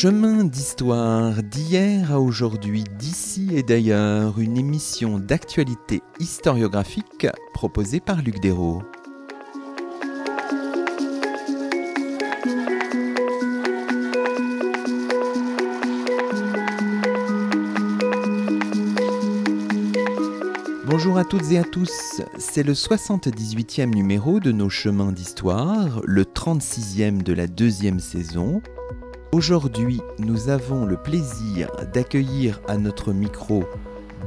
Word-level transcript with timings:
Chemin 0.00 0.44
d'histoire 0.44 1.42
d'hier 1.42 2.12
à 2.12 2.20
aujourd'hui, 2.20 2.84
d'ici 3.00 3.48
et 3.52 3.64
d'ailleurs, 3.64 4.38
une 4.38 4.56
émission 4.56 5.18
d'actualité 5.18 6.02
historiographique 6.20 7.26
proposée 7.52 7.98
par 7.98 8.22
Luc 8.22 8.38
Dérault. 8.38 8.84
Bonjour 20.86 21.18
à 21.18 21.24
toutes 21.24 21.50
et 21.50 21.58
à 21.58 21.64
tous, 21.64 22.22
c'est 22.38 22.62
le 22.62 22.74
78e 22.74 23.92
numéro 23.92 24.38
de 24.38 24.52
nos 24.52 24.70
chemins 24.70 25.10
d'histoire, 25.10 26.00
le 26.04 26.22
36e 26.22 27.24
de 27.24 27.32
la 27.32 27.48
deuxième 27.48 27.98
saison. 27.98 28.62
Aujourd'hui, 29.30 30.00
nous 30.18 30.48
avons 30.48 30.86
le 30.86 30.96
plaisir 30.96 31.70
d'accueillir 31.92 32.62
à 32.66 32.78
notre 32.78 33.12
micro 33.12 33.64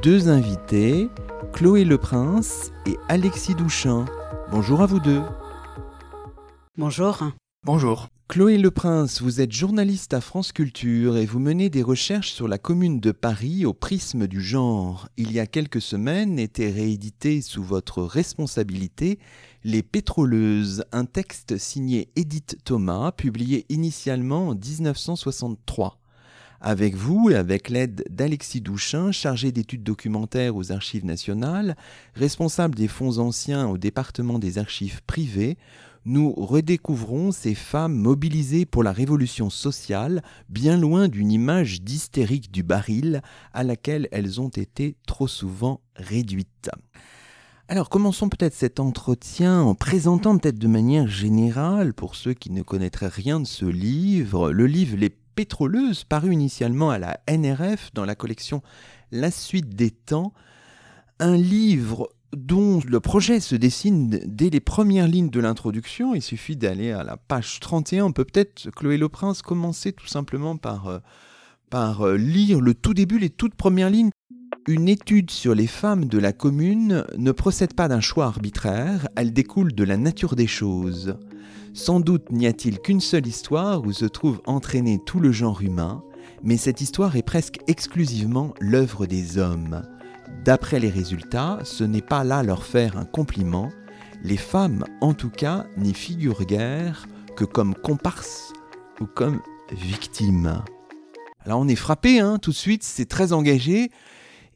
deux 0.00 0.28
invités, 0.28 1.08
Chloé 1.52 1.84
Le 1.84 1.98
Prince 1.98 2.70
et 2.86 2.96
Alexis 3.08 3.56
Douchin. 3.56 4.04
Bonjour 4.52 4.80
à 4.80 4.86
vous 4.86 5.00
deux. 5.00 5.22
Bonjour. 6.78 7.18
Bonjour. 7.64 8.11
Chloé 8.32 8.56
Le 8.56 8.70
Prince, 8.70 9.20
vous 9.20 9.42
êtes 9.42 9.52
journaliste 9.52 10.14
à 10.14 10.22
France 10.22 10.52
Culture 10.52 11.18
et 11.18 11.26
vous 11.26 11.38
menez 11.38 11.68
des 11.68 11.82
recherches 11.82 12.32
sur 12.32 12.48
la 12.48 12.56
commune 12.56 12.98
de 12.98 13.12
Paris 13.12 13.66
au 13.66 13.74
prisme 13.74 14.26
du 14.26 14.40
genre. 14.40 15.10
Il 15.18 15.32
y 15.32 15.38
a 15.38 15.46
quelques 15.46 15.82
semaines 15.82 16.38
était 16.38 16.70
réédité 16.70 17.42
sous 17.42 17.62
votre 17.62 18.02
responsabilité 18.02 19.18
les 19.64 19.82
Pétroleuses, 19.82 20.82
un 20.92 21.04
texte 21.04 21.58
signé 21.58 22.08
Edith 22.16 22.56
Thomas, 22.64 23.12
publié 23.12 23.66
initialement 23.68 24.48
en 24.48 24.54
1963. 24.54 25.98
Avec 26.62 26.94
vous 26.94 27.28
et 27.28 27.34
avec 27.34 27.68
l'aide 27.68 28.02
d'Alexis 28.08 28.62
Douchin, 28.62 29.12
chargé 29.12 29.52
d'études 29.52 29.82
documentaires 29.82 30.56
aux 30.56 30.72
Archives 30.72 31.04
nationales, 31.04 31.76
responsable 32.14 32.76
des 32.76 32.88
fonds 32.88 33.18
anciens 33.18 33.68
au 33.68 33.76
département 33.76 34.38
des 34.38 34.56
archives 34.56 35.02
privées, 35.06 35.58
nous 36.04 36.32
redécouvrons 36.32 37.32
ces 37.32 37.54
femmes 37.54 37.94
mobilisées 37.94 38.66
pour 38.66 38.82
la 38.82 38.92
révolution 38.92 39.50
sociale, 39.50 40.22
bien 40.48 40.76
loin 40.76 41.08
d'une 41.08 41.30
image 41.30 41.82
d'hystérique 41.82 42.50
du 42.50 42.62
baril 42.62 43.22
à 43.52 43.62
laquelle 43.62 44.08
elles 44.10 44.40
ont 44.40 44.48
été 44.48 44.96
trop 45.06 45.28
souvent 45.28 45.80
réduites. 45.96 46.70
Alors 47.68 47.88
commençons 47.88 48.28
peut-être 48.28 48.54
cet 48.54 48.80
entretien 48.80 49.62
en 49.62 49.74
présentant 49.74 50.36
peut-être 50.36 50.58
de 50.58 50.66
manière 50.66 51.06
générale, 51.06 51.94
pour 51.94 52.16
ceux 52.16 52.34
qui 52.34 52.50
ne 52.50 52.62
connaîtraient 52.62 53.08
rien 53.08 53.40
de 53.40 53.46
ce 53.46 53.64
livre, 53.64 54.50
le 54.52 54.66
livre 54.66 54.96
Les 54.96 55.10
pétroleuses, 55.10 56.04
paru 56.04 56.32
initialement 56.32 56.90
à 56.90 56.98
la 56.98 57.20
NRF 57.28 57.90
dans 57.94 58.04
la 58.04 58.14
collection 58.14 58.62
La 59.10 59.30
suite 59.30 59.70
des 59.70 59.90
temps, 59.90 60.32
un 61.18 61.36
livre 61.36 62.10
dont 62.36 62.80
le 62.86 63.00
projet 63.00 63.40
se 63.40 63.54
dessine 63.54 64.08
dès 64.08 64.50
les 64.50 64.60
premières 64.60 65.08
lignes 65.08 65.30
de 65.30 65.40
l'introduction. 65.40 66.14
Il 66.14 66.22
suffit 66.22 66.56
d'aller 66.56 66.92
à 66.92 67.04
la 67.04 67.16
page 67.16 67.60
31. 67.60 68.06
On 68.06 68.12
peut 68.12 68.24
peut-être, 68.24 68.70
Chloé 68.70 68.96
Le 68.96 69.08
Prince, 69.08 69.42
commencer 69.42 69.92
tout 69.92 70.06
simplement 70.06 70.56
par, 70.56 70.88
euh, 70.88 70.98
par 71.70 72.06
euh, 72.06 72.16
lire 72.16 72.60
le 72.60 72.74
tout 72.74 72.94
début, 72.94 73.18
les 73.18 73.30
toutes 73.30 73.54
premières 73.54 73.90
lignes. 73.90 74.10
Une 74.68 74.88
étude 74.88 75.30
sur 75.30 75.54
les 75.54 75.66
femmes 75.66 76.04
de 76.04 76.18
la 76.18 76.32
commune 76.32 77.04
ne 77.18 77.32
procède 77.32 77.74
pas 77.74 77.88
d'un 77.88 78.00
choix 78.00 78.26
arbitraire, 78.26 79.08
elle 79.16 79.32
découle 79.32 79.72
de 79.72 79.82
la 79.82 79.96
nature 79.96 80.36
des 80.36 80.46
choses. 80.46 81.16
Sans 81.74 81.98
doute 81.98 82.30
n'y 82.30 82.46
a-t-il 82.46 82.78
qu'une 82.78 83.00
seule 83.00 83.26
histoire 83.26 83.84
où 83.84 83.92
se 83.92 84.04
trouve 84.04 84.40
entraîné 84.46 85.00
tout 85.04 85.18
le 85.18 85.32
genre 85.32 85.62
humain, 85.62 86.04
mais 86.44 86.56
cette 86.56 86.80
histoire 86.80 87.16
est 87.16 87.22
presque 87.22 87.58
exclusivement 87.66 88.54
l'œuvre 88.60 89.06
des 89.06 89.36
hommes. 89.38 89.82
D'après 90.44 90.80
les 90.80 90.90
résultats, 90.90 91.58
ce 91.62 91.84
n'est 91.84 92.02
pas 92.02 92.24
là 92.24 92.42
leur 92.42 92.64
faire 92.64 92.96
un 92.96 93.04
compliment, 93.04 93.70
les 94.22 94.36
femmes 94.36 94.84
en 95.00 95.14
tout 95.14 95.30
cas 95.30 95.66
n'y 95.76 95.94
figurent 95.94 96.44
guère 96.44 97.06
que 97.36 97.44
comme 97.44 97.74
comparses 97.74 98.52
ou 99.00 99.06
comme 99.06 99.40
victimes. 99.70 100.62
Alors 101.44 101.60
on 101.60 101.68
est 101.68 101.76
frappé 101.76 102.20
hein, 102.20 102.38
tout 102.38 102.50
de 102.50 102.56
suite, 102.56 102.82
c'est 102.82 103.08
très 103.08 103.32
engagé 103.32 103.90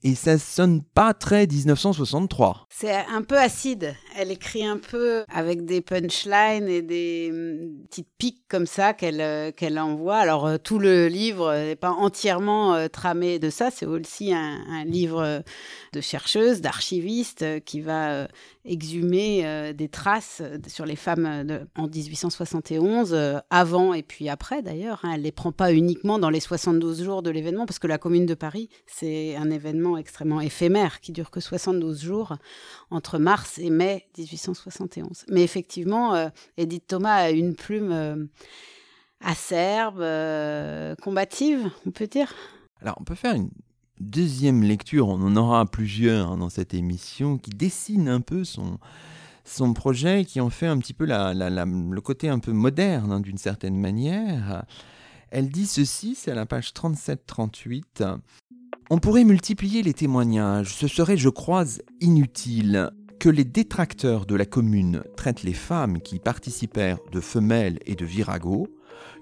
et 0.03 0.15
ça 0.15 0.39
sonne 0.39 0.83
pas 0.83 1.15
très 1.15 1.47
1963. 1.47 2.66
C'est 2.79 2.93
un 2.93 3.23
peu 3.23 3.39
acide. 3.39 3.95
Elle 4.19 4.31
écrit 4.31 4.63
un 4.63 4.77
peu 4.77 5.25
avec 5.31 5.65
des 5.65 5.81
punchlines 5.81 6.69
et 6.69 6.83
des 6.83 7.31
mm, 7.33 7.87
petites 7.89 8.09
piques 8.19 8.43
comme 8.51 8.67
ça 8.67 8.93
qu'elle 8.93 9.23
euh, 9.23 9.51
qu'elle 9.51 9.79
envoie. 9.79 10.17
Alors 10.17 10.47
euh, 10.47 10.59
tout 10.59 10.79
le 10.79 11.09
livre 11.09 11.55
n'est 11.55 11.75
pas 11.75 11.93
entièrement 11.93 12.75
euh, 12.75 12.89
tramé 12.89 13.39
de 13.39 13.49
ça. 13.49 13.71
C'est 13.71 13.87
aussi 13.87 14.35
un, 14.35 14.85
livre 14.85 15.43
de 15.95 16.01
chercheuse, 16.03 16.61
d'archiviste 16.61 17.65
qui 17.65 17.81
va 17.81 18.29
exhumer 18.67 19.73
des 19.73 19.89
traces 19.89 20.43
sur 20.67 20.85
les 20.85 20.97
femmes 20.97 21.67
en 21.77 21.89
1871, 21.89 23.17
avant 23.49 23.95
et 23.95 24.03
puis 24.03 24.29
après 24.29 24.61
d'ailleurs. 24.61 25.01
Hein. 25.03 25.13
Elle 25.15 25.23
les 25.23 25.33
prend 25.33 25.51
pas 25.51 25.73
uniquement 25.73 26.19
dans 26.19 26.31
les 26.31 26.41
72 26.41 27.03
jours 27.03 27.23
de 27.23 27.31
l'événement 27.31 27.65
parce 27.65 27.79
que 27.79 27.87
la 27.87 27.99
Commune 27.99 28.27
de 28.27 28.35
Paris 28.35 28.69
c'est 28.87 29.35
un 29.37 29.51
événement 29.51 29.97
extrêmement 29.97 30.41
éphémère 30.41 31.01
qui 31.01 31.13
dure 31.13 31.31
que 31.31 31.41
72 31.41 32.03
jours 32.03 32.37
entre 32.91 33.19
mars 33.19 33.59
et 33.59 33.71
mai 33.71 34.07
1871. 34.19 35.25
Mais 35.29 35.43
effectivement, 35.43 36.15
euh, 36.15 36.29
Edith 36.57 36.87
Thomas 36.87 37.15
a 37.15 37.31
une 37.31 37.55
plume 37.55 37.93
euh, 37.93 38.25
acerbe, 39.21 40.01
euh, 40.01 40.95
combative, 40.97 41.71
on 41.87 41.91
peut 41.91 42.07
dire. 42.07 42.35
Alors, 42.81 42.97
on 43.01 43.05
peut 43.05 43.15
faire 43.15 43.35
une 43.35 43.51
deuxième 44.01 44.63
lecture, 44.63 45.09
on 45.09 45.23
en 45.23 45.37
aura 45.37 45.67
plusieurs 45.67 46.33
hein, 46.33 46.37
dans 46.39 46.51
cette 46.51 46.75
émission, 46.75 47.39
qui 47.39 47.51
dessine 47.51 48.09
un 48.09 48.21
peu 48.21 48.45
son, 48.45 48.79
son 49.45 49.73
projet, 49.73 50.25
qui 50.25 50.41
en 50.41 50.51
fait 50.51 50.67
un 50.67 50.79
petit 50.79 50.95
peu 50.95 51.07
la, 51.07 51.33
le 51.35 52.01
côté 52.01 52.29
un 52.29 52.39
peu 52.39 52.53
moderne, 52.53 53.13
hein, 53.13 53.21
d'une 53.21 53.39
certaine 53.39 53.79
manière. 53.79 54.65
Elle 55.31 55.51
dit 55.51 55.67
ceci, 55.67 56.15
c'est 56.15 56.31
à 56.31 56.35
la 56.35 56.47
page 56.47 56.73
37-38. 56.73 58.19
On 58.89 58.99
pourrait 58.99 59.25
multiplier 59.25 59.83
les 59.83 59.95
témoignages, 59.95 60.73
ce 60.73 60.87
serait, 60.87 61.17
je 61.17 61.29
crois, 61.29 61.65
inutile. 62.01 62.91
Que 63.19 63.29
les 63.29 63.43
détracteurs 63.43 64.27
de 64.27 64.37
la 64.37 64.45
commune 64.45 65.03
traitent 65.17 65.43
les 65.43 65.55
femmes 65.55 66.01
qui 66.01 66.21
participèrent 66.21 67.01
de 67.11 67.21
femelles 67.21 67.81
et 67.87 67.97
de 67.97 68.05
virago, 68.05 68.69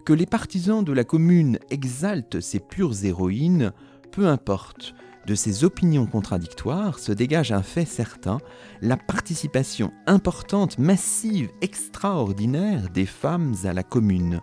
que 0.05 0.13
les 0.13 0.27
partisans 0.27 0.85
de 0.85 0.93
la 0.93 1.05
commune 1.05 1.59
exaltent 1.71 2.41
ces 2.41 2.61
pures 2.61 3.05
héroïnes, 3.05 3.73
peu 4.13 4.27
importe. 4.27 4.95
De 5.27 5.35
ces 5.35 5.65
opinions 5.65 6.05
contradictoires 6.05 6.99
se 6.99 7.13
dégage 7.13 7.51
un 7.51 7.63
fait 7.63 7.87
certain, 7.87 8.41
la 8.83 8.99
participation 8.99 9.93
importante, 10.07 10.79
massive, 10.79 11.49
extraordinaire 11.63 12.91
des 12.91 13.07
femmes 13.07 13.55
à 13.65 13.73
la 13.73 13.83
commune. 13.83 14.43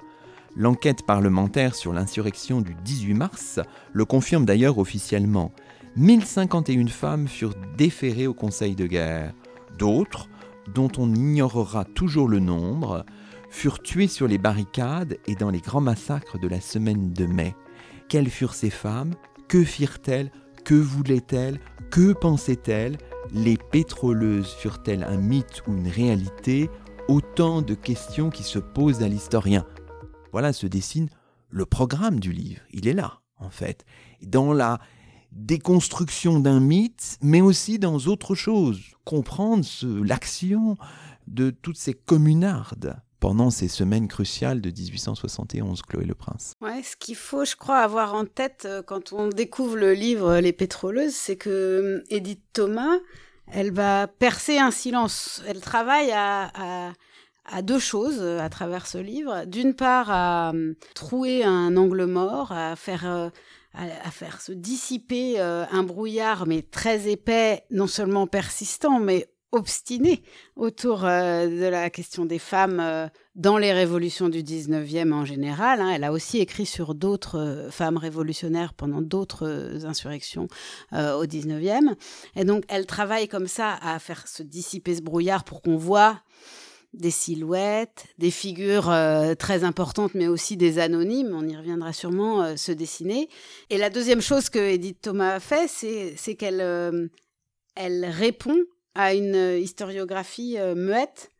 L'enquête 0.56 1.06
parlementaire 1.06 1.76
sur 1.76 1.94
l'insurrection 1.94 2.60
du 2.62 2.76
18 2.84 3.14
mars 3.14 3.60
le 3.94 4.04
confirme 4.04 4.46
d'ailleurs 4.46 4.80
officiellement. 4.80 5.54
1051 5.96 6.88
femmes 6.88 7.28
furent 7.28 7.56
déférées 7.78 8.28
au 8.28 8.34
Conseil 8.34 8.76
de 8.76 8.86
guerre. 8.86 9.34
D'autres, 9.78 10.30
dont 10.74 10.92
on 10.98 11.14
ignorera 11.14 11.86
toujours 11.86 12.28
le 12.28 12.40
nombre, 12.40 13.06
furent 13.50 13.82
tuées 13.82 14.08
sur 14.08 14.28
les 14.28 14.38
barricades 14.38 15.18
et 15.26 15.36
dans 15.36 15.50
les 15.50 15.60
grands 15.60 15.82
massacres 15.82 16.38
de 16.38 16.48
la 16.48 16.60
semaine 16.60 17.14
de 17.14 17.26
mai. 17.26 17.56
Quelles 18.10 18.30
furent 18.30 18.54
ces 18.54 18.70
femmes? 18.70 19.14
Que 19.48 19.64
firent-elles? 19.64 20.32
Que 20.66 20.76
voulaient-elles? 20.76 21.60
Que 21.92 22.12
pensaient-elles? 22.12 22.98
Les 23.34 23.58
pétroleuses 23.58 24.54
furent-elles 24.54 25.04
un 25.04 25.18
mythe 25.18 25.64
ou 25.68 25.74
une 25.74 25.88
réalité? 25.88 26.70
Autant 27.08 27.62
de 27.62 27.74
questions 27.74 28.30
qui 28.30 28.44
se 28.44 28.60
posent 28.60 29.02
à 29.02 29.08
l'historien 29.08 29.66
voilà 30.32 30.54
se 30.54 30.68
dessine 30.68 31.10
le 31.50 31.66
programme 31.66 32.20
du 32.20 32.32
livre. 32.32 32.62
Il 32.72 32.88
est 32.88 32.94
là, 32.94 33.20
en 33.38 33.50
fait, 33.50 33.86
dans 34.22 34.54
la 34.54 34.80
déconstruction 35.32 36.40
d'un 36.40 36.60
mythe, 36.60 37.18
mais 37.22 37.42
aussi 37.42 37.80
dans 37.80 37.98
autre 38.08 38.36
chose, 38.36 38.82
comprendre 39.06 39.66
l'action 40.04 40.78
de 41.28 41.50
toutes 41.50 41.78
ces 41.78 41.94
communardes 41.94 43.02
pendant 43.20 43.52
ces 43.52 43.68
semaines 43.68 44.08
cruciales 44.08 44.62
de 44.62 44.72
1871, 44.72 45.84
Chloé 45.84 46.06
Le 46.06 46.16
Prince. 46.16 46.54
Ouais, 46.60 46.82
ce 46.82 46.98
qu'il 46.98 47.16
faut, 47.16 47.46
je 47.46 47.56
crois, 47.56 47.78
avoir 47.78 48.16
en 48.16 48.26
tête 48.26 48.64
euh, 48.66 48.82
quand 48.82 49.14
on 49.14 49.30
découvre 49.30 49.78
le 49.78 49.94
livre 49.94 50.40
Les 50.40 50.54
pétroleuses, 50.54 51.14
c'est 51.14 51.36
que 51.36 51.50
euh, 51.50 52.04
Edith 52.10 52.42
Thomas, 52.52 52.98
elle 53.46 53.72
va 53.72 54.08
percer 54.08 54.58
un 54.58 54.72
silence. 54.72 55.44
Elle 55.48 55.62
travaille 55.62 56.12
à 56.12 56.94
deux 57.62 57.80
choses 57.80 58.20
euh, 58.20 58.40
à 58.40 58.50
travers 58.50 58.88
ce 58.88 58.98
livre. 58.98 59.46
D'une 59.46 59.74
part, 59.74 60.10
à 60.10 60.52
euh, 60.54 60.74
trouer 60.96 61.44
un 61.44 61.76
angle 61.76 62.06
mort, 62.06 62.52
à 62.52 62.76
faire, 62.76 63.06
euh, 63.06 63.30
à, 63.74 64.12
faire 64.12 64.42
se 64.42 64.52
dissiper 64.52 65.40
un 65.40 65.84
brouillard, 65.84 66.46
mais 66.46 66.62
très 66.62 67.10
épais, 67.10 67.64
non 67.72 67.88
seulement 67.88 68.28
persistant, 68.28 69.00
mais 69.00 69.28
obstinée 69.54 70.24
autour 70.56 71.02
de 71.02 71.68
la 71.68 71.90
question 71.90 72.26
des 72.26 72.40
femmes 72.40 73.10
dans 73.36 73.58
les 73.58 73.74
révolutions 73.74 74.30
du 74.30 74.44
19e 74.44 75.12
en 75.14 75.26
général. 75.26 75.82
Hein. 75.82 75.92
Elle 75.94 76.06
a 76.06 76.12
aussi 76.12 76.40
écrit 76.40 76.66
sur 76.66 76.96
d'autres 76.96 77.68
femmes 77.70 77.98
révolutionnaires 77.98 78.74
pendant 78.74 79.02
d'autres 79.02 79.86
insurrections 79.86 80.48
au 80.94 81.26
19e. 81.26 81.96
Et 82.36 82.46
donc, 82.46 82.64
elle 82.70 82.86
travaille 82.86 83.28
comme 83.28 83.48
ça 83.48 83.78
à 83.82 84.00
faire 84.00 84.28
se 84.28 84.44
dissiper 84.44 84.96
ce 84.96 85.02
brouillard 85.02 85.44
pour 85.44 85.62
qu'on 85.62 85.78
voit 85.78 86.22
des 86.94 87.12
silhouettes, 87.12 88.06
des 88.18 88.32
figures 88.32 88.94
très 89.40 89.64
importantes, 89.64 90.14
mais 90.14 90.28
aussi 90.28 90.58
des 90.58 90.78
anonymes, 90.78 91.32
on 91.34 91.48
y 91.48 91.56
reviendra 91.56 91.94
sûrement, 91.94 92.58
se 92.58 92.72
dessiner. 92.72 93.30
Et 93.70 93.78
la 93.78 93.90
deuxième 93.90 94.22
chose 94.22 94.50
que 94.50 94.60
Edith 94.60 95.02
Thomas 95.02 95.36
a 95.36 95.40
fait, 95.40 95.70
c'est 95.70 96.36
qu'elle 96.36 97.10
elle 97.76 98.06
répond 98.06 98.58
à 98.96 99.14
une 99.14 99.36
euh, 99.36 99.60
historiographie 99.60 100.58
euh, 100.58 100.76
muette 100.76 101.32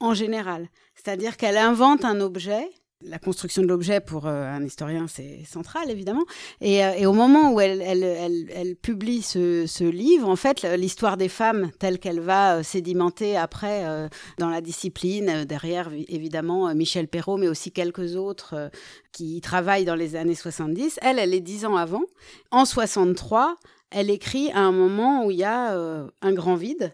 en 0.00 0.14
général. 0.14 0.68
C'est-à-dire 0.94 1.36
qu'elle 1.36 1.56
invente 1.56 2.04
un 2.04 2.20
objet. 2.20 2.68
La 3.08 3.18
construction 3.18 3.62
de 3.62 3.68
l'objet, 3.68 4.00
pour 4.00 4.26
euh, 4.26 4.44
un 4.44 4.64
historien, 4.64 5.06
c'est 5.08 5.44
central, 5.44 5.90
évidemment. 5.90 6.24
Et, 6.60 7.06
au 7.06 7.12
moment 7.12 7.52
où 7.52 7.60
elle, 7.60 8.76
publie 8.82 9.22
ce, 9.22 9.84
livre, 9.84 10.28
en 10.28 10.36
fait, 10.36 10.62
l'histoire 10.76 11.16
des 11.16 11.28
femmes, 11.28 11.70
telle 11.78 11.98
qu'elle 11.98 12.20
va 12.20 12.62
sédimenter 12.62 13.36
après 13.36 14.08
dans 14.38 14.48
la 14.48 14.60
discipline, 14.60 15.44
derrière, 15.44 15.90
évidemment, 16.08 16.74
Michel 16.74 17.08
Perrault, 17.08 17.36
mais 17.36 17.48
aussi 17.48 17.70
quelques 17.70 18.16
autres 18.16 18.70
qui 19.12 19.40
travaillent 19.40 19.84
dans 19.84 19.94
les 19.94 20.16
années 20.16 20.34
70, 20.34 20.98
elle, 21.02 21.18
elle 21.18 21.32
est 21.32 21.40
dix 21.40 21.64
ans 21.64 21.76
avant. 21.76 22.02
En 22.50 22.64
63, 22.64 23.56
elle 23.90 24.10
écrit 24.10 24.50
à 24.52 24.60
un 24.60 24.72
moment 24.72 25.24
où 25.24 25.30
il 25.30 25.38
y 25.38 25.44
a 25.44 25.74
euh, 25.74 26.08
un 26.20 26.32
grand 26.32 26.56
vide 26.56 26.92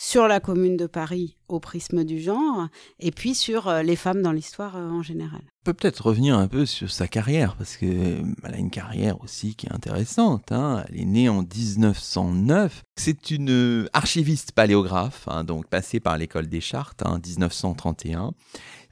sur 0.00 0.28
la 0.28 0.38
commune 0.38 0.76
de 0.76 0.86
Paris 0.86 1.36
au 1.48 1.58
prisme 1.58 2.04
du 2.04 2.20
genre, 2.20 2.68
et 3.00 3.10
puis 3.10 3.34
sur 3.34 3.66
euh, 3.66 3.82
les 3.82 3.96
femmes 3.96 4.22
dans 4.22 4.30
l'histoire 4.30 4.76
euh, 4.76 4.88
en 4.88 5.02
général. 5.02 5.40
On 5.42 5.64
peut 5.64 5.72
peut-être 5.74 6.06
revenir 6.06 6.38
un 6.38 6.46
peu 6.46 6.66
sur 6.66 6.88
sa 6.88 7.08
carrière, 7.08 7.56
parce 7.56 7.76
qu'elle 7.76 8.22
a 8.44 8.56
une 8.56 8.70
carrière 8.70 9.20
aussi 9.24 9.56
qui 9.56 9.66
est 9.66 9.72
intéressante. 9.72 10.52
Hein. 10.52 10.84
Elle 10.88 11.00
est 11.00 11.04
née 11.04 11.28
en 11.28 11.42
1909. 11.42 12.84
C'est 12.96 13.32
une 13.32 13.88
archiviste 13.92 14.52
paléographe, 14.52 15.24
hein, 15.26 15.42
donc 15.42 15.66
passée 15.66 15.98
par 15.98 16.16
l'école 16.16 16.46
des 16.46 16.60
chartes, 16.60 17.04
en 17.04 17.14
hein, 17.14 17.20
1931. 17.26 18.34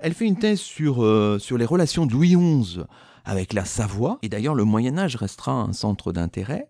Elle 0.01 0.13
fait 0.13 0.27
une 0.27 0.39
thèse 0.39 0.59
sur, 0.59 0.97
sur 1.41 1.57
les 1.57 1.65
relations 1.65 2.05
de 2.05 2.13
Louis 2.13 2.35
XI 2.37 2.81
avec 3.25 3.53
la 3.53 3.65
Savoie, 3.65 4.19
et 4.23 4.29
d'ailleurs 4.29 4.57
le 4.57 4.65
Moyen 4.65 4.99
Âge 4.99 5.15
restera 5.17 5.53
un 5.53 5.73
centre 5.73 6.13
d'intérêt. 6.13 6.69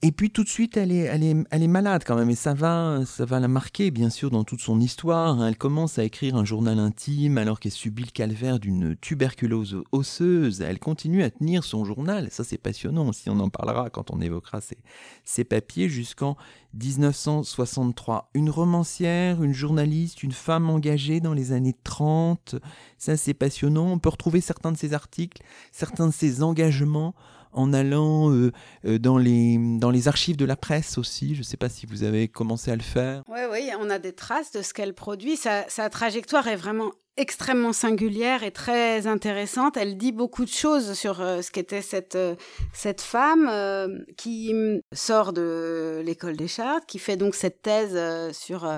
Et 0.00 0.12
puis 0.12 0.30
tout 0.30 0.44
de 0.44 0.48
suite, 0.48 0.76
elle 0.76 0.92
est, 0.92 1.66
malade 1.66 2.04
quand 2.06 2.14
même, 2.14 2.30
et 2.30 2.36
ça 2.36 2.54
va, 2.54 3.00
ça 3.04 3.24
va 3.24 3.40
la 3.40 3.48
marquer 3.48 3.90
bien 3.90 4.10
sûr 4.10 4.30
dans 4.30 4.44
toute 4.44 4.60
son 4.60 4.80
histoire. 4.80 5.44
Elle 5.44 5.56
commence 5.56 5.98
à 5.98 6.04
écrire 6.04 6.36
un 6.36 6.44
journal 6.44 6.78
intime 6.78 7.36
alors 7.36 7.58
qu'elle 7.58 7.72
subit 7.72 8.04
le 8.04 8.12
calvaire 8.12 8.60
d'une 8.60 8.94
tuberculose 8.94 9.82
osseuse. 9.90 10.60
Elle 10.60 10.78
continue 10.78 11.24
à 11.24 11.30
tenir 11.30 11.64
son 11.64 11.84
journal, 11.84 12.28
ça 12.30 12.44
c'est 12.44 12.58
passionnant, 12.58 13.10
si 13.12 13.28
on 13.28 13.40
en 13.40 13.48
parlera 13.48 13.90
quand 13.90 14.12
on 14.12 14.20
évoquera 14.20 14.60
ses, 14.60 14.78
ses 15.24 15.42
papiers, 15.42 15.88
jusqu'en 15.88 16.36
1963. 16.74 18.30
Une 18.34 18.50
romancière, 18.50 19.42
une 19.42 19.52
journaliste, 19.52 20.22
une 20.22 20.30
femme 20.30 20.70
engagée 20.70 21.18
dans 21.18 21.34
les 21.34 21.50
années 21.50 21.76
30, 21.82 22.54
ça 22.98 23.16
c'est 23.16 23.34
passionnant. 23.34 23.90
On 23.90 23.98
peut 23.98 24.10
retrouver 24.10 24.40
certains 24.40 24.70
de 24.70 24.76
ses 24.76 24.94
articles, 24.94 25.42
certains 25.72 26.06
de 26.06 26.12
ses 26.12 26.44
engagements 26.44 27.16
en 27.52 27.72
allant 27.72 28.32
euh, 28.32 28.52
euh, 28.84 28.98
dans, 28.98 29.18
les, 29.18 29.58
dans 29.78 29.90
les 29.90 30.08
archives 30.08 30.36
de 30.36 30.44
la 30.44 30.56
presse 30.56 30.98
aussi. 30.98 31.34
Je 31.34 31.40
ne 31.40 31.44
sais 31.44 31.56
pas 31.56 31.68
si 31.68 31.86
vous 31.86 32.04
avez 32.04 32.28
commencé 32.28 32.70
à 32.70 32.76
le 32.76 32.82
faire. 32.82 33.22
Oui, 33.28 33.40
oui, 33.50 33.70
on 33.80 33.90
a 33.90 33.98
des 33.98 34.12
traces 34.12 34.52
de 34.52 34.62
ce 34.62 34.72
qu'elle 34.74 34.94
produit. 34.94 35.36
Sa, 35.36 35.68
sa 35.68 35.90
trajectoire 35.90 36.46
est 36.48 36.56
vraiment 36.56 36.92
extrêmement 37.18 37.72
singulière 37.72 38.44
et 38.44 38.52
très 38.52 39.06
intéressante. 39.06 39.76
Elle 39.76 39.98
dit 39.98 40.12
beaucoup 40.12 40.44
de 40.44 40.50
choses 40.50 40.92
sur 40.94 41.20
euh, 41.20 41.42
ce 41.42 41.50
qu'était 41.50 41.82
cette, 41.82 42.14
euh, 42.14 42.36
cette 42.72 43.00
femme 43.00 43.48
euh, 43.50 43.98
qui 44.16 44.54
sort 44.92 45.32
de 45.32 46.00
l'école 46.04 46.36
des 46.36 46.46
chartes, 46.46 46.86
qui 46.86 47.00
fait 47.00 47.16
donc 47.16 47.34
cette 47.34 47.60
thèse 47.62 47.98
sur 48.32 48.70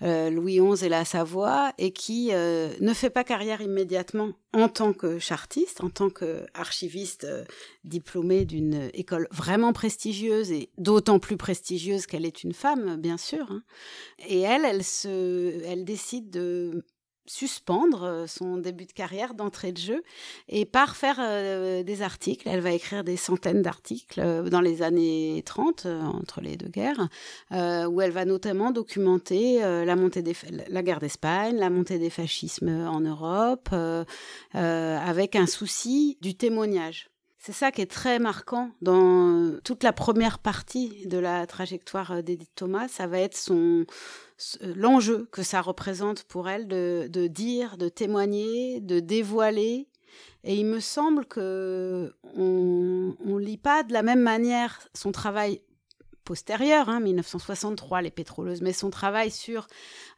Louis 0.00 0.58
XI 0.60 0.86
et 0.86 0.88
la 0.88 1.04
Savoie 1.04 1.72
et 1.78 1.92
qui 1.92 2.32
ne 2.32 2.94
fait 2.94 3.10
pas 3.10 3.24
carrière 3.24 3.60
immédiatement 3.60 4.32
en 4.52 4.68
tant 4.68 4.92
que 4.92 5.18
chartiste, 5.18 5.82
en 5.82 5.90
tant 5.90 6.10
qu'archiviste 6.10 7.26
diplômée 7.84 8.44
d'une 8.44 8.90
école 8.94 9.28
vraiment 9.30 9.72
prestigieuse 9.72 10.52
et 10.52 10.70
d'autant 10.78 11.18
plus 11.18 11.36
prestigieuse 11.36 12.06
qu'elle 12.06 12.26
est 12.26 12.44
une 12.44 12.52
femme, 12.52 12.96
bien 12.96 13.16
sûr. 13.16 13.46
Hein. 13.50 13.62
Et 14.28 14.40
elle, 14.40 14.64
elle, 14.64 14.84
se, 14.84 15.62
elle 15.64 15.84
décide 15.84 16.30
de 16.30 16.84
suspendre 17.26 18.04
euh, 18.04 18.26
son 18.26 18.58
début 18.58 18.86
de 18.86 18.92
carrière 18.92 19.34
d'entrée 19.34 19.72
de 19.72 19.78
jeu 19.78 20.02
et 20.48 20.64
part 20.64 20.96
faire 20.96 21.16
euh, 21.20 21.82
des 21.82 22.02
articles. 22.02 22.48
Elle 22.48 22.60
va 22.60 22.72
écrire 22.72 23.04
des 23.04 23.16
centaines 23.16 23.62
d'articles 23.62 24.20
euh, 24.20 24.48
dans 24.48 24.60
les 24.60 24.82
années 24.82 25.42
30, 25.44 25.86
entre 25.86 26.40
les 26.40 26.56
deux 26.56 26.68
guerres, 26.68 27.08
où 27.50 28.00
elle 28.00 28.10
va 28.10 28.24
notamment 28.24 28.70
documenter 28.70 29.60
la, 29.60 29.96
montée 29.96 30.22
des, 30.22 30.34
la 30.68 30.82
guerre 30.82 31.00
d'Espagne, 31.00 31.56
la 31.56 31.70
montée 31.70 31.98
des 31.98 32.10
fascismes 32.10 32.68
en 32.68 33.00
Europe, 33.00 33.74
avec 34.52 35.36
un 35.36 35.46
souci 35.46 36.18
du 36.20 36.34
témoignage. 36.34 37.10
C'est 37.38 37.52
ça 37.52 37.70
qui 37.70 37.82
est 37.82 37.90
très 37.90 38.18
marquant 38.18 38.70
dans 38.80 39.52
toute 39.64 39.82
la 39.82 39.92
première 39.92 40.38
partie 40.38 41.06
de 41.06 41.18
la 41.18 41.46
trajectoire 41.46 42.22
d'Edith 42.22 42.54
Thomas. 42.54 42.88
Ça 42.88 43.06
va 43.06 43.18
être 43.18 43.36
son, 43.36 43.84
l'enjeu 44.60 45.28
que 45.30 45.42
ça 45.42 45.60
représente 45.60 46.24
pour 46.24 46.48
elle 46.48 46.66
de, 46.66 47.26
dire, 47.26 47.76
de 47.76 47.88
témoigner, 47.88 48.80
de 48.80 49.00
dévoiler. 49.00 49.88
Et 50.44 50.56
il 50.56 50.66
me 50.66 50.80
semble 50.80 51.24
que 51.26 52.14
on, 52.36 53.38
lit 53.38 53.56
pas 53.56 53.82
de 53.82 53.92
la 53.92 54.02
même 54.02 54.20
manière 54.20 54.80
son 54.94 55.12
travail 55.12 55.60
postérieur, 56.24 56.88
1963, 56.88 57.98
hein, 57.98 58.02
les 58.02 58.10
pétroleuses, 58.10 58.62
mais 58.62 58.72
son 58.72 58.88
travail 58.90 59.30
sur 59.30 59.66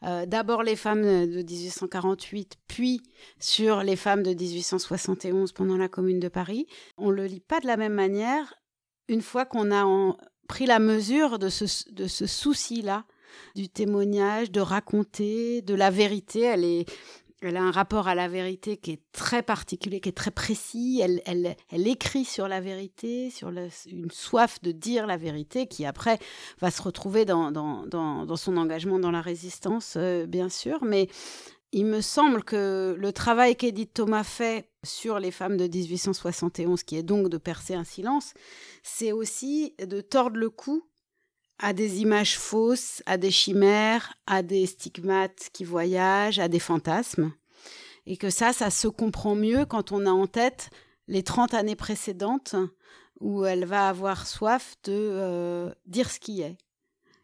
euh, 0.04 0.24
d'abord 0.24 0.62
les 0.62 0.76
femmes 0.76 1.02
de 1.02 1.42
1848, 1.42 2.56
puis 2.68 3.02
sur 3.40 3.82
les 3.82 3.96
femmes 3.96 4.22
de 4.22 4.32
1871 4.32 5.52
pendant 5.52 5.76
la 5.76 5.88
Commune 5.88 6.20
de 6.20 6.28
Paris, 6.28 6.66
on 6.96 7.10
le 7.10 7.26
lit 7.26 7.40
pas 7.40 7.58
de 7.58 7.66
la 7.66 7.76
même 7.76 7.94
manière 7.94 8.54
une 9.08 9.22
fois 9.22 9.46
qu'on 9.46 9.72
a 9.72 10.16
pris 10.48 10.66
la 10.66 10.78
mesure 10.78 11.40
de 11.40 11.48
de 11.92 12.06
ce 12.06 12.26
souci-là 12.26 13.04
du 13.54 13.68
témoignage, 13.68 14.50
de 14.50 14.60
raconter, 14.60 15.62
de 15.62 15.74
la 15.74 15.90
vérité. 15.90 16.40
Elle 16.40 16.64
est, 16.64 16.86
elle 17.42 17.56
a 17.56 17.62
un 17.62 17.70
rapport 17.70 18.08
à 18.08 18.14
la 18.14 18.28
vérité 18.28 18.76
qui 18.76 18.92
est 18.92 19.02
très 19.12 19.42
particulier, 19.42 20.00
qui 20.00 20.08
est 20.08 20.16
très 20.16 20.30
précis. 20.30 21.02
Elle, 21.02 21.56
écrit 21.70 22.24
sur 22.24 22.48
la 22.48 22.60
vérité, 22.60 23.30
sur 23.30 23.50
une 23.50 24.10
soif 24.10 24.60
de 24.62 24.72
dire 24.72 25.06
la 25.06 25.16
vérité, 25.16 25.66
qui 25.66 25.84
après 25.84 26.18
va 26.60 26.70
se 26.70 26.82
retrouver 26.82 27.24
dans, 27.24 27.52
son 28.36 28.56
engagement 28.56 28.98
dans 28.98 29.10
la 29.10 29.20
résistance, 29.20 29.94
euh, 29.96 30.26
bien 30.26 30.48
sûr. 30.48 30.82
Mais 30.84 31.08
il 31.72 31.84
me 31.84 32.00
semble 32.00 32.42
que 32.42 32.96
le 32.98 33.12
travail 33.12 33.54
qu'Edith 33.54 33.92
Thomas 33.92 34.24
fait 34.24 34.70
sur 34.82 35.18
les 35.18 35.30
femmes 35.30 35.58
de 35.58 35.64
1871, 35.66 36.84
qui 36.84 36.96
est 36.96 37.02
donc 37.02 37.28
de 37.28 37.36
percer 37.36 37.74
un 37.74 37.84
silence, 37.84 38.32
c'est 38.82 39.12
aussi 39.12 39.74
de 39.78 40.00
tordre 40.00 40.38
le 40.38 40.48
cou 40.48 40.84
à 41.58 41.72
des 41.72 42.00
images 42.00 42.38
fausses, 42.38 43.02
à 43.06 43.16
des 43.16 43.30
chimères, 43.30 44.14
à 44.26 44.42
des 44.42 44.66
stigmates 44.66 45.48
qui 45.52 45.64
voyagent, 45.64 46.38
à 46.38 46.48
des 46.48 46.58
fantasmes. 46.58 47.32
Et 48.06 48.16
que 48.16 48.30
ça, 48.30 48.52
ça 48.52 48.70
se 48.70 48.88
comprend 48.88 49.34
mieux 49.34 49.64
quand 49.64 49.92
on 49.92 50.06
a 50.06 50.10
en 50.10 50.26
tête 50.26 50.70
les 51.08 51.22
30 51.22 51.54
années 51.54 51.76
précédentes 51.76 52.56
où 53.20 53.44
elle 53.44 53.64
va 53.64 53.88
avoir 53.88 54.26
soif 54.26 54.76
de 54.84 54.92
euh, 54.92 55.70
dire 55.86 56.10
ce 56.10 56.20
qui 56.20 56.42
est 56.42 56.56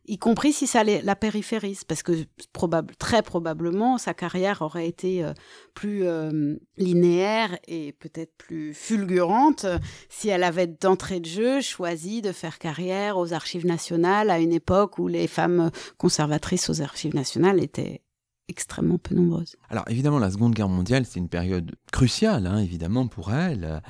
y 0.06 0.18
compris 0.18 0.52
si 0.52 0.66
ça 0.66 0.82
la 0.85 1.16
périphérise, 1.16 1.85
parce 1.85 2.02
que 2.02 2.12
probable, 2.52 2.94
très 2.97 3.23
probablement 3.23 3.99
sa 3.99 4.14
carrière 4.14 4.62
aurait 4.62 4.88
été 4.88 5.25
euh, 5.25 5.32
plus 5.75 6.04
euh, 6.04 6.56
linéaire 6.76 7.56
et 7.68 7.92
peut-être 7.92 8.37
plus 8.37 8.75
fulgurante 8.75 9.66
si 10.09 10.28
elle 10.28 10.44
avait 10.44 10.66
d'entrée 10.66 11.21
de 11.21 11.26
jeu 11.26 11.61
choisi 11.61 12.23
de 12.23 12.32
faire 12.32 12.59
carrière 12.59 13.16
aux 13.16 13.32
archives 13.32 13.66
nationales 13.66 14.30
à 14.30 14.38
une 14.40 14.52
époque 14.52 14.99
où 14.99 15.09
les 15.09 15.26
femmes 15.26 15.71
conservatrices 15.99 16.68
aux 16.68 16.82
archives 16.82 17.14
nationales 17.14 17.62
étaient 17.62 18.02
extrêmement 18.49 18.99
peu 18.99 19.14
nombreuses. 19.14 19.56
Alors 19.71 19.85
évidemment, 19.88 20.18
la 20.18 20.30
Seconde 20.30 20.54
Guerre 20.54 20.68
mondiale, 20.68 21.06
c'est 21.06 21.21
une 21.21 21.28
période 21.28 21.73
cruciale, 21.92 22.47
hein, 22.47 22.59
évidemment, 22.59 23.06
pour 23.06 23.32
elle. 23.32 23.82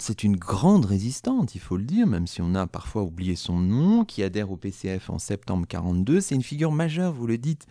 C'est 0.00 0.24
une 0.24 0.36
grande 0.36 0.86
résistante, 0.86 1.54
il 1.54 1.60
faut 1.60 1.76
le 1.76 1.84
dire, 1.84 2.06
même 2.06 2.26
si 2.26 2.40
on 2.40 2.54
a 2.54 2.66
parfois 2.66 3.02
oublié 3.02 3.36
son 3.36 3.58
nom, 3.58 4.04
qui 4.06 4.22
adhère 4.22 4.50
au 4.50 4.56
PCF 4.56 5.10
en 5.10 5.18
septembre 5.18 5.66
42. 5.68 6.22
C'est 6.22 6.34
une 6.34 6.42
figure 6.42 6.72
majeure, 6.72 7.12
vous 7.12 7.26
le 7.26 7.36
dites, 7.36 7.66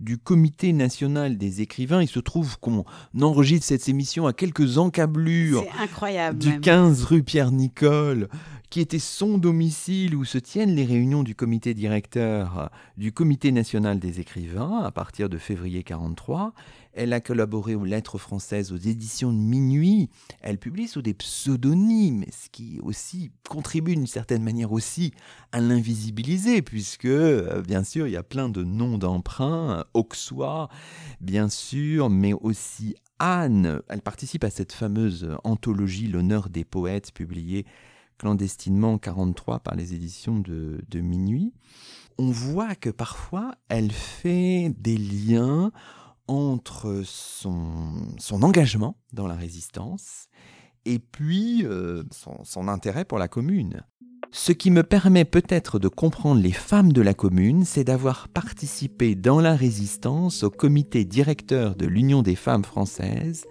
du 0.00 0.16
Comité 0.16 0.72
national 0.72 1.36
des 1.36 1.60
écrivains. 1.60 2.02
Il 2.02 2.08
se 2.08 2.18
trouve 2.18 2.58
qu'on 2.60 2.84
enregistre 3.20 3.66
cette 3.66 3.88
émission 3.90 4.26
à 4.26 4.32
quelques 4.32 4.78
encablures 4.78 5.64
incroyable, 5.78 6.38
du 6.38 6.60
15 6.60 7.04
rue 7.04 7.22
Pierre-Nicole, 7.22 8.28
qui 8.70 8.80
était 8.80 8.98
son 8.98 9.38
domicile 9.38 10.14
où 10.14 10.24
se 10.24 10.38
tiennent 10.38 10.74
les 10.74 10.84
réunions 10.84 11.22
du 11.22 11.34
comité 11.34 11.74
directeur 11.74 12.70
du 12.96 13.12
Comité 13.12 13.52
national 13.52 13.98
des 13.98 14.20
écrivains 14.20 14.82
à 14.82 14.90
partir 14.90 15.28
de 15.28 15.38
février 15.38 15.82
43. 15.82 16.52
Elle 16.92 17.12
a 17.12 17.20
collaboré 17.20 17.74
aux 17.74 17.84
Lettres 17.84 18.18
françaises, 18.18 18.72
aux 18.72 18.76
éditions 18.76 19.32
de 19.32 19.38
Minuit. 19.38 20.08
Elle 20.40 20.58
publie 20.58 20.88
sous 20.88 21.02
des 21.02 21.14
pseudonymes, 21.14 22.24
ce 22.32 22.48
qui 22.50 22.80
aussi 22.82 23.30
contribue 23.48 23.94
d'une 23.94 24.06
certaine 24.06 24.42
manière 24.42 24.72
aussi 24.72 25.12
à 25.52 25.60
l'invisibiliser, 25.60 26.62
puisque 26.62 27.04
euh, 27.04 27.62
bien 27.62 27.84
sûr 27.84 28.06
il 28.06 28.12
y 28.12 28.16
a 28.16 28.22
plein 28.22 28.48
de 28.48 28.64
noms 28.64 28.98
d'emprunt, 28.98 29.84
Auxois 29.94 30.68
bien 31.20 31.48
sûr, 31.48 32.10
mais 32.10 32.32
aussi 32.32 32.96
Anne. 33.18 33.80
Elle 33.88 34.02
participe 34.02 34.44
à 34.44 34.50
cette 34.50 34.72
fameuse 34.72 35.28
anthologie 35.44 36.08
L'honneur 36.08 36.48
des 36.48 36.64
poètes 36.64 37.12
publiée 37.12 37.66
clandestinement 38.18 38.94
en 38.94 38.98
43 38.98 39.60
par 39.60 39.74
les 39.74 39.94
éditions 39.94 40.38
de, 40.38 40.80
de 40.88 41.00
Minuit. 41.00 41.52
On 42.18 42.30
voit 42.30 42.74
que 42.74 42.90
parfois 42.90 43.54
elle 43.68 43.92
fait 43.92 44.72
des 44.78 44.96
liens 44.96 45.70
entre 46.28 47.02
son, 47.04 47.92
engagement 48.42 48.96
dans 49.12 49.26
la 49.26 49.34
résistance 49.34 50.28
et 50.84 50.98
puis 50.98 51.64
euh, 51.64 52.02
son 52.42 52.68
intérêt 52.68 53.04
pour 53.04 53.18
la 53.18 53.28
commune. 53.28 53.82
Ce 54.32 54.52
qui 54.52 54.70
me 54.70 54.82
permet 54.82 55.24
peut-être 55.24 55.78
de 55.78 55.88
comprendre 55.88 56.40
les 56.40 56.52
femmes 56.52 56.92
de 56.92 57.00
la 57.00 57.14
commune, 57.14 57.64
c'est 57.64 57.84
d'avoir 57.84 58.28
participé 58.28 59.14
dans 59.14 59.40
la 59.40 59.56
résistance 59.56 60.42
au 60.42 60.50
comité 60.50 61.04
directeur 61.04 61.74
de 61.74 61.86
l'Union 61.86 62.22
des 62.22 62.34
femmes 62.34 62.64
françaises, 62.64 63.46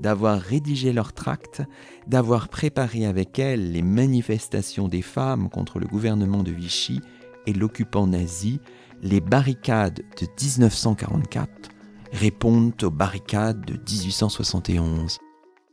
d'avoir 0.00 0.40
rédigé 0.40 0.92
leurs 0.92 1.12
tracts, 1.12 1.62
d'avoir 2.06 2.48
préparé 2.48 3.06
avec 3.06 3.38
elles 3.38 3.72
les 3.72 3.82
manifestations 3.82 4.88
des 4.88 5.02
femmes 5.02 5.48
contre 5.48 5.78
le 5.78 5.86
gouvernement 5.86 6.42
de 6.42 6.50
Vichy 6.50 7.00
et 7.46 7.52
l'occupant 7.52 8.06
nazi, 8.06 8.60
les 9.02 9.20
barricades 9.20 10.02
de 10.20 10.26
1944 10.42 11.70
répondent 12.12 12.82
aux 12.82 12.90
barricades 12.90 13.64
de 13.64 13.74
1871. 13.74 15.18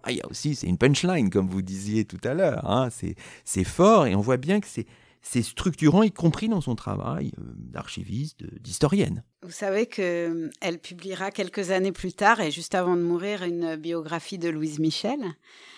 Ah, 0.04 0.12
il 0.12 0.18
y 0.18 0.22
a 0.22 0.28
aussi, 0.30 0.56
c'est 0.56 0.68
une 0.68 0.78
punchline, 0.78 1.30
comme 1.30 1.50
vous 1.50 1.62
disiez 1.62 2.06
tout 2.06 2.20
à 2.24 2.34
l'heure. 2.34 2.70
Hein. 2.70 2.90
C'est 3.44 3.64
fort 3.64 4.08
et 4.08 4.16
on 4.16 4.22
voit 4.22 4.38
bien 4.38 4.60
que 4.60 4.68
c'est 4.68 4.86
structurant, 5.22 6.04
y 6.04 6.12
compris 6.12 6.48
dans 6.48 6.62
son 6.62 6.76
travail 6.76 7.32
euh, 7.40 7.44
d'archiviste, 7.56 8.44
d'historienne. 8.62 9.24
Vous 9.44 9.52
savez 9.52 9.86
qu'elle 9.86 10.52
euh, 10.64 10.78
publiera 10.82 11.32
quelques 11.32 11.72
années 11.72 11.92
plus 11.92 12.14
tard, 12.14 12.42
et 12.42 12.52
juste 12.52 12.76
avant 12.76 12.96
de 12.96 13.02
mourir, 13.02 13.44
une 13.44 13.76
biographie 13.76 14.38
de 14.38 14.50
Louise 14.50 14.80
Michel, 14.80 15.20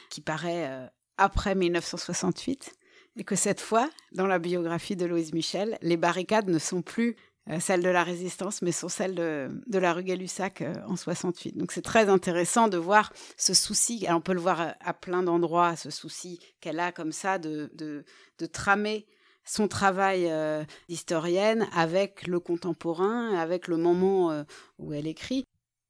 qui 0.09 0.21
paraît 0.21 0.67
euh, 0.67 0.87
après 1.17 1.55
1968, 1.55 2.73
et 3.17 3.23
que 3.23 3.35
cette 3.35 3.59
fois, 3.59 3.89
dans 4.13 4.27
la 4.27 4.39
biographie 4.39 4.95
de 4.95 5.05
Louise 5.05 5.33
Michel, 5.33 5.77
les 5.81 5.97
barricades 5.97 6.47
ne 6.47 6.59
sont 6.59 6.81
plus 6.81 7.15
celles 7.59 7.81
de 7.81 7.89
la 7.89 8.03
résistance, 8.03 8.61
mais 8.61 8.71
sont 8.71 8.89
celles 8.89 9.15
de, 9.15 9.79
la 9.79 9.93
rue 9.93 10.03
Gay-Lussac 10.03 10.63
en 10.87 10.95
68. 10.95 11.57
Donc 11.57 11.71
c'est 11.71 11.81
très 11.81 12.07
intéressant 12.07 12.67
de 12.67 12.77
voir 12.77 13.11
ce 13.37 13.55
souci, 13.55 14.05
on 14.07 14.21
peut 14.21 14.33
le 14.33 14.39
voir 14.39 14.75
à, 14.79 14.93
plein 14.93 15.23
d'endroits, 15.23 15.75
ce 15.75 15.89
souci 15.89 16.39
qu'elle 16.61 16.79
a 16.79 16.91
comme 16.91 17.11
ça 17.11 17.39
de, 17.39 17.71
de, 17.73 18.45
tramer 18.45 19.07
son 19.49 19.67
travail 19.67 20.27
euh, 20.29 20.63
d'historienne 20.87 21.67
avec 21.73 22.27
le 22.27 22.39
contemporain, 22.39 23.35
avec 23.37 23.67
le 23.67 23.77
moment 23.77 24.45
où 24.77 24.93
elle 24.93 25.07
écrit. 25.07 25.43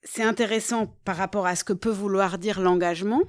C'est 0.04 0.24
intéressant 0.24 0.88
par 1.04 1.18
rapport 1.18 1.46
à 1.46 1.56
ce 1.56 1.64
que 1.64 1.74
peut 1.74 1.90
vouloir 1.90 2.38
dire 2.38 2.62
l'engagement, 2.62 3.24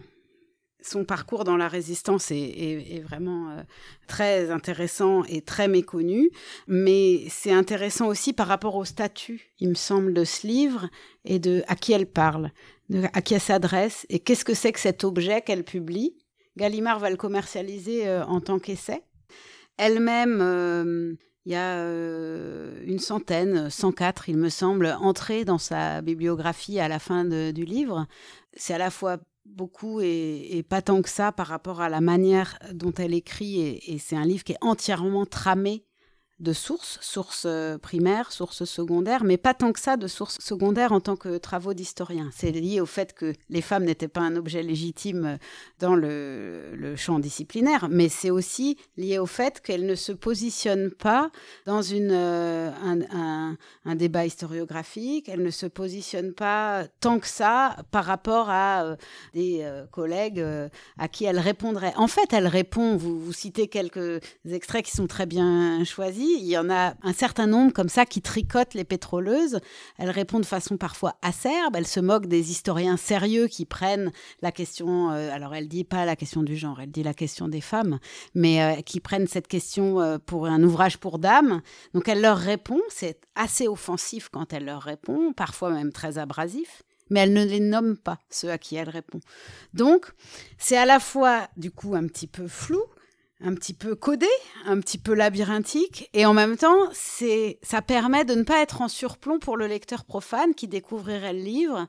son 0.83 1.05
parcours 1.05 1.45
dans 1.45 1.57
la 1.57 1.69
résistance 1.69 2.31
est, 2.31 3.03
vraiment 3.03 3.51
euh, 3.51 3.63
très 4.07 4.51
intéressant 4.51 5.25
et 5.25 5.43
très 5.43 5.69
méconnu, 5.69 6.31
mais 6.67 7.25
c'est 7.29 7.53
intéressant 7.53 8.09
aussi 8.09 8.33
par 8.33 8.47
rapport 8.47 8.77
au 8.77 8.85
statut, 8.85 9.53
il 9.59 9.69
me 9.71 9.75
semble, 9.75 10.15
de 10.15 10.25
ce 10.25 10.47
livre 10.47 10.89
et 11.25 11.39
de 11.39 11.63
à 11.69 11.77
qui 11.77 11.93
elle 11.93 12.07
parle, 12.07 12.51
à 13.13 13.23
qui 13.23 13.35
elle 13.35 13.41
s'adresse 13.41 14.07
et 14.09 14.21
qu'est-ce 14.21 14.45
que 14.45 14.55
c'est 14.55 14.73
que 14.73 14.81
cet 14.81 15.05
objet 15.05 15.43
qu'elle 15.43 15.65
publie. 15.65 16.17
Gallimard 16.57 16.99
va 16.99 17.11
le 17.11 17.17
commercialiser 17.17 18.09
euh, 18.09 18.25
en 18.25 18.41
tant 18.41 18.59
qu'essai. 18.59 19.03
Elle-même, 19.83 20.41
euh, 20.43 21.15
il 21.47 21.53
y 21.53 21.57
a 21.57 21.83
une 22.85 22.99
centaine, 22.99 23.71
104 23.71 24.29
il 24.29 24.37
me 24.37 24.51
semble, 24.51 24.95
entrées 25.01 25.47
dans 25.47 25.57
sa 25.57 26.03
bibliographie 26.03 26.79
à 26.79 26.87
la 26.87 26.99
fin 26.99 27.25
du 27.25 27.65
livre. 27.65 28.07
C'est 28.53 28.75
à 28.75 28.79
la 28.79 28.91
fois 28.91 29.17
beaucoup 29.47 30.03
et, 30.03 30.63
pas 30.69 30.83
tant 30.83 31.01
que 31.01 31.09
ça 31.09 31.33
par 31.33 31.47
rapport 31.47 31.81
à 31.81 31.89
la 31.89 32.03
manière 32.03 32.59
dont 32.75 32.93
elle 32.93 33.15
écrit. 33.15 33.63
Et, 33.63 33.95
et 33.95 33.99
c'est 33.99 34.17
un 34.17 34.27
livre 34.27 34.45
qui 34.45 34.53
est 34.53 34.59
entièrement 34.61 35.25
tramé 35.25 35.87
de 36.41 36.55
sources, 36.55 36.99
sources 37.03 37.45
euh, 37.47 37.77
primaires, 37.77 38.33
sources 38.33 38.65
secondaires, 38.65 39.25
mais 39.25 39.37
pas 39.37 39.53
tant 39.53 39.73
que 39.73 39.81
ça 39.81 39.99
de 39.99 40.07
sources 40.07 40.39
secondaires 40.41 40.93
en 40.93 41.01
tant 41.01 41.15
que 41.15 41.37
travaux 41.37 41.75
d'historien. 41.75 42.31
C'est 42.33 42.51
lié 42.51 42.81
au 42.81 42.87
fait 42.87 43.13
que 43.13 43.35
les 43.51 43.61
femmes 43.61 43.85
n'étaient 43.85 44.09
pas 44.09 44.23
un 44.23 44.37
objet 44.37 44.63
légitime 44.63 45.27
euh, 45.27 45.37
dans 45.79 45.95
le, 45.95 46.95
champ 46.97 47.19
disciplinaire, 47.19 47.89
mais 47.91 48.09
c'est 48.09 48.31
aussi 48.31 48.77
lié 48.97 49.19
au 49.19 49.27
fait 49.27 49.61
qu'elles 49.61 49.87
ne 49.87 49.95
se 49.95 50.13
positionnent 50.13 50.91
pas 50.91 51.31
dans 51.67 51.83
une, 51.83 52.11
euh, 52.11 52.71
un, 53.85 53.95
débat 53.95 54.27
historiographique, 54.27 55.29
elles 55.29 55.43
ne 55.43 55.51
se 55.51 55.67
positionnent 55.67 56.33
pas 56.33 56.85
tant 57.01 57.19
que 57.19 57.27
ça 57.27 57.77
par 57.91 58.05
rapport 58.05 58.49
à 58.51 58.97
des 59.35 59.65
collègues 59.93 60.45
à 60.99 61.09
qui 61.09 61.25
elles 61.25 61.39
répondraient. 61.39 61.93
En 61.97 62.09
fait, 62.09 62.33
elles 62.33 62.47
répondent, 62.47 62.99
vous 62.99 63.33
citez 63.33 63.69
quelques 63.69 64.21
extraits 64.49 64.85
qui 64.85 64.93
sont 64.93 65.07
très 65.07 65.27
bien 65.27 65.85
choisis, 65.85 66.30
il 66.39 66.47
y 66.47 66.57
en 66.59 66.71
a 66.71 66.95
un 67.03 67.13
certain 67.13 67.47
nombre 67.47 67.73
comme 67.73 67.89
ça 67.89 68.07
qui 68.07 68.23
tricotent 68.23 68.75
les 68.75 68.85
pétroleuses. 68.85 69.61
Elles 69.99 70.11
répondent 70.11 70.43
de 70.43 70.47
façon 70.47 70.77
parfois 70.77 71.17
acerbe. 71.23 71.77
Elles 71.77 71.87
se 71.87 72.01
moquent 72.01 72.27
des 72.27 72.51
historiens 72.51 72.97
sérieux 72.97 73.47
qui 73.47 73.65
prennent 73.65 74.13
la 74.43 74.53
question. 74.53 75.11
Euh, 75.11 75.31
alors, 75.33 75.55
elle 75.55 75.69
dit 75.69 75.85
pas 75.85 76.05
la 76.05 76.17
question 76.17 76.43
du 76.43 76.57
genre, 76.57 76.81
elle 76.81 76.91
dit 76.91 77.03
la 77.03 77.15
question 77.15 77.49
des 77.49 77.61
femmes, 77.61 77.99
mais 78.35 78.63
euh, 78.63 78.81
qui 78.83 79.01
prennent 79.01 79.27
cette 79.27 79.49
question 79.49 80.01
euh, 80.01 80.19
pour 80.19 80.47
un 80.47 80.63
ouvrage 80.63 80.99
pour 80.99 81.19
dames. 81.19 81.63
Donc, 81.95 82.09
elle 82.09 82.21
leur 82.21 82.39
répond. 82.39 82.81
C'est 82.89 83.21
assez 83.35 83.69
offensif 83.69 84.29
quand 84.31 84.53
elle 84.53 84.65
leur 84.65 84.83
répond, 84.83 85.33
parfois 85.33 85.71
même 85.71 85.93
très 85.93 86.19
abrasif 86.19 86.83
mais 87.11 87.21
elle 87.21 87.33
ne 87.33 87.45
les 87.45 87.61
nomme 87.61 87.97
pas, 87.97 88.19
ceux 88.31 88.51
à 88.51 88.59
qui 88.59 88.77
elle 88.77 88.89
répond. 88.89 89.21
Donc, 89.75 90.13
c'est 90.59 90.77
à 90.77 90.87
la 90.87 91.01
fois, 91.01 91.49
du 91.57 91.71
coup, 91.71 91.95
un 91.95 92.07
petit 92.07 92.29
peu 92.29 92.47
flou, 92.47 92.83
un 93.43 93.55
petit 93.55 93.73
peu 93.73 93.95
codé, 93.95 94.29
un 94.67 94.81
petit 94.81 94.99
peu 94.99 95.15
labyrinthique, 95.15 96.11
et 96.13 96.27
en 96.27 96.35
même 96.35 96.57
temps, 96.57 96.89
c'est, 96.93 97.59
ça 97.63 97.81
permet 97.81 98.25
de 98.25 98.35
ne 98.35 98.43
pas 98.43 98.61
être 98.61 98.83
en 98.83 98.89
surplomb 98.89 99.39
pour 99.39 99.57
le 99.57 99.67
lecteur 99.67 100.05
profane 100.05 100.55
qui 100.55 100.69
découvrirait 100.69 101.33
le 101.33 101.41
livre 101.41 101.87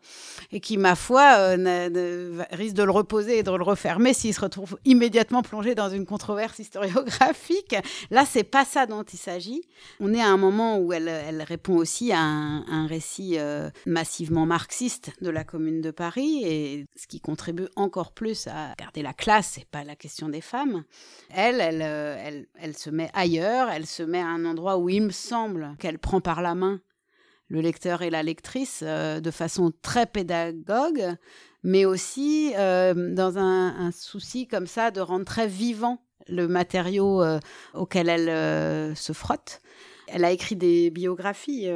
et 0.52 0.62
qui, 0.62 0.78
ma 0.78 0.96
foi, 0.96 1.36
euh, 1.38 2.44
risque 2.52 2.76
de 2.76 2.84
le 2.84 2.92
reposer 2.92 3.40
et 3.40 3.44
de 3.44 3.52
le 3.52 3.64
refermer 3.64 4.14
s'il 4.14 4.34
se 4.34 4.42
retrouve 4.42 4.80
immédiatement 4.86 5.42
plongé 5.42 5.76
dans 5.76 5.90
une 5.90 6.06
controverse 6.06 6.60
historiographique. 6.60 7.76
Là, 8.12 8.26
c'est 8.26 8.44
pas 8.44 8.64
ça 8.64 8.86
dont 8.86 9.04
il 9.04 9.20
s'agit. 9.20 9.62
On 10.00 10.14
est 10.14 10.22
à 10.22 10.28
un 10.28 10.38
moment 10.38 10.78
où 10.78 10.94
elle, 10.94 11.10
répond 11.48 11.76
aussi 11.76 12.12
à 12.14 12.20
un, 12.20 12.88
récit 12.88 13.36
euh, 13.38 13.70
massivement 13.86 14.46
marxiste 14.46 15.12
de 15.22 15.30
la 15.30 15.44
Commune 15.44 15.82
de 15.82 15.92
Paris, 15.92 16.44
et 16.44 16.86
ce 16.96 17.08
qui 17.08 17.20
contribue 17.20 17.68
encore 17.76 18.14
plus 18.14 18.48
à 18.48 18.74
garder 18.78 19.02
la 19.02 19.14
classe, 19.14 19.54
c'est 19.56 19.68
pas 19.68 19.84
la 19.84 19.96
question 19.96 20.30
des 20.30 20.42
femmes 20.42 20.84
euh, 21.42 22.16
elle, 22.24 22.48
elle, 22.60 22.78
se 22.78 22.90
met 22.90 23.10
ailleurs, 23.14 23.70
elle 23.70 23.86
se 23.86 24.04
met 24.04 24.22
à 24.22 24.28
un 24.28 24.46
endroit 24.46 24.78
où 24.78 24.90
il 24.90 25.04
me 25.04 25.12
semble 25.12 25.76
qu'elle 25.80 26.00
prend 26.00 26.22
par 26.22 26.42
la 26.42 26.56
main 26.56 26.82
le 27.50 27.60
lecteur 27.60 28.02
et 28.02 28.10
la 28.10 28.24
lectrice 28.24 28.82
euh, 28.82 29.20
de 29.20 29.32
façon 29.32 29.74
très 29.82 30.06
pédagogue, 30.06 31.16
mais 31.64 31.84
aussi 31.86 32.54
euh, 32.58 33.14
dans 33.14 33.38
un, 33.38 33.92
souci 33.92 34.48
comme 34.48 34.68
ça 34.68 34.92
de 34.92 35.02
rendre 35.02 35.26
très 35.26 35.48
vivant 35.48 36.02
le 36.28 36.48
matériau 36.48 37.24
auquel 37.74 38.08
elle 38.08 38.96
se 38.96 39.12
frotte. 39.12 39.62
Elle 40.08 40.24
a 40.24 40.32
écrit 40.32 40.56
des 40.56 40.92
biographies. 40.92 41.68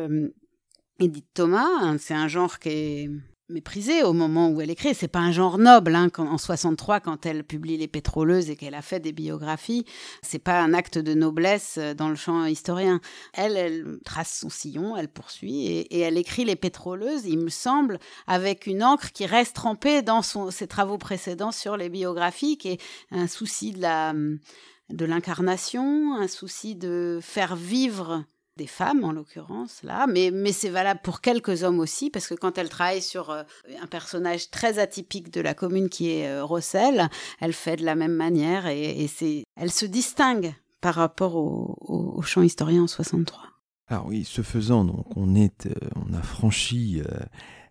Edith 1.00 1.27
Thomas, 1.34 1.67
hein, 1.81 1.98
c'est 1.98 2.13
un 2.13 2.27
genre 2.27 2.60
qui 2.60 2.69
est 2.69 3.10
méprisée 3.49 4.03
au 4.03 4.13
moment 4.13 4.49
où 4.49 4.61
elle 4.61 4.69
écrit. 4.69 4.95
C'est 4.95 5.07
pas 5.07 5.19
un 5.19 5.31
genre 5.31 5.57
noble. 5.57 5.95
Hein, 5.95 6.09
en 6.17 6.37
63, 6.37 6.99
quand 6.99 7.25
elle 7.25 7.43
publie 7.43 7.77
Les 7.77 7.87
Pétroleuses 7.87 8.49
et 8.49 8.55
qu'elle 8.55 8.73
a 8.73 8.81
fait 8.81 8.99
des 8.99 9.11
biographies, 9.11 9.85
c'est 10.21 10.39
pas 10.39 10.61
un 10.61 10.73
acte 10.73 10.97
de 10.97 11.13
noblesse 11.13 11.75
euh, 11.77 11.93
dans 11.93 12.09
le 12.09 12.15
champ 12.15 12.45
historien. 12.45 12.99
Elle, 13.33 13.57
elle 13.57 13.99
trace 14.03 14.39
son 14.39 14.49
sillon, 14.49 14.97
elle 14.97 15.09
poursuit 15.09 15.67
et, 15.67 15.99
elle 15.99 16.17
écrit 16.17 16.45
Les 16.45 16.55
Pétroleuses, 16.55 17.25
il 17.25 17.39
me 17.39 17.49
semble, 17.49 17.99
avec 18.27 18.67
une 18.67 18.83
encre 18.83 19.11
qui 19.11 19.25
reste 19.25 19.55
trempée 19.55 20.01
dans 20.01 20.21
son, 20.21 20.51
ses 20.51 20.67
travaux 20.67 20.97
précédents 20.97 21.51
sur 21.51 21.77
les 21.77 21.89
biographies, 21.89 22.57
qui 22.57 22.69
est 22.69 22.81
un 23.11 23.27
souci 23.27 23.71
de 23.71 23.81
la 23.81 24.13
de 24.89 25.05
l'incarnation, 25.05 26.15
un 26.15 26.27
souci 26.27 26.75
de 26.75 27.19
faire 27.21 27.55
vivre 27.55 28.23
des 28.57 28.67
femmes 28.67 29.03
en 29.03 29.12
l'occurrence 29.12 29.83
là, 29.83 30.07
mais, 30.07 30.31
mais 30.31 30.53
c'est 30.53 30.69
valable 30.69 31.01
pour 31.03 31.19
quelques 31.19 31.63
hommes 31.63 31.79
aussi, 31.79 32.09
parce 32.09 32.27
que 32.27 32.35
quand 32.35 32.57
elle 32.57 32.69
travaille 32.69 33.01
sur 33.01 33.29
euh, 33.29 33.43
un 33.81 33.88
personnage 33.88 34.50
très 34.50 34.79
atypique 34.79 35.31
de 35.31 35.41
la 35.41 35.53
commune 35.53 35.89
qui 35.89 36.12
est 36.12 36.29
euh, 36.29 36.45
Rossel, 36.45 37.09
elle 37.41 37.51
fait 37.51 37.75
de 37.75 37.83
la 37.83 37.95
même 37.95 38.13
manière 38.13 38.67
et, 38.67 39.07
c'est, 39.07 39.43
elle 39.57 39.71
se 39.71 39.85
distingue 39.85 40.53
par 40.79 40.95
rapport 40.95 41.35
au, 41.35 41.75
au, 41.81 42.21
champ 42.21 42.43
historien 42.43 42.83
en 42.83 42.88
63. 42.88 43.41
Alors 43.88 44.07
oui, 44.07 44.24
ce 44.24 44.41
faisant, 44.41 44.85
donc 44.85 45.05
on 45.17 45.35
est, 45.35 45.65
euh, 45.65 45.74
on 45.95 46.13
a 46.13 46.21
franchi 46.21 47.01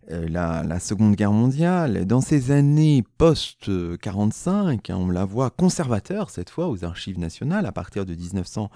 la, 0.08 0.62
la, 0.62 0.80
Seconde 0.80 1.16
Guerre 1.16 1.32
mondiale. 1.32 2.04
Dans 2.04 2.20
ces 2.20 2.50
années 2.50 3.04
post-45, 3.16 4.92
hein, 4.92 4.96
on 4.98 5.08
la 5.08 5.24
voit 5.24 5.48
conservateur 5.48 6.28
cette 6.28 6.50
fois 6.50 6.68
aux 6.68 6.84
Archives 6.84 7.18
nationales 7.18 7.64
à 7.64 7.72
partir 7.72 8.04
de 8.04 8.14
1900. 8.14 8.70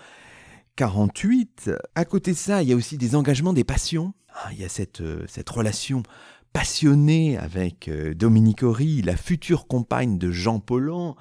48. 0.78 1.72
À 1.96 2.04
côté 2.04 2.30
de 2.30 2.36
ça, 2.36 2.62
il 2.62 2.68
y 2.68 2.72
a 2.72 2.76
aussi 2.76 2.96
des 2.98 3.16
engagements, 3.16 3.52
des 3.52 3.64
passions. 3.64 4.14
Ah, 4.32 4.50
il 4.52 4.60
y 4.60 4.64
a 4.64 4.68
cette, 4.68 5.00
euh, 5.00 5.26
relation 5.50 6.04
passionnée 6.52 7.36
avec 7.36 7.88
euh, 7.88 8.14
Dominique 8.14 8.62
Horry, 8.62 9.02
la 9.02 9.16
future 9.16 9.66
compagne 9.66 10.18
de 10.18 10.30
Jean 10.30 10.60
Paulhan, 10.60 11.16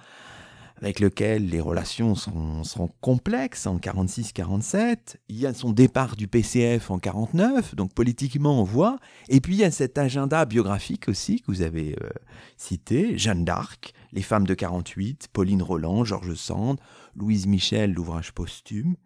avec 0.80 1.00
lequel 1.00 1.50
les 1.50 1.60
relations 1.60 2.14
seront, 2.14 2.92
complexes 3.02 3.66
en 3.66 3.80
46-47. 3.80 5.16
Il 5.28 5.40
y 5.40 5.48
a 5.48 5.56
son 5.56 5.72
départ 5.72 6.16
du 6.16 6.28
PCF 6.28 6.92
en 6.92 7.00
49, 7.00 7.74
donc 7.74 7.96
politiquement 7.96 8.62
on 8.62 8.64
voit. 8.64 9.00
Et 9.28 9.42
puis 9.42 9.56
il 9.56 9.60
y 9.62 9.64
a 9.64 9.72
cet 9.72 9.98
agenda 9.98 10.46
biographique 10.46 11.10
aussi 11.10 11.42
que 11.42 11.48
vous 11.48 11.64
avez 11.64 11.96
euh, 12.04 12.10
cité, 12.58 13.18
Jeanne 13.18 13.44
d'Arc, 13.44 13.94
les 14.14 14.22
femmes 14.22 14.46
de 14.46 14.54
48, 14.54 15.30
Pauline 15.34 15.64
Roland, 15.64 16.06
Georges 16.06 16.36
Sand, 16.36 16.80
Louise 17.16 17.48
Michel, 17.48 17.94
l'ouvrage 17.94 18.34
posthume. 18.34 18.98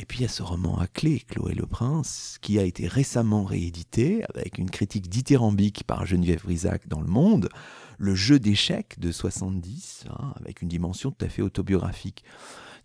Et 0.00 0.06
puis 0.06 0.20
il 0.20 0.22
y 0.22 0.24
a 0.24 0.28
ce 0.28 0.42
roman 0.42 0.78
à 0.78 0.86
clé, 0.86 1.20
Chloé 1.28 1.52
le 1.52 1.66
Prince, 1.66 2.38
qui 2.40 2.58
a 2.58 2.62
été 2.62 2.88
récemment 2.88 3.44
réédité 3.44 4.24
avec 4.34 4.56
une 4.56 4.70
critique 4.70 5.10
dithyrambique 5.10 5.84
par 5.84 6.06
Geneviève 6.06 6.42
Brisac 6.42 6.88
dans 6.88 7.02
Le 7.02 7.06
Monde, 7.06 7.50
Le 7.98 8.14
jeu 8.14 8.38
d'échecs 8.38 8.98
de 8.98 9.12
70, 9.12 10.06
hein, 10.08 10.32
avec 10.40 10.62
une 10.62 10.68
dimension 10.68 11.10
tout 11.10 11.22
à 11.22 11.28
fait 11.28 11.42
autobiographique. 11.42 12.24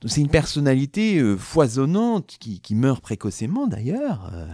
C'est 0.05 0.19
une 0.19 0.29
personnalité 0.29 1.19
euh, 1.19 1.37
foisonnante 1.37 2.35
qui, 2.37 2.75
meurt 2.75 3.01
précocement 3.01 3.65
d'ailleurs, 3.65 4.29
euh, 4.33 4.53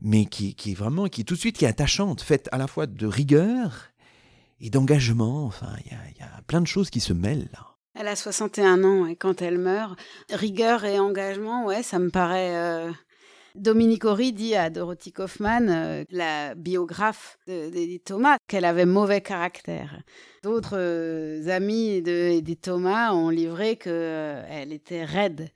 mais 0.00 0.26
qui, 0.26 0.54
est 0.66 0.74
vraiment, 0.74 1.08
qui 1.08 1.24
tout 1.24 1.34
de 1.34 1.40
suite 1.40 1.58
qui 1.58 1.64
est 1.64 1.68
attachante, 1.68 2.22
faite 2.22 2.48
à 2.52 2.58
la 2.58 2.68
fois 2.68 2.86
de 2.86 3.06
rigueur 3.06 3.90
et 4.60 4.70
d'engagement. 4.70 5.46
Enfin, 5.46 5.72
il 5.84 5.90
y, 5.90 6.20
y 6.20 6.22
a 6.22 6.42
plein 6.46 6.60
de 6.60 6.68
choses 6.68 6.90
qui 6.90 7.00
se 7.00 7.12
mêlent 7.12 7.48
là. 7.52 7.77
Elle 8.00 8.06
a 8.06 8.14
61 8.14 8.84
ans 8.84 9.06
et 9.06 9.16
quand 9.16 9.42
elle 9.42 9.58
meurt, 9.58 9.98
rigueur 10.30 10.84
et 10.84 11.00
engagement, 11.00 11.64
ouais, 11.66 11.82
ça 11.82 11.98
me 11.98 12.10
paraît. 12.10 12.54
Euh, 12.54 12.92
Dominique 13.56 14.04
Horry 14.04 14.32
dit 14.32 14.54
à 14.54 14.70
Dorothy 14.70 15.10
Kaufman, 15.10 15.68
euh, 15.68 16.04
la 16.10 16.54
biographe 16.54 17.40
d'Edith 17.48 18.04
Thomas, 18.04 18.36
qu'elle 18.46 18.66
avait 18.66 18.86
mauvais 18.86 19.20
caractère. 19.20 20.00
D'autres 20.44 20.78
euh, 20.78 21.48
amis 21.48 22.00
d'Edith 22.00 22.62
Thomas 22.62 23.12
ont 23.14 23.30
livré 23.30 23.74
qu'elle 23.74 24.72
était 24.72 25.04
raide 25.04 25.50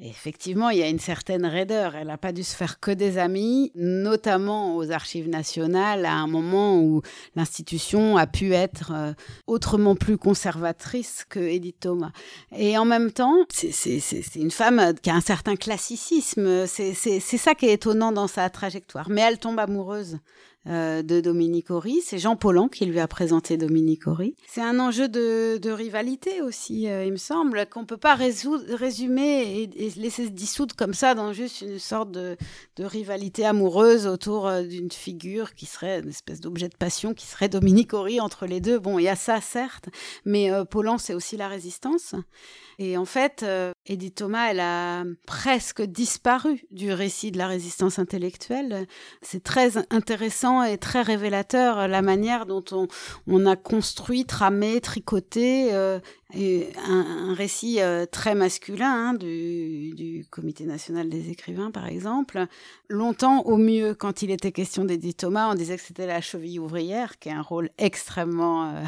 effectivement, 0.00 0.70
il 0.70 0.78
y 0.78 0.82
a 0.82 0.88
une 0.88 0.98
certaine 0.98 1.46
raideur. 1.46 1.94
Elle 1.94 2.08
n'a 2.08 2.18
pas 2.18 2.32
dû 2.32 2.42
se 2.42 2.54
faire 2.54 2.80
que 2.80 2.90
des 2.90 3.18
amis, 3.18 3.70
notamment 3.74 4.76
aux 4.76 4.90
archives 4.90 5.28
nationales, 5.28 6.04
à 6.04 6.14
un 6.14 6.26
moment 6.26 6.80
où 6.80 7.02
l'institution 7.36 8.16
a 8.16 8.26
pu 8.26 8.52
être 8.52 8.92
euh, 8.92 9.12
autrement 9.46 9.94
plus 9.94 10.18
conservatrice 10.18 11.24
que 11.28 11.40
Edith 11.40 11.80
Thomas. 11.80 12.12
Et 12.56 12.76
en 12.76 12.84
même 12.84 13.12
temps, 13.12 13.44
c'est 13.50 14.34
une 14.34 14.50
femme 14.50 14.94
qui 15.02 15.10
a 15.10 15.14
un 15.14 15.20
certain 15.20 15.56
classicisme. 15.56 16.66
C'est 16.66 17.20
ça 17.20 17.54
qui 17.54 17.66
est 17.66 17.74
étonnant 17.74 18.12
dans 18.12 18.28
sa 18.28 18.50
trajectoire. 18.50 19.08
Mais 19.08 19.20
elle 19.20 19.38
tombe 19.38 19.58
amoureuse 19.58 20.18
euh, 20.66 21.02
de 21.02 21.20
Dominique 21.20 21.70
Horry. 21.70 22.00
C'est 22.02 22.18
Jean 22.18 22.36
Paulhan 22.36 22.68
qui 22.68 22.86
lui 22.86 22.98
a 22.98 23.06
présenté 23.06 23.58
Dominique 23.58 24.06
Horry. 24.06 24.34
C'est 24.48 24.62
un 24.62 24.80
enjeu 24.80 25.08
de, 25.08 25.70
rivalité 25.70 26.40
aussi, 26.40 26.88
euh, 26.88 27.04
il 27.04 27.12
me 27.12 27.18
semble, 27.18 27.66
qu'on 27.66 27.80
ne 27.80 27.86
peut 27.86 27.98
pas 27.98 28.14
résumer 28.14 29.70
et, 29.76 29.90
laisser 29.96 30.24
se 30.24 30.30
dissoudre 30.30 30.74
comme 30.74 30.94
ça 30.94 31.14
dans 31.14 31.34
juste 31.34 31.60
une 31.60 31.78
sorte 31.78 32.12
de, 32.12 32.36
rivalité 32.78 33.44
amoureuse 33.44 34.06
autour 34.06 34.46
euh, 34.46 34.62
d'une 34.62 34.90
figure 34.90 35.54
qui 35.54 35.66
serait 35.66 36.00
une 36.00 36.08
espèce 36.08 36.40
d'objet 36.40 36.70
de 36.70 36.76
passion 36.76 37.12
qui 37.12 37.26
serait 37.26 37.50
Dominique 37.50 37.92
Horry 37.92 38.18
entre 38.18 38.46
les 38.46 38.60
deux. 38.60 38.78
Bon, 38.78 38.98
il 38.98 39.02
y 39.02 39.08
a 39.08 39.16
ça 39.16 39.42
certes, 39.42 39.90
mais 40.24 40.50
Paulhan 40.70 40.96
c'est 40.96 41.12
aussi 41.12 41.36
la 41.36 41.48
résistance. 41.48 42.14
Et 42.78 42.96
en 42.96 43.04
fait, 43.04 43.44
Edith 43.86 44.14
Thomas, 44.14 44.50
elle 44.50 44.60
a 44.60 45.04
presque 45.26 45.82
disparu 45.82 46.64
du 46.70 46.90
récit 46.90 47.30
de 47.30 47.36
la 47.36 47.46
résistance 47.46 47.98
intellectuelle. 47.98 48.86
C'est 49.20 49.42
très 49.42 49.76
intéressant 49.92 50.62
et 50.62 50.78
très 50.78 51.02
révélateur 51.02 51.78
euh, 51.78 51.86
la 51.86 52.00
manière 52.00 52.46
dont 52.46 52.64
on, 53.26 53.46
a 53.46 53.56
construit, 53.56 54.24
tramé, 54.24 54.80
tricoté 54.80 55.74
euh, 55.74 55.98
un, 56.32 57.34
récit 57.34 57.82
euh, 57.82 58.06
très 58.06 58.34
masculin 58.34 59.10
hein, 59.10 59.14
du, 59.14 60.24
Comité 60.30 60.64
national 60.64 61.10
des 61.10 61.28
écrivains, 61.28 61.70
par 61.70 61.86
exemple. 61.86 62.46
Longtemps, 62.88 63.42
au 63.42 63.58
mieux, 63.58 63.94
quand 63.94 64.22
il 64.22 64.30
était 64.30 64.52
question 64.52 64.86
d'Edith 64.86 65.18
Thomas, 65.18 65.50
on 65.50 65.54
disait 65.54 65.76
que 65.76 65.82
c'était 65.82 66.06
la 66.06 66.22
cheville 66.22 66.58
ouvrière, 66.58 67.18
qui 67.18 67.28
a 67.28 67.36
un 67.36 67.42
rôle 67.42 67.68
extrêmement 67.76 68.82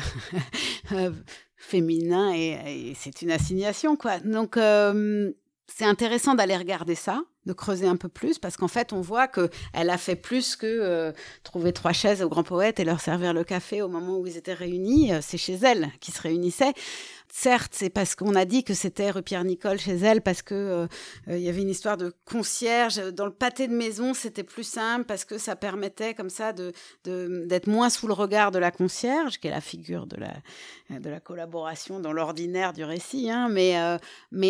féminin 1.67 2.33
et, 2.33 2.95
c'est 2.99 3.23
une 3.23 3.31
assignation 3.31 3.97
quoi. 3.97 4.19
Donc 4.21 4.57
c'est 5.67 5.85
intéressant 5.85 6.35
d'aller 6.35 6.57
regarder 6.57 6.95
ça, 6.95 7.23
de 7.45 7.53
creuser 7.53 7.87
un 7.87 7.97
peu 7.97 8.09
plus, 8.09 8.39
parce 8.39 8.57
qu'en 8.57 8.69
fait, 8.69 8.93
on 8.93 9.01
voit 9.01 9.29
que 9.29 9.51
elle 9.73 9.91
a 9.91 9.99
fait 9.99 10.17
plus 10.17 10.57
que 10.57 10.67
euh, 10.67 11.13
trouver 11.43 11.73
trois 11.73 11.93
chaises 11.93 12.23
aux 12.23 12.29
grands 12.29 12.45
poètes 12.45 12.81
et 12.81 12.85
leur 12.85 13.01
servir 13.01 13.33
le 13.33 13.45
café 13.45 13.83
au 13.83 13.89
moment 13.89 14.19
où 14.19 14.27
ils 14.27 14.37
étaient 14.37 14.55
réunis. 14.55 15.13
Euh, 15.13 15.19
c'est 15.21 15.39
chez 15.39 15.55
elle 15.55 15.91
qui 16.01 16.13
se 16.13 16.23
réunissaient. 16.23 16.73
Certes, 17.33 17.73
c'est 17.75 17.91
parce 17.91 18.15
qu'on 18.15 18.35
a 18.35 18.45
dit 18.45 18.63
que 18.63 18.73
c'était 18.73 19.11
rue 19.11 19.23
Pierre-Nicole 19.23 19.79
chez 19.79 19.97
elle, 19.97 20.23
parce 20.23 20.43
que 20.43 20.55
euh, 20.55 20.87
euh, 21.29 21.37
il 21.37 21.43
y 21.43 21.49
avait 21.49 21.63
une 21.63 21.69
histoire 21.69 21.97
de 21.97 22.15
concierge. 22.25 22.97
Dans 23.13 23.27
le 23.27 23.33
pâté 23.33 23.67
de 23.67 23.75
maison, 23.75 24.15
c'était 24.15 24.45
plus 24.45 24.65
simple 24.65 25.05
parce 25.05 25.25
que 25.25 25.37
ça 25.37 25.57
permettait 25.57 26.15
comme 26.15 26.31
ça 26.31 26.53
d'être 26.53 27.67
moins 27.67 27.91
sous 27.91 28.07
le 28.07 28.13
regard 28.13 28.53
de 28.53 28.59
la 28.59 28.71
concierge, 28.71 29.39
qui 29.39 29.49
est 29.49 29.51
la 29.51 29.61
figure 29.61 30.07
de 30.07 30.17
la, 30.17 31.21
collaboration 31.21 31.99
dans 31.99 32.13
l'ordinaire 32.13 32.73
du 32.73 32.85
récit. 32.85 33.31
Hein. 33.31 33.49
Mais, 33.51 33.79
euh, 33.81 33.99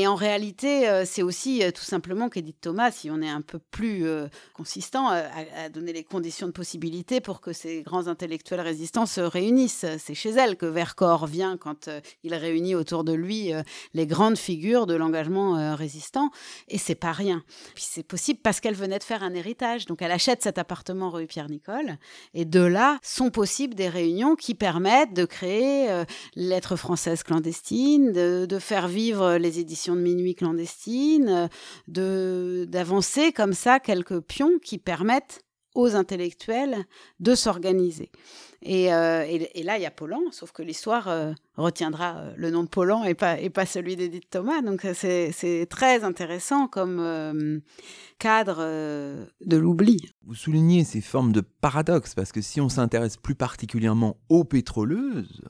en 0.06 0.14
réalité, 0.14 1.04
c'est 1.06 1.22
aussi 1.22 1.62
tout 1.74 1.82
simplement 1.82 2.28
qu'Edith 2.28 2.60
Thomas, 2.60 2.90
si 2.90 3.10
on 3.10 3.22
est 3.22 3.28
un 3.28 3.40
peu 3.40 3.58
plus 3.58 4.06
consistant, 4.54 5.08
a, 5.08 5.68
donné 5.70 5.92
les 5.92 6.04
conditions 6.04 6.46
de 6.46 6.52
possibilité 6.52 7.20
pour 7.20 7.40
que 7.40 7.52
ces 7.52 7.82
grands 7.82 8.06
intellectuels 8.06 8.60
résistants 8.60 9.06
se 9.06 9.20
réunissent. 9.20 9.86
C'est 9.98 10.14
chez 10.14 10.30
elle 10.30 10.56
que 10.56 10.66
Vercors 10.66 11.26
vient 11.26 11.56
quand 11.56 11.88
il 12.22 12.34
réunit 12.34 12.65
autour 12.74 13.04
de 13.04 13.12
lui 13.12 13.52
euh, 13.52 13.62
les 13.94 14.06
grandes 14.06 14.38
figures 14.38 14.86
de 14.86 14.94
l'engagement 14.94 15.56
euh, 15.56 15.74
résistant. 15.74 16.30
Et 16.68 16.78
c'est 16.78 16.94
pas 16.94 17.12
rien. 17.12 17.42
Puis 17.74 17.84
c'est 17.86 18.02
possible 18.02 18.40
parce 18.42 18.60
qu'elle 18.60 18.74
venait 18.74 18.98
de 18.98 19.04
faire 19.04 19.22
un 19.22 19.34
héritage. 19.34 19.86
Donc 19.86 20.02
elle 20.02 20.12
achète 20.12 20.42
cet 20.42 20.58
appartement 20.58 21.10
rue 21.10 21.26
Pierre-Nicole. 21.26 21.98
Et 22.34 22.44
de 22.44 22.60
là 22.60 22.98
sont 23.02 23.30
possibles 23.30 23.74
des 23.74 23.88
réunions 23.88 24.34
qui 24.34 24.54
permettent 24.54 25.14
de 25.14 25.24
créer 25.24 25.90
euh, 25.90 26.04
lettres 26.34 26.76
françaises 26.76 27.22
clandestines, 27.22 28.12
de, 28.12 28.58
faire 28.58 28.88
vivre 28.88 29.36
les 29.36 29.60
éditions 29.60 29.94
de 29.94 30.00
minuit 30.00 30.34
clandestines, 30.34 31.48
de 31.88 32.66
d'avancer 32.68 33.32
comme 33.32 33.52
ça 33.52 33.80
quelques 33.80 34.20
pions 34.20 34.58
qui 34.62 34.78
permettent 34.78 35.44
aux 35.76 35.94
intellectuels 35.94 36.84
de 37.20 37.34
s'organiser. 37.34 38.10
Et, 38.62 38.92
euh, 38.92 39.24
et, 39.26 39.62
là, 39.62 39.76
il 39.76 39.82
y 39.82 39.86
a 39.86 39.90
Paulan, 39.90 40.20
sauf 40.30 40.52
que 40.52 40.62
l'histoire 40.62 41.08
euh, 41.08 41.32
retiendra 41.56 42.16
euh, 42.16 42.34
le 42.36 42.50
nom 42.50 42.62
de 42.62 42.68
Paulan 42.68 43.04
et 43.04 43.14
pas, 43.14 43.38
et 43.38 43.50
pas 43.50 43.66
celui 43.66 43.96
d'Edith 43.96 44.30
Thomas. 44.30 44.62
Donc 44.62 44.86
c'est 44.94 45.66
très 45.68 46.04
intéressant 46.04 46.66
comme 46.66 47.60
cadre 48.18 48.58
de 48.58 49.56
l'oubli. 49.56 50.00
Vous 50.24 50.34
soulignez 50.34 50.84
ces 50.84 51.00
formes 51.00 51.32
de 51.32 51.40
paradoxe, 51.40 52.14
parce 52.14 52.32
que 52.32 52.40
si 52.40 52.60
on 52.60 52.68
s'intéresse 52.68 53.16
plus 53.16 53.34
particulièrement 53.34 54.16
aux 54.28 54.44
pétroleuses, 54.44 55.42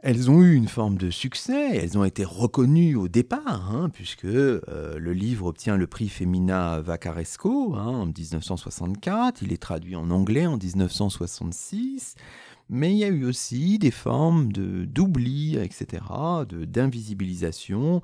elles 0.00 0.30
ont 0.30 0.42
eu 0.42 0.54
une 0.54 0.68
forme 0.68 0.96
de 0.96 1.10
succès, 1.10 1.76
elles 1.76 1.98
ont 1.98 2.04
été 2.04 2.24
reconnues 2.24 2.94
au 2.94 3.08
départ, 3.08 3.72
hein, 3.74 3.90
puisque 3.92 4.26
euh, 4.26 4.96
le 4.96 5.12
livre 5.12 5.46
obtient 5.46 5.76
le 5.76 5.88
prix 5.88 6.08
Femina 6.08 6.80
Vacaresco 6.80 7.74
hein, 7.74 7.86
en 7.86 8.06
1964, 8.06 9.42
il 9.42 9.52
est 9.52 9.60
traduit 9.60 9.96
en 9.96 10.10
anglais 10.10 10.46
en 10.46 10.56
1966, 10.56 12.14
mais 12.70 12.92
il 12.92 12.98
y 12.98 13.04
a 13.04 13.08
eu 13.08 13.24
aussi 13.24 13.80
des 13.80 13.90
formes 13.90 14.52
d'oubli, 14.52 15.56
etc., 15.56 16.04
d'invisibilisation, 16.48 18.00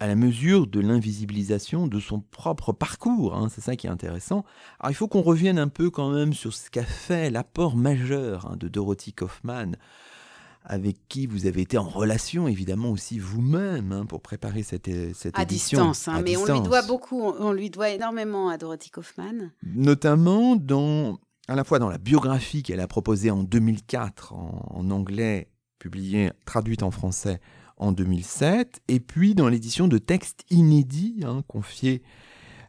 à 0.00 0.06
la 0.06 0.14
mesure 0.14 0.66
de 0.66 0.80
l'invisibilisation 0.80 1.86
de 1.88 2.00
son 2.00 2.20
propre 2.20 2.72
parcours. 2.72 3.34
Hein, 3.34 3.48
c'est 3.50 3.60
ça 3.60 3.76
qui 3.76 3.86
est 3.86 3.90
intéressant. 3.90 4.46
Alors 4.80 4.92
il 4.92 4.94
faut 4.94 5.08
qu'on 5.08 5.22
revienne 5.22 5.58
un 5.58 5.68
peu 5.68 5.90
quand 5.90 6.10
même 6.10 6.32
sur 6.32 6.54
ce 6.54 6.70
qu'a 6.70 6.84
fait 6.84 7.30
l'apport 7.30 7.76
majeur 7.76 8.56
de 8.56 8.68
Dorothy 8.68 9.12
Kaufman 9.12 9.72
avec 10.64 10.96
qui 11.08 11.26
vous 11.26 11.46
avez 11.46 11.60
été 11.60 11.76
en 11.76 11.88
relation, 11.88 12.48
évidemment 12.48 12.90
aussi 12.90 13.18
vous-même, 13.18 13.92
hein, 13.92 14.06
pour 14.06 14.22
préparer 14.22 14.62
cette, 14.62 14.88
euh, 14.88 15.12
cette 15.14 15.38
à 15.38 15.42
édition. 15.42 15.78
Distance, 15.90 16.08
hein, 16.08 16.22
mais 16.24 16.36
on 16.36 16.46
lui 16.46 16.62
doit 16.62 16.82
beaucoup, 16.82 17.22
on 17.22 17.52
lui 17.52 17.68
doit 17.68 17.90
énormément 17.90 18.48
à 18.48 18.56
Dorothy 18.56 18.90
Kaufmann. 18.90 19.52
Notamment 19.62 20.56
dans, 20.56 21.18
à 21.48 21.54
la 21.54 21.64
fois 21.64 21.78
dans 21.78 21.90
la 21.90 21.98
biographie 21.98 22.62
qu'elle 22.62 22.80
a 22.80 22.88
proposée 22.88 23.30
en 23.30 23.42
2004 23.42 24.32
en, 24.32 24.90
anglais, 24.90 25.50
publiée, 25.78 26.32
traduite 26.46 26.82
en 26.82 26.90
français 26.90 27.40
en 27.76 27.92
2007, 27.92 28.80
et 28.88 29.00
puis 29.00 29.34
dans 29.34 29.48
l'édition 29.48 29.86
de 29.86 29.98
textes 29.98 30.44
inédits 30.48 31.20
hein, 31.24 31.42
confiés 31.46 32.02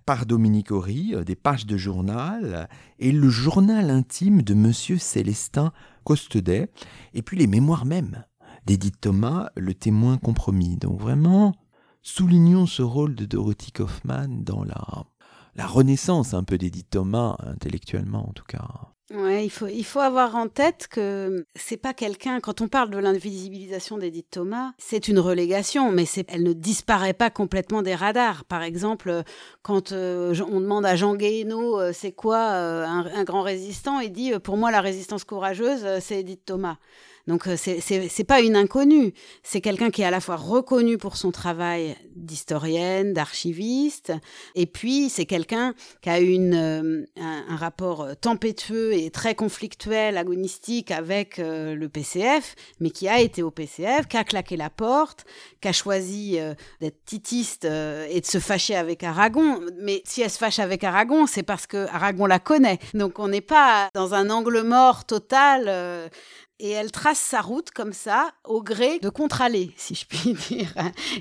par 0.06 0.26
Dominique 0.26 0.72
Horry, 0.72 1.14
euh, 1.14 1.24
des 1.24 1.36
pages 1.36 1.66
de 1.66 1.78
journal, 1.78 2.68
et 3.00 3.12
le 3.12 3.30
journal 3.30 3.90
intime 3.90 4.42
de 4.42 4.54
Monsieur 4.54 4.98
Célestin 4.98 5.72
Costedet, 6.06 6.72
et 7.14 7.22
puis 7.22 7.38
les 7.38 7.48
mémoires 7.48 7.86
mêmes 7.86 8.24
d'Edith 8.66 9.02
Thomas, 9.02 9.50
le 9.58 9.74
témoin 9.74 10.18
compromis. 10.18 10.78
Donc 10.78 11.02
vraiment, 11.02 11.54
soulignons 12.02 12.66
ce 12.66 12.82
rôle 12.82 13.16
de 13.16 13.26
Dorothy 13.26 13.74
Kaufmann 13.74 14.44
dans 14.44 14.64
la, 14.64 15.06
la 15.56 15.68
renaissance 15.68 16.34
un 16.34 16.44
peu 16.44 16.58
d'Edith 16.58 16.90
Thomas, 16.90 17.36
intellectuellement 17.40 18.30
en 18.30 18.34
tout 18.34 18.46
cas. 18.46 18.95
Ouais, 19.14 19.46
il 19.46 19.52
faut, 19.52 19.68
il 19.68 19.86
faut 19.86 20.00
avoir 20.00 20.36
en 20.36 20.48
tête 20.48 20.88
que 20.90 21.46
c'est 21.54 21.78
pas 21.78 21.94
quelqu'un, 21.94 22.40
quand 22.40 22.62
on 22.62 22.68
parle 22.68 22.90
de 22.90 22.98
l'invisibilisation 22.98 24.00
d'Edith 24.00 24.32
Thomas, 24.32 24.72
c'est 24.80 25.08
une 25.08 25.20
relégation, 25.20 25.92
mais 25.92 26.06
elle 26.28 26.42
ne 26.42 26.54
disparaît 26.54 27.14
pas 27.14 27.30
complètement 27.30 27.84
des 27.84 27.94
radars. 27.94 28.46
Par 28.46 28.64
exemple, 28.64 29.22
quand 29.62 29.92
euh, 29.92 30.34
on 30.50 30.60
demande 30.60 30.88
à 30.88 30.96
Jean 30.96 31.14
Guéhenno 31.14 31.80
euh, 31.80 31.92
c'est 31.94 32.14
quoi 32.14 32.54
euh, 32.54 32.84
un, 32.84 33.06
un, 33.06 33.24
grand 33.24 33.44
résistant, 33.44 34.00
il 34.00 34.12
dit 34.12 34.34
pour 34.40 34.58
moi 34.58 34.72
la 34.72 34.82
résistance 34.82 35.24
courageuse, 35.24 35.86
c'est 36.00 36.22
Edith 36.22 36.44
Thomas. 36.44 36.78
Donc 37.28 37.48
euh, 37.48 37.56
c'est 37.58 38.24
pas 38.24 38.42
une 38.42 38.56
inconnue, 38.56 39.14
c'est 39.42 39.60
quelqu'un 39.60 39.90
qui 39.90 40.04
est 40.04 40.06
à 40.06 40.12
la 40.12 40.20
fois 40.20 40.36
reconnu 40.36 41.00
pour 41.00 41.18
son 41.18 41.32
travail 41.32 41.96
d'historienne, 42.16 43.14
d'archiviste, 43.14 44.14
et 44.54 44.68
puis 44.68 45.10
c'est 45.10 45.26
quelqu'un 45.26 45.74
qui 46.02 46.10
a 46.10 46.20
une 46.20 46.54
euh, 46.54 47.06
un, 47.20 47.56
rapport 47.56 48.08
tempétueux 48.22 48.94
et 48.94 49.10
très 49.10 49.34
conflictuel, 49.34 50.18
agonistique 50.18 50.92
avec 50.92 51.40
euh, 51.40 51.74
le 51.74 51.90
PCF, 51.90 52.56
mais 52.80 52.92
qui 52.92 53.08
a 53.08 53.20
été 53.20 53.42
au 53.42 53.50
PCF, 53.50 54.08
qui 54.08 54.18
a 54.18 54.24
claqué 54.24 54.56
la 54.56 54.70
porte, 54.70 55.26
qui 55.62 55.68
a 55.68 55.74
choisi 55.74 56.38
d'être 56.80 57.06
titiste 57.06 57.66
et 57.66 58.22
de 58.22 58.26
se 58.26 58.40
fâcher 58.40 58.76
avec 58.76 59.04
Aragon. 59.04 59.62
Mais 59.80 60.02
si 60.06 60.22
elle 60.22 60.30
se 60.30 60.38
fâche 60.38 60.60
avec 60.60 60.84
Aragon, 60.84 61.26
c'est 61.26 61.44
parce 61.44 61.66
que 61.66 61.88
Aragon 61.88 62.26
la 62.26 62.40
connaît. 62.40 62.80
Donc 62.94 63.20
on 63.20 63.30
n'est 63.30 63.42
pas 63.42 63.90
dans 63.94 64.14
un 64.14 64.30
angle 64.30 64.62
mort 64.62 65.06
total 65.06 66.12
et 66.60 66.70
elle 66.70 66.92
trace 66.92 67.20
sa 67.20 67.42
route 67.42 67.72
comme 67.72 67.94
ça, 67.94 68.32
au 68.46 68.62
gré 68.62 69.00
de 69.00 69.10
contre-allées, 69.10 69.72
si 69.76 69.96
je 69.96 70.06
puis 70.06 70.34
dire. 70.50 70.74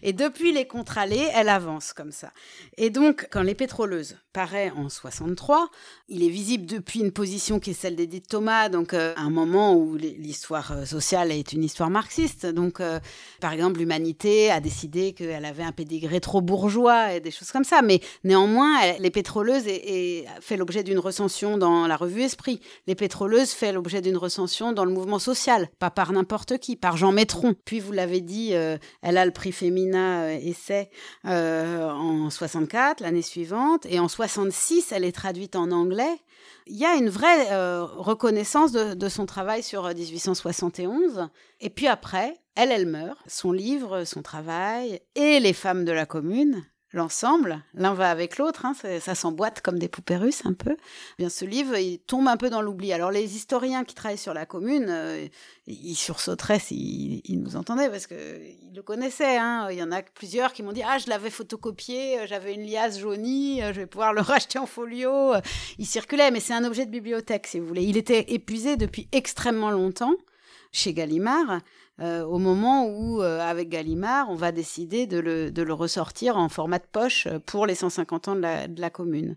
Et 0.02 0.12
depuis 0.12 0.52
les 0.52 0.66
contre-allées, 0.66 1.28
elle 1.34 1.48
avance 1.48 1.92
comme 1.92 2.12
ça. 2.12 2.30
Et 2.76 2.90
donc, 2.90 3.28
quand 3.30 3.42
Les 3.42 3.54
Pétroleuses 3.54 4.16
paraît 4.32 4.72
en 4.76 4.88
63, 4.88 5.70
il 6.08 6.22
est 6.22 6.28
visible 6.28 6.66
depuis 6.66 7.00
une 7.00 7.12
position 7.12 7.60
qui 7.60 7.70
est 7.70 7.74
celle 7.74 7.96
d'Edith 7.96 8.28
Thomas, 8.28 8.68
donc 8.68 8.94
euh, 8.94 9.14
un 9.16 9.30
moment 9.30 9.74
où 9.74 9.96
l'histoire 9.96 10.72
euh, 10.72 10.84
sociale 10.84 11.32
est 11.32 11.52
une 11.52 11.64
histoire 11.64 11.90
marxiste. 11.90 12.46
Donc, 12.46 12.80
euh, 12.80 13.00
par 13.40 13.52
exemple, 13.52 13.78
l'humanité 13.78 14.50
a 14.50 14.60
décidé 14.60 15.14
qu'elle 15.14 15.44
avait 15.44 15.62
un 15.62 15.72
pédigré 15.72 16.20
trop 16.20 16.40
bourgeois 16.40 17.14
et 17.14 17.20
des 17.20 17.30
choses 17.30 17.50
comme 17.50 17.64
ça. 17.64 17.82
Mais 17.82 18.00
néanmoins, 18.22 18.78
Les 18.98 19.10
Pétroleuses 19.10 19.66
est, 19.66 20.26
fait 20.40 20.56
l'objet 20.56 20.82
d'une 20.82 20.98
recension 20.98 21.58
dans 21.58 21.86
la 21.86 21.96
revue 21.96 22.22
Esprit. 22.22 22.60
Les 22.86 22.94
Pétroleuses 22.94 23.50
fait 23.50 23.72
l'objet 23.72 24.00
d'une 24.00 24.16
recension 24.16 24.72
dans 24.72 24.84
le 24.84 24.92
mouvement 24.92 25.18
social, 25.24 25.68
pas 25.78 25.90
par 25.90 26.12
n'importe 26.12 26.58
qui, 26.58 26.76
par 26.76 26.96
Jean 26.96 27.12
Métron. 27.12 27.54
Puis 27.64 27.80
vous 27.80 27.92
l'avez 27.92 28.20
dit, 28.20 28.50
euh, 28.52 28.76
elle 29.02 29.18
a 29.18 29.24
le 29.24 29.32
prix 29.32 29.52
Femina 29.52 30.24
euh, 30.24 30.38
Essai 30.40 30.90
euh, 31.24 31.88
en 31.90 32.30
64, 32.30 33.00
l'année 33.00 33.22
suivante, 33.22 33.86
et 33.86 33.98
en 33.98 34.08
66, 34.08 34.92
elle 34.92 35.04
est 35.04 35.12
traduite 35.12 35.56
en 35.56 35.70
anglais. 35.70 36.16
Il 36.66 36.76
y 36.76 36.84
a 36.84 36.94
une 36.94 37.10
vraie 37.10 37.54
reconnaissance 37.84 38.72
de, 38.72 38.94
de, 38.94 39.08
son 39.10 39.26
travail 39.26 39.62
sur 39.62 39.86
1871. 39.86 41.28
Et 41.60 41.68
puis 41.68 41.88
après, 41.88 42.38
elle, 42.54 42.70
elle 42.70 42.86
meurt. 42.86 43.18
Son 43.26 43.52
livre, 43.52 44.04
son 44.04 44.22
travail 44.22 45.00
et 45.14 45.40
les 45.40 45.52
femmes 45.52 45.84
de 45.84 45.92
la 45.92 46.06
commune, 46.06 46.64
l'ensemble, 46.94 47.60
l'un 47.74 47.92
va 47.92 48.08
avec 48.08 48.38
l'autre, 48.38 48.64
hein, 48.64 48.72
ça, 48.74 49.14
s'emboîte 49.14 49.60
comme 49.60 49.80
des 49.80 49.88
poupées 49.88 50.16
russes 50.16 50.42
un 50.46 50.52
peu. 50.52 50.70
Eh 50.72 51.14
bien, 51.18 51.28
ce 51.28 51.44
livre, 51.44 51.76
il 51.76 51.98
tombe 51.98 52.28
un 52.28 52.36
peu 52.36 52.50
dans 52.50 52.62
l'oubli. 52.62 52.92
Alors 52.92 53.10
les 53.10 53.34
historiens 53.36 53.84
qui 53.84 53.96
travaillent 53.96 54.16
sur 54.16 54.32
la 54.32 54.46
commune, 54.46 54.86
euh, 54.88 55.26
ils 55.66 55.96
sursauteraient 55.96 56.60
s'ils 56.60 57.40
nous 57.42 57.56
entendaient 57.56 57.90
parce 57.90 58.06
qu'ils 58.06 58.72
le 58.74 58.82
connaissaient. 58.82 59.36
Hein. 59.36 59.68
Il 59.72 59.76
y 59.76 59.82
en 59.82 59.90
a 59.90 60.02
plusieurs 60.02 60.52
qui 60.52 60.62
m'ont 60.62 60.72
dit 60.72 60.84
ah 60.86 60.98
je 60.98 61.10
l'avais 61.10 61.30
photocopié, 61.30 62.20
euh, 62.20 62.26
j'avais 62.28 62.54
une 62.54 62.64
liasse 62.64 63.00
jaunie, 63.00 63.60
euh, 63.60 63.72
je 63.72 63.80
vais 63.80 63.86
pouvoir 63.86 64.12
le 64.12 64.20
racheter 64.22 64.60
en 64.60 64.66
folio. 64.66 65.32
Il 65.78 65.86
circulait, 65.86 66.30
mais 66.30 66.40
c'est 66.40 66.54
un 66.54 66.64
objet 66.64 66.86
de 66.86 66.92
bibliothèque 66.92 67.48
si 67.48 67.58
vous 67.58 67.66
voulez. 67.66 67.82
Il 67.82 67.96
était 67.96 68.32
épuisé 68.32 68.76
depuis 68.76 69.08
extrêmement 69.10 69.72
longtemps 69.72 70.14
chez 70.70 70.92
Gallimard. 70.92 71.60
Euh, 72.00 72.24
au 72.24 72.38
moment 72.38 72.88
où, 72.88 73.22
euh, 73.22 73.38
avec 73.40 73.68
Gallimard, 73.68 74.28
on 74.28 74.34
va 74.34 74.50
décider 74.50 75.06
de 75.06 75.18
le, 75.18 75.72
ressortir 75.72 76.36
en 76.36 76.48
format 76.48 76.80
de 76.80 76.86
poche 76.90 77.28
pour 77.46 77.66
les 77.66 77.76
150 77.76 78.28
ans 78.28 78.34
de 78.34 78.80
la, 78.80 78.90
commune. 78.90 79.36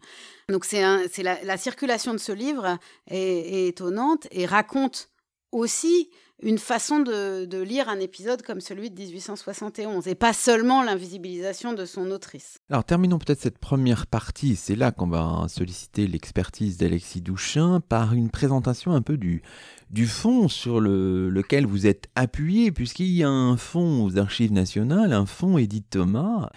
Donc 0.50 0.66
c'est 0.66 0.82
la, 0.82 1.44
la, 1.44 1.58
circulation 1.58 2.14
de 2.14 2.18
ce 2.18 2.32
livre 2.32 2.80
est 3.08 3.68
étonnante 3.68 4.28
et 4.32 4.48
raconte 4.48 5.10
aussi 5.52 6.10
une 6.44 6.60
façon 6.60 7.00
de, 7.00 7.62
lire 7.62 7.90
un 7.90 8.00
épisode 8.00 8.44
comme 8.44 8.62
celui 8.62 8.92
de 8.92 9.00
1871, 9.00 10.08
et 10.08 10.16
pas 10.16 10.34
seulement 10.34 10.84
l'invisibilisation 10.84 11.74
de 11.74 11.86
son 11.86 12.12
autrice. 12.12 12.60
Alors 12.70 12.84
terminons 12.84 13.18
peut-être 13.18 13.42
cette 13.42 13.58
première 13.58 14.06
partie, 14.06 14.56
c'est 14.56 14.76
là 14.76 14.92
qu'on 14.92 15.08
va 15.08 15.46
solliciter 15.48 16.08
l'expertise 16.08 16.78
d'Alexis 16.78 17.22
Douchin 17.22 17.82
par 17.82 18.14
une 18.14 18.30
présentation 18.30 18.94
un 18.94 19.02
peu 19.02 19.18
du, 19.18 19.42
du 19.90 20.06
fond 20.06 20.48
sur 20.48 20.80
le, 20.80 21.30
lequel 21.30 21.66
vous 21.66 21.88
êtes 21.88 22.08
appuyé, 22.16 22.72
puisqu'il 22.72 23.08
y 23.08 23.24
a 23.24 23.30
un 23.30 23.58
fonds 23.58 24.06
aux 24.06 24.18
archives 24.18 24.54
nationales, 24.54 25.14
un 25.14 25.26
fonds 25.26 25.58
Edith 25.58 25.90
Thomas 25.90 26.50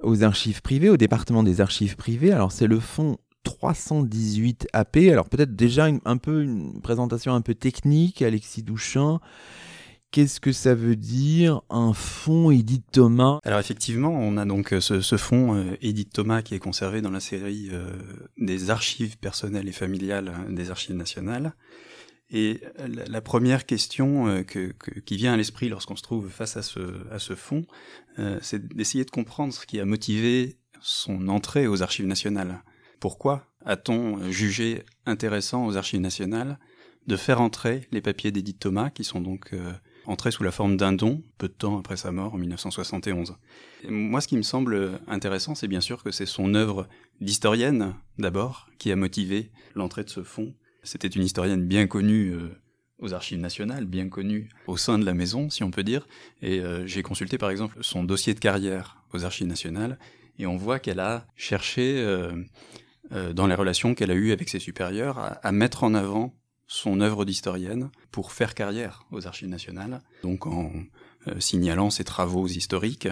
aux 0.00 0.22
archives 0.22 0.62
privées, 0.62 0.90
au 0.90 0.96
département 0.96 1.42
des 1.42 1.60
archives 1.60 1.96
privées. 1.96 2.32
Alors 2.32 2.52
c'est 2.52 2.66
le 2.66 2.80
fonds 2.80 3.18
318 3.44 4.68
AP. 4.72 4.96
Alors 5.10 5.28
peut-être 5.28 5.54
déjà 5.54 5.88
un 6.04 6.16
peu 6.16 6.42
une 6.42 6.80
présentation 6.80 7.34
un 7.34 7.40
peu 7.40 7.54
technique, 7.54 8.22
Alexis 8.22 8.62
Douchin. 8.62 9.20
Qu'est-ce 10.10 10.40
que 10.40 10.52
ça 10.52 10.74
veut 10.74 10.96
dire 10.96 11.60
un 11.68 11.92
fonds 11.92 12.50
Edith 12.50 12.86
Thomas? 12.92 13.40
Alors 13.44 13.58
effectivement, 13.58 14.10
on 14.10 14.38
a 14.38 14.46
donc 14.46 14.72
euh, 14.72 14.80
ce, 14.80 15.16
fonds 15.18 15.54
euh, 15.54 15.76
Edith 15.82 16.14
Thomas 16.14 16.40
qui 16.40 16.54
est 16.54 16.58
conservé 16.58 17.02
dans 17.02 17.10
la 17.10 17.20
série 17.20 17.68
euh, 17.72 17.90
des 18.38 18.70
archives 18.70 19.18
personnelles 19.18 19.68
et 19.68 19.72
familiales 19.72 20.28
hein, 20.34 20.50
des 20.50 20.70
archives 20.70 20.96
nationales. 20.96 21.52
Et 22.30 22.60
la, 23.06 23.22
première 23.22 23.64
question 23.64 24.44
qui 24.44 25.16
vient 25.16 25.32
à 25.32 25.36
l'esprit 25.38 25.70
lorsqu'on 25.70 25.96
se 25.96 26.02
trouve 26.02 26.28
face 26.28 26.58
à 26.58 26.62
ce, 26.62 26.78
à 27.10 27.18
ce 27.18 27.34
fonds, 27.34 27.64
c'est 28.42 28.68
d'essayer 28.68 29.06
de 29.06 29.10
comprendre 29.10 29.54
ce 29.54 29.64
qui 29.64 29.80
a 29.80 29.86
motivé 29.86 30.58
son 30.82 31.28
entrée 31.28 31.66
aux 31.66 31.82
archives 31.82 32.04
nationales. 32.04 32.62
Pourquoi 33.00 33.46
a-t-on 33.64 34.30
jugé 34.30 34.84
intéressant 35.06 35.66
aux 35.66 35.76
archives 35.76 36.00
nationales 36.00 36.58
de 37.06 37.16
faire 37.16 37.40
entrer 37.40 37.88
les 37.90 38.02
papiers 38.02 38.30
d'Edith 38.30 38.58
Thomas, 38.58 38.90
qui 38.90 39.02
sont 39.02 39.20
donc 39.20 39.50
euh, 39.54 39.72
entrés 40.06 40.30
sous 40.30 40.42
la 40.42 40.50
forme 40.50 40.76
d'un 40.76 40.92
don, 40.92 41.22
peu 41.38 41.48
de 41.48 41.52
temps 41.52 41.78
après 41.78 41.96
sa 41.96 42.12
mort 42.12 42.34
en 42.34 42.38
1971 42.38 43.36
Moi, 43.88 44.20
ce 44.20 44.28
qui 44.28 44.36
me 44.36 44.42
semble 44.42 45.00
intéressant, 45.06 45.54
c'est 45.54 45.68
bien 45.68 45.80
sûr 45.80 46.02
que 46.02 46.10
c'est 46.10 46.26
son 46.26 46.54
œuvre 46.54 46.86
d'historienne, 47.20 47.94
d'abord, 48.18 48.68
qui 48.78 48.92
a 48.92 48.96
motivé 48.96 49.50
l'entrée 49.74 50.04
de 50.04 50.10
ce 50.10 50.22
fonds. 50.22 50.54
C'était 50.82 51.08
une 51.08 51.22
historienne 51.22 51.66
bien 51.66 51.86
connue 51.86 52.32
euh, 52.32 52.50
aux 52.98 53.14
archives 53.14 53.40
nationales, 53.40 53.86
bien 53.86 54.08
connue 54.10 54.50
au 54.66 54.76
sein 54.76 54.98
de 54.98 55.06
la 55.06 55.14
maison, 55.14 55.48
si 55.48 55.62
on 55.62 55.70
peut 55.70 55.84
dire. 55.84 56.06
Et 56.42 56.60
euh, 56.60 56.86
j'ai 56.86 57.02
consulté 57.02 57.38
par 57.38 57.50
exemple 57.50 57.78
son 57.80 58.04
dossier 58.04 58.34
de 58.34 58.40
carrière 58.40 59.02
aux 59.14 59.24
archives 59.24 59.46
nationales, 59.46 59.98
et 60.38 60.46
on 60.46 60.56
voit 60.56 60.78
qu'elle 60.78 61.00
a 61.00 61.26
cherché 61.36 62.04
dans 63.10 63.46
les 63.46 63.54
relations 63.54 63.94
qu'elle 63.94 64.10
a 64.10 64.14
eues 64.14 64.32
avec 64.32 64.48
ses 64.48 64.58
supérieurs, 64.58 65.38
à, 65.42 65.52
mettre 65.52 65.84
en 65.84 65.94
avant 65.94 66.34
son 66.66 67.00
œuvre 67.00 67.24
d'historienne 67.24 67.90
pour 68.10 68.32
faire 68.32 68.54
carrière 68.54 69.06
aux 69.10 69.26
archives 69.26 69.48
nationales, 69.48 70.02
donc 70.22 70.46
en 70.46 70.70
euh, 71.26 71.40
signalant 71.40 71.90
ses 71.90 72.04
travaux 72.04 72.46
historiques. 72.46 73.08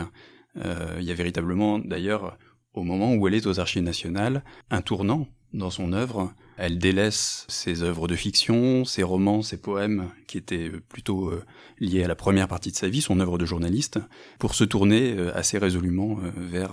Euh, 0.57 0.97
il 0.99 1.05
y 1.05 1.11
a 1.11 1.15
véritablement, 1.15 1.79
d'ailleurs, 1.79 2.39
au 2.75 2.83
moment 2.83 3.15
où 3.15 3.27
elle 3.27 3.35
est 3.35 3.47
aux 3.47 3.59
archives 3.59 3.83
nationales, 3.83 4.45
un 4.71 4.83
tournant 4.83 5.27
dans 5.53 5.71
son 5.71 5.93
œuvre. 5.93 6.33
Elle 6.57 6.79
délaisse 6.79 7.45
ses 7.49 7.83
œuvres 7.83 8.09
de 8.09 8.17
fiction, 8.17 8.87
ses 8.87 9.03
romans, 9.03 9.43
ses 9.43 9.59
poèmes, 9.59 10.11
qui 10.27 10.39
étaient 10.39 10.71
plutôt 10.89 11.29
euh, 11.29 11.45
liés 11.81 12.03
à 12.03 12.09
la 12.09 12.15
première 12.15 12.49
partie 12.49 12.71
de 12.71 12.77
sa 12.77 12.89
vie, 12.89 13.03
son 13.03 13.21
œuvre 13.21 13.37
de 13.37 13.45
journaliste, 13.45 13.99
pour 14.39 14.55
se 14.55 14.65
tourner 14.65 15.13
euh, 15.13 15.37
assez 15.37 15.59
résolument 15.59 16.19
euh, 16.23 16.31
vers 16.35 16.73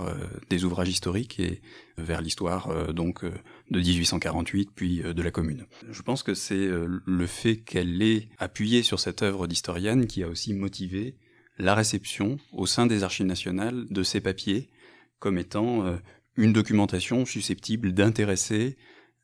des 0.49 0.63
ouvrages 0.63 0.87
historiques 0.87 1.39
et 1.39 1.61
vers 1.97 2.21
l'histoire 2.21 2.93
donc 2.93 3.23
de 3.23 3.79
1848 3.79 4.69
puis 4.75 5.01
de 5.03 5.21
la 5.21 5.31
Commune. 5.31 5.65
Je 5.91 6.01
pense 6.01 6.23
que 6.23 6.33
c'est 6.33 6.67
le 6.67 7.27
fait 7.27 7.57
qu'elle 7.57 8.01
ait 8.01 8.29
appuyé 8.39 8.83
sur 8.83 8.99
cette 8.99 9.21
œuvre 9.21 9.47
d'historienne 9.47 10.07
qui 10.07 10.23
a 10.23 10.27
aussi 10.27 10.53
motivé 10.53 11.15
la 11.59 11.75
réception 11.75 12.37
au 12.51 12.65
sein 12.65 12.87
des 12.87 13.03
archives 13.03 13.25
nationales 13.25 13.85
de 13.89 14.03
ces 14.03 14.21
papiers 14.21 14.69
comme 15.19 15.37
étant 15.37 15.97
une 16.35 16.53
documentation 16.53 17.25
susceptible 17.25 17.93
d'intéresser 17.93 18.77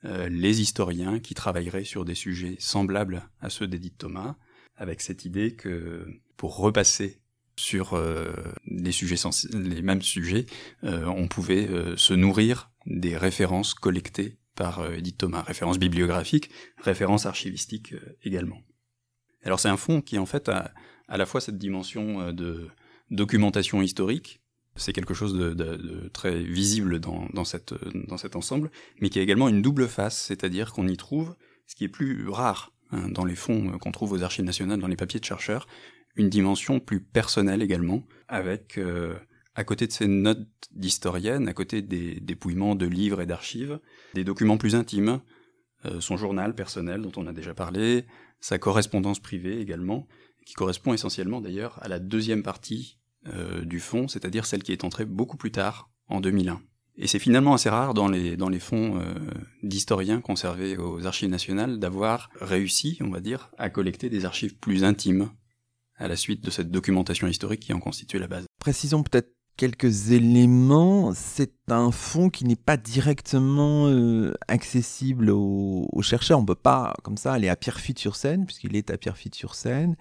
euh, 0.05 0.29
les 0.29 0.62
historiens 0.62 1.19
qui 1.19 1.33
travailleraient 1.33 1.83
sur 1.83 2.05
des 2.05 2.15
sujets 2.15 2.55
semblables 2.59 3.29
à 3.41 3.49
ceux 3.49 3.67
d'Edith 3.67 3.97
Thomas, 3.97 4.38
avec 4.77 5.01
cette 5.01 5.25
idée 5.25 5.55
que 5.55 6.07
pour 6.38 6.55
repasser 6.55 7.19
sur 7.57 7.95
euh, 7.95 8.31
les, 8.65 9.81
mêmes 9.81 10.01
sujets, 10.01 10.45
euh, 10.85 11.05
on 11.07 11.27
pouvait 11.27 11.67
se 11.97 12.13
nourrir 12.13 12.71
des 12.85 13.17
références 13.17 13.73
collectées 13.73 14.38
par 14.55 14.89
Edith 14.93 15.17
Thomas, 15.17 15.41
références 15.41 15.79
bibliographiques, 15.79 16.49
références 16.77 17.25
archivistiques 17.25 17.93
également. 18.23 18.62
Alors 19.43 19.59
c'est 19.59 19.69
un 19.69 19.77
fonds 19.77 20.01
qui 20.01 20.17
en 20.17 20.25
fait 20.25 20.49
a 20.49 20.73
à 21.07 21.17
la 21.17 21.25
fois 21.25 21.41
cette 21.41 21.57
dimension 21.57 22.31
de 22.33 22.69
documentation 23.09 23.81
historique, 23.81 24.41
c'est 24.79 24.93
quelque 24.93 25.13
chose 25.13 25.35
de, 25.35 26.09
très 26.13 26.41
visible 26.41 26.99
dans, 26.99 27.45
cet 27.45 28.35
ensemble, 28.35 28.71
mais 29.01 29.09
qui 29.09 29.19
a 29.19 29.21
également 29.21 29.49
une 29.49 29.61
double 29.61 29.87
face, 29.87 30.17
c'est-à-dire 30.17 30.73
qu'on 30.73 30.87
y 30.87 30.97
trouve 30.97 31.35
ce 31.67 31.75
qui 31.75 31.83
est 31.83 31.89
plus 31.89 32.27
rare 32.29 32.73
hein, 32.91 33.09
dans 33.09 33.25
les 33.25 33.35
fonds 33.35 33.77
qu'on 33.77 33.91
trouve 33.91 34.13
aux 34.13 34.23
archives 34.23 34.45
nationales, 34.45 34.79
dans 34.79 34.87
les 34.87 34.95
papiers 34.95 35.19
de 35.19 35.25
chercheurs, 35.25 35.67
une 36.15 36.29
dimension 36.29 36.79
plus 36.79 37.01
personnelle 37.01 37.61
également, 37.61 38.03
avec 38.27 38.77
euh, 38.77 39.15
à 39.55 39.63
côté 39.63 39.87
de 39.87 39.91
ces 39.91 40.07
notes 40.07 40.47
d'historienne, 40.71 41.47
à 41.47 41.53
côté 41.53 41.81
des 41.81 42.19
dépouillements 42.19 42.75
de 42.75 42.85
livres 42.85 43.21
et 43.21 43.25
d'archives, 43.25 43.79
des 44.13 44.23
documents 44.23 44.57
plus 44.57 44.75
intimes, 44.75 45.21
euh, 45.85 46.01
son 46.01 46.17
journal 46.17 46.55
personnel 46.55 47.01
dont 47.01 47.11
on 47.15 47.27
a 47.27 47.33
déjà 47.33 47.53
parlé, 47.53 48.05
sa 48.39 48.57
correspondance 48.57 49.19
privée 49.19 49.59
également, 49.59 50.07
qui 50.45 50.53
correspond 50.53 50.93
essentiellement 50.93 51.41
d'ailleurs 51.41 51.77
à 51.81 51.87
la 51.87 51.99
deuxième 51.99 52.43
partie 52.43 52.98
euh, 53.33 53.63
du 53.63 53.79
fonds, 53.79 54.07
c'est-à-dire 54.07 54.45
celle 54.45 54.63
qui 54.63 54.71
est 54.71 54.83
entrée 54.83 55.05
beaucoup 55.05 55.37
plus 55.37 55.51
tard, 55.51 55.89
en 56.07 56.21
2001. 56.21 56.61
Et 57.01 57.07
c'est 57.07 57.19
finalement 57.19 57.53
assez 57.53 57.69
rare 57.69 57.93
dans 57.93 58.09
les, 58.09 58.35
dans 58.35 58.49
les 58.49 58.59
fonds 58.59 58.99
euh, 58.99 59.13
d'historiens 59.63 60.19
conservés 60.19 60.77
aux 60.77 61.05
archives 61.05 61.29
nationales 61.29 61.79
d'avoir 61.79 62.29
réussi, 62.41 62.97
on 63.01 63.09
va 63.09 63.21
dire, 63.21 63.51
à 63.57 63.69
collecter 63.69 64.09
des 64.09 64.25
archives 64.25 64.57
plus 64.57 64.83
intimes 64.83 65.29
à 65.95 66.07
la 66.09 66.17
suite 66.17 66.43
de 66.43 66.49
cette 66.49 66.71
documentation 66.71 67.27
historique 67.27 67.61
qui 67.61 67.73
en 67.73 67.79
constitue 67.79 68.19
la 68.19 68.27
base. 68.27 68.45
Précisons 68.59 69.03
peut-être 69.03 69.33
quelques 69.55 70.11
éléments. 70.11 71.13
C'est 71.13 71.53
un 71.69 71.91
fonds 71.91 72.29
qui 72.29 72.43
n'est 72.45 72.57
pas 72.57 72.77
directement 72.77 73.87
euh, 73.87 74.33
accessible 74.47 75.29
aux, 75.29 75.87
aux, 75.91 76.01
chercheurs. 76.01 76.39
On 76.39 76.43
ne 76.43 76.47
peut 76.47 76.55
pas, 76.55 76.93
comme 77.03 77.17
ça, 77.17 77.33
aller 77.33 77.49
à 77.49 77.55
Pierrefitte-sur-Seine, 77.55 78.45
puisqu'il 78.45 78.75
est 78.75 78.89
à 78.89 78.97
Pierrefitte-sur-Seine 78.97 79.95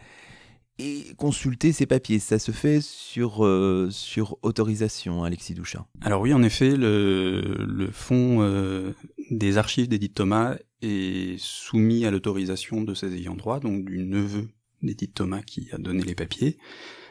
et 0.79 1.15
consulter 1.17 1.73
ces 1.73 1.87
papiers. 1.87 2.19
Ça 2.19 2.39
se 2.39 2.53
fait 2.53 2.81
sur, 2.81 3.45
euh, 3.45 3.89
sur 3.91 4.39
autorisation, 4.43 5.25
Alexis 5.25 5.55
Douchin. 5.55 5.87
Alors 6.01 6.21
oui, 6.21 6.33
en 6.33 6.43
effet, 6.43 6.77
le, 6.77 7.67
le 7.67 7.91
fonds 7.91 8.43
euh, 8.43 8.93
des 9.31 9.59
archives 9.59 9.89
d'Edith 9.89 10.15
Thomas 10.15 10.57
est 10.83 11.39
soumis 11.39 12.05
à 12.05 12.11
l'autorisation 12.11 12.83
de 12.83 12.95
ses 12.95 13.15
ayants 13.15 13.35
droit, 13.35 13.61
donc 13.61 13.85
du 13.85 13.99
neveu 14.05 14.49
d'Edith 14.83 15.15
Thomas 15.15 15.43
qui 15.43 15.69
a 15.73 15.79
donné 15.79 16.03
les 16.03 16.15
papiers. 16.15 16.57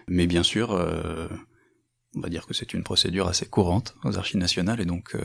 Mais 0.08 0.26
bien 0.26 0.44
sûr, 0.44 0.72
euh, 0.72 1.28
on 2.16 2.22
va 2.22 2.30
dire 2.30 2.48
que 2.48 2.54
c'est 2.54 2.74
une 2.74 2.84
procédure 2.84 3.28
assez 3.28 3.46
courante 3.46 3.96
aux 4.06 4.18
archives 4.18 4.40
nationales 4.40 4.80
et 4.80 4.86
donc 4.86 5.16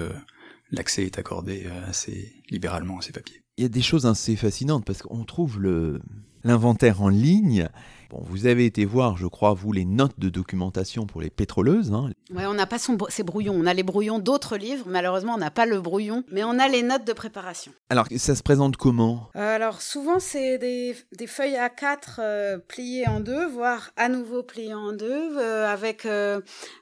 l'accès 0.72 1.04
est 1.04 1.18
accordé 1.18 1.66
assez 1.86 2.34
libéralement 2.50 2.98
à 2.98 3.02
ces 3.02 3.12
papiers. 3.12 3.42
Il 3.56 3.62
y 3.62 3.64
a 3.64 3.68
des 3.68 3.80
choses 3.80 4.06
assez 4.06 4.34
fascinantes 4.34 4.84
parce 4.84 5.02
qu'on 5.02 5.24
trouve 5.24 5.60
le 5.60 6.00
l'inventaire 6.44 7.02
en 7.02 7.08
ligne 7.08 7.68
vous 8.20 8.46
avez 8.46 8.66
été 8.66 8.84
voir, 8.84 9.16
je 9.16 9.26
crois, 9.26 9.54
vous, 9.54 9.72
les 9.72 9.84
notes 9.84 10.18
de 10.18 10.28
documentation 10.28 11.06
pour 11.06 11.20
les 11.20 11.30
pétroleuses. 11.30 11.92
Hein. 11.92 12.10
Oui, 12.34 12.42
on 12.46 12.54
n'a 12.54 12.66
pas 12.66 12.78
son, 12.78 12.98
ces 13.08 13.22
brouillons. 13.22 13.54
On 13.56 13.66
a 13.66 13.74
les 13.74 13.82
brouillons 13.82 14.18
d'autres 14.18 14.56
livres. 14.56 14.86
Malheureusement, 14.88 15.34
on 15.34 15.38
n'a 15.38 15.50
pas 15.50 15.66
le 15.66 15.80
brouillon, 15.80 16.24
mais 16.30 16.44
on 16.44 16.58
a 16.58 16.68
les 16.68 16.82
notes 16.82 17.06
de 17.06 17.12
préparation. 17.12 17.72
Alors, 17.88 18.06
ça 18.16 18.34
se 18.34 18.42
présente 18.42 18.76
comment? 18.76 19.30
Euh, 19.36 19.56
Alors, 19.56 19.80
souvent, 19.80 20.18
c'est 20.18 20.58
des, 20.58 20.94
feuilles 21.26 21.56
A4 21.56 22.16
euh, 22.18 22.58
pliées 22.58 23.08
en 23.08 23.20
deux, 23.20 23.46
voire 23.48 23.90
à 23.96 24.08
nouveau 24.08 24.42
pliées 24.42 24.74
en 24.74 24.92
deux, 24.92 25.38
euh, 25.38 25.72
avec 25.72 26.06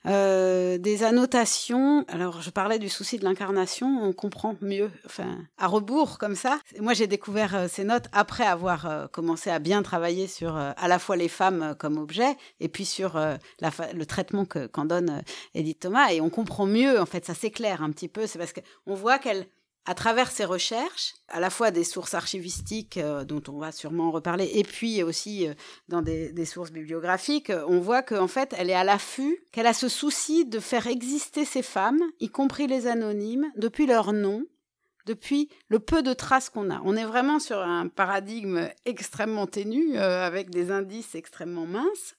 des 0.05 1.05
annotations. 1.05 2.05
Alors, 2.09 2.43
je 2.43 2.51
parlais 2.51 2.79
du 2.79 2.89
souci 2.89 3.19
de 3.19 3.25
l'incarnation. 3.25 4.03
On 4.03 4.13
comprend 4.13 4.57
mieux, 4.61 4.91
enfin, 5.07 5.39
à 5.59 5.67
rebours, 5.67 6.19
comme 6.19 6.35
ça. 6.35 6.59
Moi, 6.81 6.95
j'ai 6.95 7.07
découvert 7.07 7.67
ces 7.69 7.85
notes 7.85 8.07
après 8.13 8.45
avoir 8.45 9.09
commencé 9.13 9.51
à 9.51 9.59
bien 9.59 9.83
travailler 9.83 10.27
sur 10.27 10.57
à 10.57 10.89
la 10.89 10.99
fois 10.99 11.17
les 11.21 11.29
femmes 11.29 11.63
euh, 11.63 11.75
comme 11.75 11.99
objet, 11.99 12.37
et 12.59 12.69
puis 12.69 12.85
sur 12.85 13.17
euh, 13.17 13.37
le 13.61 14.05
traitement 14.05 14.45
qu'en 14.45 14.85
donne 14.85 15.11
euh, 15.11 15.23
Edith 15.55 15.81
Thomas. 15.81 16.13
Et 16.13 16.21
on 16.21 16.31
comprend 16.31 16.67
mieux, 16.67 17.01
en 17.01 17.07
fait, 17.07 17.25
ça 17.25 17.35
s'éclaire 17.35 17.83
un 17.83 17.91
petit 17.91 18.09
peu. 18.09 18.27
C'est 18.27 18.39
parce 18.39 18.53
qu'on 18.53 18.95
voit 18.95 19.19
qu'elle, 19.19 19.47
à 19.87 19.95
travers 19.95 20.31
ses 20.31 20.45
recherches, 20.45 21.15
à 21.29 21.39
la 21.39 21.51
fois 21.51 21.71
des 21.71 21.85
sources 21.85 22.15
archivistiques 22.15 22.99
dont 23.27 23.43
on 23.49 23.59
va 23.59 23.73
sûrement 23.73 24.11
reparler, 24.11 24.51
et 24.55 24.63
puis 24.63 25.03
aussi 25.03 25.49
dans 25.89 26.03
des, 26.03 26.33
des, 26.33 26.45
sources 26.45 26.71
bibliographiques, 26.71 27.51
on 27.67 27.81
voit 27.81 28.03
qu'en 28.03 28.29
fait, 28.29 28.55
elle 28.59 28.71
est 28.71 28.75
à 28.75 28.85
l'affût, 28.85 29.39
qu'elle 29.53 29.67
a 29.67 29.73
ce 29.73 29.89
souci 29.89 30.45
de 30.45 30.61
faire 30.61 30.87
exister 30.87 31.45
ces 31.45 31.63
femmes, 31.63 32.03
y 32.21 32.29
compris 32.29 32.67
les 32.67 32.87
anonymes, 32.87 33.51
depuis 33.57 33.87
leur 33.87 34.13
nom, 34.13 34.45
depuis 35.07 35.49
le 35.69 35.79
peu 35.79 36.03
de 36.03 36.13
traces 36.13 36.51
qu'on 36.51 36.71
a. 36.71 36.81
On 36.85 36.97
est 36.97 37.05
vraiment 37.05 37.39
sur 37.39 37.59
un 37.59 37.89
paradigme 37.89 38.69
extrêmement 38.85 39.47
ténu, 39.47 39.97
euh, 39.97 40.27
avec 40.27 40.51
des 40.51 40.71
indices 40.71 41.15
extrêmement 41.15 41.67
minces. 41.67 42.17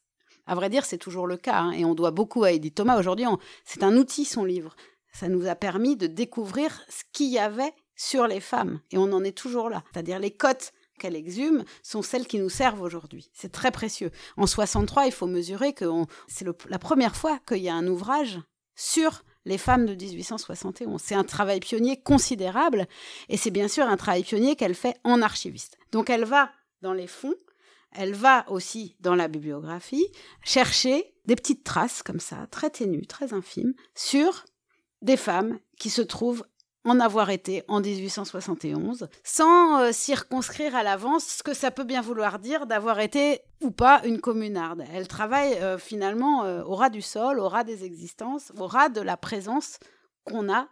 À 0.48 0.56
vrai 0.56 0.70
dire, 0.70 0.86
c'est 0.86 0.98
toujours 0.98 1.28
le 1.28 1.38
cas, 1.38 1.60
hein, 1.60 1.72
et 1.72 1.86
on 1.86 1.96
doit 1.96 2.12
beaucoup 2.12 2.44
à 2.44 2.52
Edith 2.52 2.76
Thomas. 2.76 2.98
Aujourd'hui, 3.00 3.26
c'est 3.64 3.84
un 3.84 3.96
outil, 3.96 4.26
son 4.26 4.44
livre. 4.44 4.76
Ça 5.14 5.28
nous 5.28 5.48
a 5.48 5.56
permis 5.56 5.96
de 5.96 6.08
découvrir 6.08 6.82
ce 6.90 7.04
qu'il 7.12 7.30
y 7.30 7.40
avait 7.40 7.74
sur 7.96 8.28
les 8.28 8.40
femmes, 8.40 8.80
et 8.92 8.98
on 8.98 9.12
en 9.14 9.24
est 9.24 9.38
toujours 9.38 9.70
là. 9.70 9.84
C'est-à-dire 9.92 10.20
les 10.20 10.32
cotes 10.32 10.74
qu'elle 11.00 11.16
exhume 11.16 11.64
sont 11.84 12.02
celles 12.02 12.28
qui 12.28 12.40
nous 12.40 12.50
servent 12.50 12.82
aujourd'hui. 12.82 13.30
C'est 13.34 13.52
très 13.52 13.72
précieux. 13.72 14.12
En 14.38 14.48
63, 14.48 15.08
il 15.08 15.12
faut 15.12 15.28
mesurer 15.28 15.74
que 15.74 15.86
c'est 16.28 16.46
la 16.70 16.80
première 16.80 17.16
fois 17.16 17.40
qu'il 17.48 17.58
y 17.58 17.70
a 17.70 17.76
un 17.76 17.88
ouvrage 17.88 18.40
sur 18.76 19.24
les 19.46 19.58
femmes 19.58 19.86
de 19.86 19.96
1871. 19.96 21.02
C'est 21.04 21.16
un 21.16 21.24
travail 21.24 21.60
pionnier 21.60 21.98
considérable 22.02 22.88
et 23.30 23.38
c'est 23.38 23.52
bien 23.52 23.68
sûr 23.68 23.86
un 23.86 23.98
travail 23.98 24.24
pionnier 24.24 24.56
qu'elle 24.56 24.76
fait 24.76 24.98
en 25.04 25.22
archiviste. 25.22 25.78
Donc 25.92 26.10
elle 26.10 26.26
va 26.26 26.52
dans 26.82 26.94
les 26.94 27.08
fonds, 27.08 27.36
elle 27.92 28.14
va 28.14 28.50
aussi 28.50 28.96
dans 29.00 29.16
la 29.16 29.28
bibliographie 29.28 30.06
chercher 30.44 31.14
des 31.26 31.36
petites 31.36 31.64
traces 31.64 32.04
comme 32.04 32.20
ça, 32.20 32.48
très 32.50 32.70
ténues, 32.70 33.06
très 33.06 33.34
infimes, 33.34 33.74
sur 33.96 34.46
des 35.02 35.18
femmes 35.18 35.60
qui 35.78 35.90
se 35.90 36.02
trouvent 36.02 36.46
en 36.84 37.00
avoir 37.00 37.30
été 37.30 37.64
en 37.68 37.80
1871, 37.80 39.08
sans 39.24 39.82
euh, 39.82 39.92
circonscrire 39.92 40.76
à 40.76 40.84
l'avance 40.84 41.26
ce 41.26 41.44
que 41.44 41.54
ça 41.54 41.72
peut 41.72 41.84
bien 41.84 42.02
vouloir 42.02 42.40
dire 42.40 42.66
d'avoir 42.66 43.00
été 43.00 43.40
ou 43.62 43.72
pas 43.72 44.02
une 44.06 44.20
communarde. 44.20 44.84
Elle 44.92 45.08
travaille 45.08 45.54
euh, 45.56 45.78
finalement 45.78 46.44
euh, 46.44 46.64
au 46.64 46.76
ras 46.76 46.90
du 46.90 47.02
sol, 47.02 47.40
au 47.40 47.48
ras 47.48 47.64
des 47.64 47.84
existences, 47.84 48.52
au 48.58 48.66
ras 48.66 48.90
de 48.90 49.02
la 49.02 49.18
présence 49.18 49.78
qu'on 50.24 50.52
a, 50.52 50.68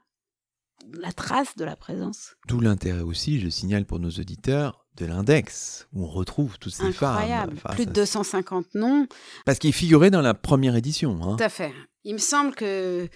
la 0.93 1.11
trace 1.11 1.55
de 1.55 1.65
la 1.65 1.75
présence. 1.75 2.35
D'où 2.47 2.59
l'intérêt 2.59 3.01
aussi, 3.01 3.39
je 3.39 3.49
signale 3.49 3.85
pour 3.85 3.99
nos 3.99 4.09
auditeurs, 4.09 4.85
de 4.95 5.05
l'index, 5.05 5.87
où 5.93 6.03
on 6.03 6.07
retrouve 6.07 6.59
toutes 6.59 6.73
ces 6.73 6.83
Incroyable. 6.83 7.55
femmes. 7.55 7.75
Plus 7.75 7.85
de 7.85 7.91
250 7.91 8.75
noms. 8.75 9.07
Parce 9.45 9.57
qu'il 9.57 9.71
figurait 9.71 10.11
dans 10.11 10.21
la 10.21 10.33
première 10.33 10.75
édition. 10.75 11.19
Hein. 11.23 11.37
Tout 11.37 11.43
à 11.43 11.49
fait. 11.49 11.73
Il 12.03 12.13
me 12.13 12.19
semble 12.19 12.53
que 12.53 13.07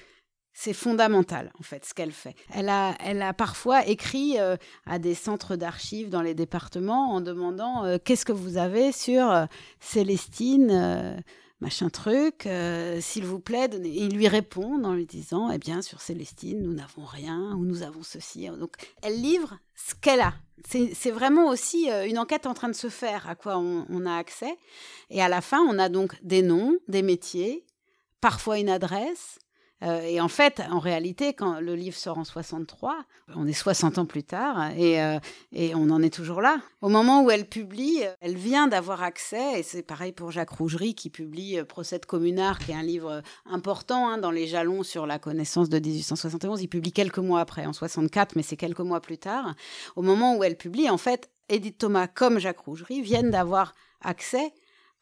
c'est 0.53 0.73
fondamental, 0.73 1.51
en 1.59 1.63
fait, 1.63 1.83
ce 1.83 1.93
qu'elle 1.93 2.11
fait. 2.11 2.35
Elle 2.53 2.69
a, 2.69 2.95
elle 2.99 3.21
a 3.23 3.33
parfois 3.33 3.85
écrit 3.87 4.39
euh, 4.39 4.55
à 4.85 4.99
des 4.99 5.15
centres 5.15 5.55
d'archives 5.55 6.09
dans 6.09 6.21
les 6.21 6.35
départements 6.35 7.11
en 7.11 7.21
demandant 7.21 7.83
euh, 7.85 7.97
qu'est-ce 8.03 8.23
que 8.23 8.31
vous 8.31 8.57
avez 8.57 8.91
sur 8.91 9.31
euh, 9.31 9.45
Célestine, 9.79 11.23
machin 11.59 11.89
truc, 11.89 12.47
s'il 12.99 13.25
vous 13.25 13.39
plaît. 13.39 13.69
il 13.83 14.15
lui 14.15 14.27
répond 14.27 14.83
en 14.83 14.93
lui 14.93 15.05
disant, 15.05 15.49
eh 15.49 15.57
bien, 15.57 15.81
sur 15.81 16.01
Célestine, 16.01 16.61
nous 16.61 16.73
n'avons 16.73 17.05
rien, 17.05 17.55
ou 17.55 17.65
nous 17.65 17.81
avons 17.81 18.03
ceci. 18.03 18.47
Donc, 18.47 18.75
elle 19.01 19.19
livre 19.21 19.57
ce 19.75 19.95
qu'elle 19.95 20.21
a. 20.21 20.33
C'est 20.65 21.11
vraiment 21.11 21.47
aussi 21.49 21.89
une 21.89 22.19
enquête 22.19 22.45
en 22.45 22.53
train 22.53 22.69
de 22.69 22.75
se 22.75 22.89
faire, 22.89 23.27
à 23.27 23.35
quoi 23.35 23.57
on 23.57 24.05
a 24.05 24.15
accès. 24.15 24.57
Et 25.09 25.21
à 25.21 25.29
la 25.29 25.41
fin, 25.41 25.59
on 25.61 25.79
a 25.79 25.89
donc 25.89 26.15
des 26.21 26.41
noms, 26.41 26.77
des 26.87 27.01
métiers, 27.01 27.65
parfois 28.21 28.59
une 28.59 28.69
adresse, 28.69 29.39
Euh, 29.84 30.02
et 30.02 30.22
en 30.22 30.28
fait, 30.28 30.62
en 30.72 30.80
réalité, 30.80 31.34
quand 31.34 31.60
le 31.60 31.76
livre 31.76 31.98
sort 31.98 32.17
en 32.17 32.24
63, 32.24 33.04
on 33.36 33.48
est 33.48 33.54
60 33.54 33.98
ans 33.98 34.06
plus 34.06 34.24
tard 34.24 34.72
et, 34.78 35.02
euh, 35.02 35.19
et 35.52 35.76
on 35.76 35.89
en 35.89 36.02
est 36.02 36.13
toujours 36.13 36.41
là. 36.41 36.60
Au 36.82 36.89
moment 36.89 37.24
où 37.24 37.32
elle 37.32 37.48
publie, 37.48 38.02
elle 38.22 38.36
vient 38.36 38.67
d'avoir 38.67 39.04
accès, 39.04 39.60
et 39.60 39.63
c'est 39.63 39.84
pareil 39.84 40.12
pour 40.12 40.32
Jacques 40.32 40.52
Rougerie 40.52 40.96
qui 40.96 41.10
publie 41.10 41.60
euh, 41.60 41.65
Procès 41.65 42.00
communard, 42.00 42.60
qui 42.60 42.72
est 42.72 42.76
un 42.76 42.84
livre 42.84 43.22
important 43.46 44.08
hein, 44.08 44.17
dans 44.17 44.32
les 44.32 44.48
jalons 44.48 44.84
sur 44.84 45.06
la 45.06 45.19
connaissance 45.19 45.69
de 45.69 45.80
1871. 45.80 46.62
Il 46.62 46.67
publie 46.67 46.91
quelques 46.91 47.19
mois 47.19 47.41
après, 47.41 47.65
en 47.65 47.74
64, 47.74 48.36
mais 48.36 48.43
c'est 48.43 48.58
quelques 48.58 48.80
mois 48.80 49.02
plus 49.02 49.17
tard. 49.17 49.54
Au 49.96 50.02
moment 50.02 50.38
où 50.38 50.43
elle 50.43 50.58
publie, 50.58 50.89
en 50.89 50.98
fait, 50.98 51.30
Edith 51.50 51.78
Thomas 51.78 52.08
comme 52.08 52.39
Jacques 52.39 52.60
Rougerie 52.60 53.02
viennent 53.02 53.32
d'avoir 53.32 53.74
accès 54.02 54.54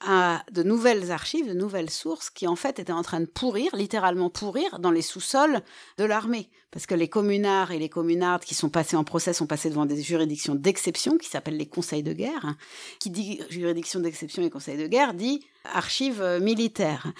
à 0.06 0.44
de 0.52 0.64
nouvelles 0.64 1.12
archives, 1.12 1.48
de 1.48 1.54
nouvelles 1.54 1.90
sources 1.90 2.30
qui 2.30 2.48
en 2.48 2.56
fait 2.56 2.80
étaient 2.80 2.92
en 2.92 3.04
train 3.04 3.20
de 3.20 3.26
pourrir, 3.26 3.76
littéralement 3.76 4.30
pourrir, 4.30 4.80
dans 4.80 4.92
les 4.92 5.02
sous-sols 5.02 5.62
de 5.98 6.04
l'armée. 6.04 6.50
Parce 6.72 6.86
que 6.86 6.96
les 6.96 7.10
communards 7.10 7.72
et 7.72 7.80
les 7.80 7.90
communardes 7.90 8.44
qui 8.44 8.56
sont 8.56 8.70
passés 8.70 8.96
en 8.96 9.04
procès 9.04 9.34
sont 9.34 9.48
passés 9.48 9.70
devant 9.70 9.86
des 9.86 10.02
juridictions 10.02 10.56
d'exception 10.56 11.18
qui 11.18 11.30
s'appellent 11.30 11.58
les 11.58 11.68
conseils 11.68 12.04
de 12.04 12.14
guerre. 12.14 12.56
Qui 13.00 13.10
dit 13.10 13.42
juridiction 13.50 14.00
d'exception 14.00 14.42
et 14.44 14.50
conseils 14.50 14.78
de 14.78 14.88
guerre 14.88 15.14
dit 15.14 15.46
archives 15.66 16.24
militaires. 16.42 17.12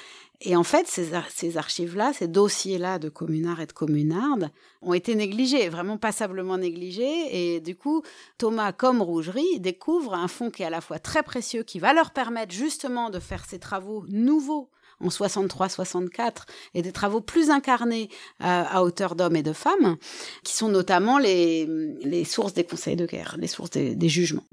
Et 0.44 0.56
en 0.56 0.64
fait, 0.64 0.88
ces, 0.88 1.14
archives-là, 1.56 2.14
ces 2.14 2.28
dossiers-là 2.28 2.98
de 2.98 3.10
communards 3.10 3.62
et 3.62 3.68
de 3.68 3.72
communardes 3.72 4.50
ont 4.82 4.94
été 4.94 5.14
négligés, 5.14 5.70
vraiment 5.70 5.98
passablement 5.98 6.58
négligés. 6.58 7.56
Et 7.56 7.60
du 7.60 7.76
coup, 7.76 8.02
Thomas, 8.40 8.72
comme 8.72 9.04
Rougerie, 9.04 9.60
découvre 9.60 10.16
un 10.16 10.28
fonds 10.28 10.50
qui 10.50 10.64
est 10.64 10.66
à 10.66 10.72
la 10.72 10.82
fois 10.82 10.98
très 10.98 11.22
précieux, 11.22 11.62
qui 11.62 11.78
va 11.78 11.94
leur 11.94 12.10
permettre 12.10 12.54
justement 12.54 13.12
de 13.12 13.20
faire 13.20 13.46
ces 13.46 13.60
travaux 13.60 14.04
nouveaux 14.10 14.70
en 15.00 15.10
63-64 15.10 16.46
et 16.74 16.82
des 16.82 16.92
travaux 16.92 17.22
plus 17.22 17.52
incarnés 17.52 18.10
à, 18.40 18.84
hauteur 18.84 19.16
d'hommes 19.16 19.36
et 19.36 19.44
de 19.44 19.54
femmes, 19.54 19.98
qui 20.44 20.54
sont 20.54 20.70
notamment 20.70 21.20
les, 21.20 22.24
sources 22.26 22.54
des 22.54 22.64
conseils 22.64 22.96
de 22.96 23.06
guerre, 23.06 23.36
les 23.38 23.48
sources 23.48 23.72
des 23.72 24.10
jugements. 24.10 24.46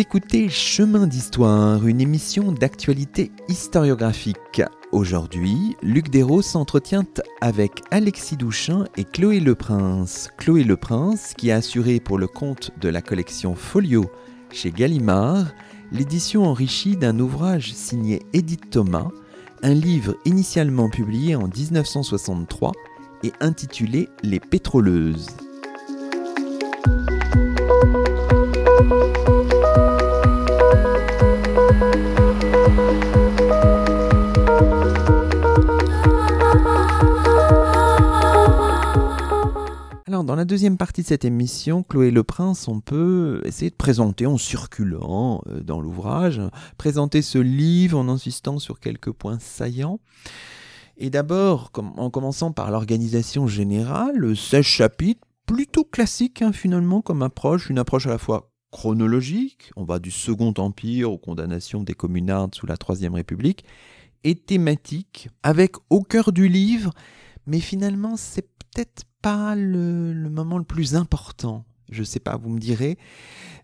Écoutez 0.00 0.48
Chemin 0.48 1.06
d'Histoire, 1.06 1.86
une 1.86 2.00
émission 2.00 2.52
d'actualité 2.52 3.30
historiographique. 3.48 4.62
Aujourd'hui, 4.92 5.76
Luc 5.82 6.08
Dérault 6.08 6.40
s'entretient 6.40 7.04
avec 7.42 7.82
Alexis 7.90 8.38
Douchin 8.38 8.86
et 8.96 9.04
Chloé 9.04 9.40
Leprince. 9.40 10.30
Chloé 10.38 10.64
Leprince, 10.64 11.34
qui 11.36 11.50
a 11.50 11.56
assuré 11.56 12.00
pour 12.00 12.16
le 12.16 12.28
compte 12.28 12.70
de 12.80 12.88
la 12.88 13.02
collection 13.02 13.54
Folio 13.54 14.10
chez 14.50 14.70
Gallimard 14.70 15.52
l'édition 15.92 16.44
enrichie 16.44 16.96
d'un 16.96 17.18
ouvrage 17.18 17.74
signé 17.74 18.22
Edith 18.32 18.70
Thomas, 18.70 19.08
un 19.62 19.74
livre 19.74 20.16
initialement 20.24 20.88
publié 20.88 21.36
en 21.36 21.46
1963 21.46 22.72
et 23.22 23.32
intitulé 23.42 24.08
Les 24.22 24.40
pétroleuses. 24.40 25.26
Dans 40.30 40.36
la 40.36 40.44
deuxième 40.44 40.76
partie 40.76 41.02
de 41.02 41.08
cette 41.08 41.24
émission, 41.24 41.82
Chloé 41.82 42.12
Le 42.12 42.22
Prince, 42.22 42.68
on 42.68 42.78
peut 42.78 43.42
essayer 43.44 43.68
de 43.68 43.74
présenter 43.74 44.26
en 44.26 44.38
circulant 44.38 45.42
euh, 45.48 45.60
dans 45.60 45.80
l'ouvrage, 45.80 46.40
présenter 46.78 47.20
ce 47.20 47.38
livre 47.38 47.98
en 47.98 48.08
insistant 48.08 48.60
sur 48.60 48.78
quelques 48.78 49.10
points 49.10 49.40
saillants. 49.40 49.98
Et 50.98 51.10
d'abord, 51.10 51.72
en 51.96 52.10
commençant 52.10 52.52
par 52.52 52.70
l'organisation 52.70 53.48
générale, 53.48 54.36
16 54.36 54.64
chapitres, 54.64 55.26
plutôt 55.46 55.82
classique 55.82 56.42
hein, 56.42 56.52
finalement 56.52 57.02
comme 57.02 57.22
approche, 57.22 57.68
une 57.68 57.80
approche 57.80 58.06
à 58.06 58.10
la 58.10 58.18
fois 58.18 58.52
chronologique, 58.70 59.72
on 59.74 59.82
va 59.82 59.98
du 59.98 60.12
Second 60.12 60.54
Empire 60.58 61.10
aux 61.10 61.18
condamnations 61.18 61.82
des 61.82 61.94
communards 61.94 62.50
sous 62.52 62.66
la 62.66 62.76
Troisième 62.76 63.16
République, 63.16 63.64
et 64.22 64.36
thématique, 64.36 65.28
avec 65.42 65.74
au 65.88 66.04
cœur 66.04 66.30
du 66.30 66.46
livre, 66.46 66.92
mais 67.46 67.58
finalement 67.58 68.16
c'est 68.16 68.49
peut-être 68.72 69.04
pas 69.22 69.54
le, 69.54 70.14
moment 70.30 70.58
le 70.58 70.64
plus 70.64 70.94
important. 70.94 71.64
Je 71.90 72.02
sais 72.04 72.20
pas, 72.20 72.36
vous 72.36 72.50
me 72.50 72.60
direz. 72.60 72.98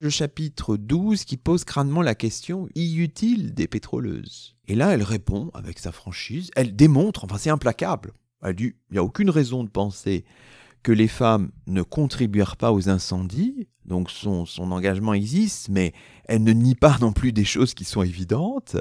Le 0.01 0.11
chapitre 0.11 0.77
12 0.77 1.25
qui 1.25 1.37
pose 1.37 1.65
crânement 1.65 2.03
la 2.03 2.15
question 2.15 2.69
y 2.75 2.97
utile 2.97 3.55
des 3.55 3.69
pétroleuses? 3.69 4.57
Et 4.67 4.75
là, 4.75 4.93
elle 4.93 5.03
répond 5.03 5.51
avec 5.55 5.79
sa 5.79 5.93
franchise. 5.93 6.51
Elle 6.57 6.75
démontre, 6.75 7.25
enfin 7.25 7.39
c'est 7.39 7.51
implacable. 7.51 8.13
Elle 8.43 8.57
dit 8.57 8.75
il 8.91 8.95
n'y 8.95 8.99
a 8.99 9.05
aucune 9.05 9.31
raison 9.31 9.65
de 9.65 9.71
penser 9.71 10.25
que 10.87 10.93
les 10.93 11.09
femmes 11.09 11.51
ne 11.67 11.83
contribuèrent 11.83 12.57
pas 12.57 12.71
aux 12.71 12.89
incendies, 12.89 13.67
donc 13.87 14.09
son, 14.09 14.47
engagement 14.71 15.15
existe, 15.15 15.69
mais 15.69 15.93
elle 16.27 16.45
ne 16.45 16.53
nie 16.53 16.77
pas 16.77 16.97
non 17.01 17.13
plus 17.13 17.33
des 17.33 17.45
choses 17.45 17.75
qui 17.75 17.85
sont 17.85 18.05
évidentes, 18.05 18.77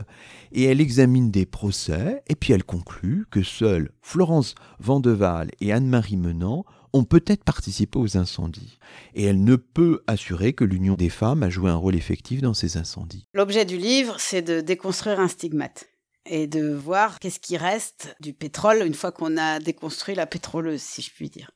et 0.52 0.66
elle 0.66 0.82
examine 0.82 1.32
des 1.32 1.48
procès, 1.48 2.22
et 2.28 2.36
puis 2.36 2.54
elle 2.54 2.64
conclut 2.64 3.26
que 3.32 3.42
seules 3.42 3.90
Florence 4.04 4.54
Vandeval 4.78 5.50
et 5.62 5.74
Anne-Marie 5.74 6.18
Menant 6.18 6.64
ont 6.94 7.06
peut-être 7.06 7.44
participé 7.44 7.98
aux 7.98 8.18
incendies, 8.18 8.78
et 9.16 9.24
elle 9.24 9.44
ne 9.44 9.56
peut 9.56 10.04
assurer 10.06 10.54
que 10.54 10.64
l'union 10.64 10.94
des 10.94 11.10
femmes 11.10 11.42
a 11.42 11.50
joué 11.50 11.72
un 11.72 11.76
rôle 11.76 11.96
effectif 11.96 12.40
dans 12.40 12.54
ces 12.54 12.78
incendies. 12.78 13.26
L'objet 13.34 13.66
du 13.66 13.78
livre, 13.78 14.18
c'est 14.20 14.44
de 14.44 14.62
déconstruire 14.62 15.20
un 15.20 15.28
stigmate 15.28 15.88
et 16.28 16.46
de 16.46 16.72
voir 16.72 17.20
qu'est-ce 17.20 17.40
qui 17.40 17.58
reste 17.58 18.16
du 18.20 18.34
pétrole 18.34 18.84
une 18.86 18.94
fois 18.94 19.12
qu'on 19.12 19.38
a 19.38 19.58
déconstruit 19.58 20.14
la 20.14 20.28
pétroleuse, 20.28 20.82
si 20.82 21.02
je 21.02 21.10
puis 21.10 21.32
dire 21.32 21.50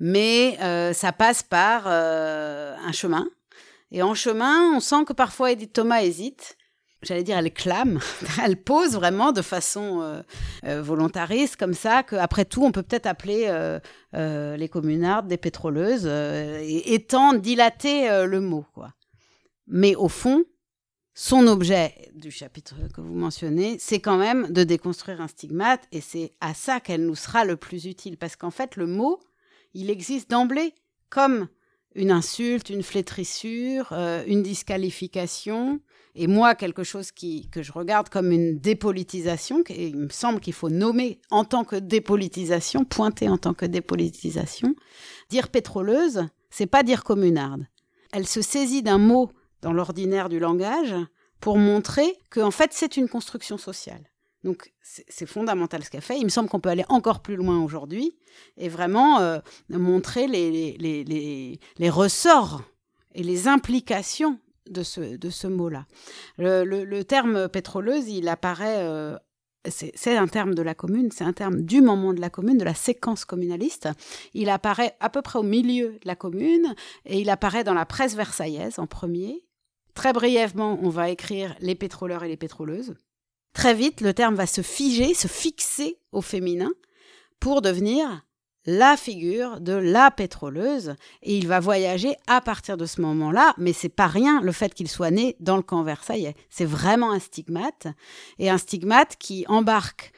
mais 0.00 0.56
euh, 0.60 0.92
ça 0.92 1.12
passe 1.12 1.42
par 1.42 1.84
euh, 1.86 2.76
un 2.76 2.92
chemin. 2.92 3.28
Et 3.90 4.02
en 4.02 4.14
chemin, 4.14 4.74
on 4.74 4.80
sent 4.80 5.04
que 5.06 5.12
parfois 5.12 5.52
Edith 5.52 5.72
Thomas 5.72 6.02
hésite. 6.02 6.56
J'allais 7.02 7.22
dire, 7.22 7.38
elle 7.38 7.52
clame, 7.52 8.00
elle 8.44 8.56
pose 8.56 8.94
vraiment 8.94 9.30
de 9.30 9.40
façon 9.40 10.22
euh, 10.64 10.82
volontariste, 10.82 11.56
comme 11.56 11.74
ça, 11.74 12.02
qu'après 12.02 12.44
tout, 12.44 12.64
on 12.64 12.72
peut 12.72 12.82
peut-être 12.82 13.06
appeler 13.06 13.46
les 14.12 14.68
communardes 14.68 15.28
des 15.28 15.36
pétroleuses, 15.36 16.06
et 16.06 16.94
étant 16.94 17.34
dilater 17.34 18.08
le 18.26 18.40
mot. 18.40 18.66
Mais 19.68 19.94
au 19.94 20.08
fond, 20.08 20.44
son 21.14 21.46
objet 21.46 22.10
du 22.14 22.32
chapitre 22.32 22.74
que 22.92 23.00
vous 23.00 23.14
mentionnez, 23.14 23.76
c'est 23.78 24.00
quand 24.00 24.18
même 24.18 24.52
de 24.52 24.64
déconstruire 24.64 25.20
un 25.20 25.28
stigmate, 25.28 25.82
et 25.92 26.00
c'est 26.00 26.32
à 26.40 26.52
ça 26.52 26.80
qu'elle 26.80 27.06
nous 27.06 27.14
sera 27.14 27.44
le 27.44 27.56
plus 27.56 27.86
utile, 27.86 28.16
parce 28.16 28.34
qu'en 28.34 28.50
fait, 28.50 28.74
le 28.74 28.86
mot, 28.86 29.20
il 29.74 29.90
existe 29.90 30.30
d'emblée 30.30 30.74
comme 31.10 31.48
une 31.94 32.10
insulte, 32.10 32.70
une 32.70 32.82
flétrissure, 32.82 33.88
euh, 33.92 34.22
une 34.26 34.42
disqualification, 34.42 35.80
et 36.14 36.26
moi 36.26 36.54
quelque 36.54 36.84
chose 36.84 37.10
qui, 37.12 37.48
que 37.50 37.62
je 37.62 37.72
regarde 37.72 38.08
comme 38.08 38.30
une 38.30 38.58
dépolitisation, 38.58 39.62
et 39.68 39.88
il 39.88 39.96
me 39.96 40.08
semble 40.08 40.40
qu'il 40.40 40.52
faut 40.52 40.70
nommer 40.70 41.20
en 41.30 41.44
tant 41.44 41.64
que 41.64 41.76
dépolitisation, 41.76 42.84
pointer 42.84 43.28
en 43.28 43.38
tant 43.38 43.54
que 43.54 43.66
dépolitisation. 43.66 44.74
Dire 45.28 45.48
pétroleuse, 45.48 46.26
c'est 46.50 46.66
pas 46.66 46.82
dire 46.82 47.04
communarde. 47.04 47.66
Elle 48.12 48.26
se 48.26 48.42
saisit 48.42 48.82
d'un 48.82 48.98
mot 48.98 49.30
dans 49.60 49.72
l'ordinaire 49.72 50.28
du 50.28 50.38
langage 50.38 50.94
pour 51.40 51.58
montrer 51.58 52.16
que 52.30 52.40
en 52.40 52.50
fait 52.50 52.72
c'est 52.72 52.96
une 52.96 53.08
construction 53.08 53.58
sociale. 53.58 54.10
Donc 54.44 54.72
c'est 54.82 55.26
fondamental 55.26 55.82
ce 55.82 55.90
qu'elle 55.90 56.02
fait. 56.02 56.18
Il 56.18 56.24
me 56.24 56.28
semble 56.28 56.48
qu'on 56.48 56.60
peut 56.60 56.68
aller 56.68 56.84
encore 56.88 57.20
plus 57.22 57.36
loin 57.36 57.62
aujourd'hui 57.62 58.16
et 58.56 58.68
vraiment 58.68 59.20
euh, 59.20 59.38
montrer 59.68 60.28
les, 60.28 60.76
les, 60.78 61.90
ressorts 61.90 62.62
et 63.14 63.22
les 63.22 63.48
implications 63.48 64.38
de 64.70 64.82
ce, 64.82 65.16
de 65.16 65.30
ce 65.30 65.46
mot-là. 65.48 65.86
Le, 66.38 67.02
terme 67.02 67.48
pétroleuse, 67.48 68.08
il 68.08 68.28
apparaît, 68.28 68.78
euh, 68.78 69.16
c'est 69.68 70.16
un 70.16 70.28
terme 70.28 70.54
de 70.54 70.62
la 70.62 70.74
commune, 70.74 71.10
c'est 71.10 71.24
un 71.24 71.32
terme 71.32 71.62
du 71.62 71.80
moment 71.80 72.14
de 72.14 72.20
la 72.20 72.30
commune, 72.30 72.58
de 72.58 72.64
la 72.64 72.74
séquence 72.74 73.24
communaliste. 73.24 73.88
Il 74.34 74.50
apparaît 74.50 74.96
à 75.00 75.10
peu 75.10 75.20
près 75.20 75.40
au 75.40 75.42
milieu 75.42 75.94
de 75.94 76.06
la 76.06 76.14
commune 76.14 76.74
et 77.06 77.20
il 77.20 77.28
apparaît 77.28 77.64
dans 77.64 77.74
la 77.74 77.86
presse 77.86 78.14
versaillaise 78.14 78.78
en 78.78 78.86
premier. 78.86 79.44
Très 79.94 80.12
brièvement, 80.12 80.78
on 80.80 80.90
va 80.90 81.10
écrire 81.10 81.56
les 81.58 81.74
pétroleurs 81.74 82.22
et 82.22 82.28
les 82.28 82.36
pétroleuses. 82.36 82.94
Très 83.52 83.74
vite, 83.74 84.00
le 84.00 84.14
terme 84.14 84.34
va 84.34 84.46
se 84.46 84.62
figer, 84.62 85.14
se 85.14 85.28
fixer 85.28 85.98
au 86.12 86.20
féminin 86.20 86.70
pour 87.40 87.62
devenir 87.62 88.24
la 88.66 88.98
figure 88.98 89.60
de 89.60 89.72
la 89.72 90.10
pétroleuse 90.10 90.94
et 91.22 91.38
il 91.38 91.48
va 91.48 91.58
voyager 91.58 92.16
à 92.26 92.42
partir 92.42 92.76
de 92.76 92.84
ce 92.84 93.00
moment-là, 93.00 93.54
mais 93.56 93.72
c'est 93.72 93.88
pas 93.88 94.06
rien 94.06 94.42
le 94.42 94.52
fait 94.52 94.74
qu'il 94.74 94.88
soit 94.88 95.10
né 95.10 95.36
dans 95.40 95.56
le 95.56 95.62
camp 95.62 95.82
Versailles, 95.82 96.34
c'est 96.50 96.66
vraiment 96.66 97.12
un 97.12 97.18
stigmate 97.18 97.86
et 98.38 98.50
un 98.50 98.58
stigmate 98.58 99.16
qui 99.16 99.46
embarque 99.48 100.12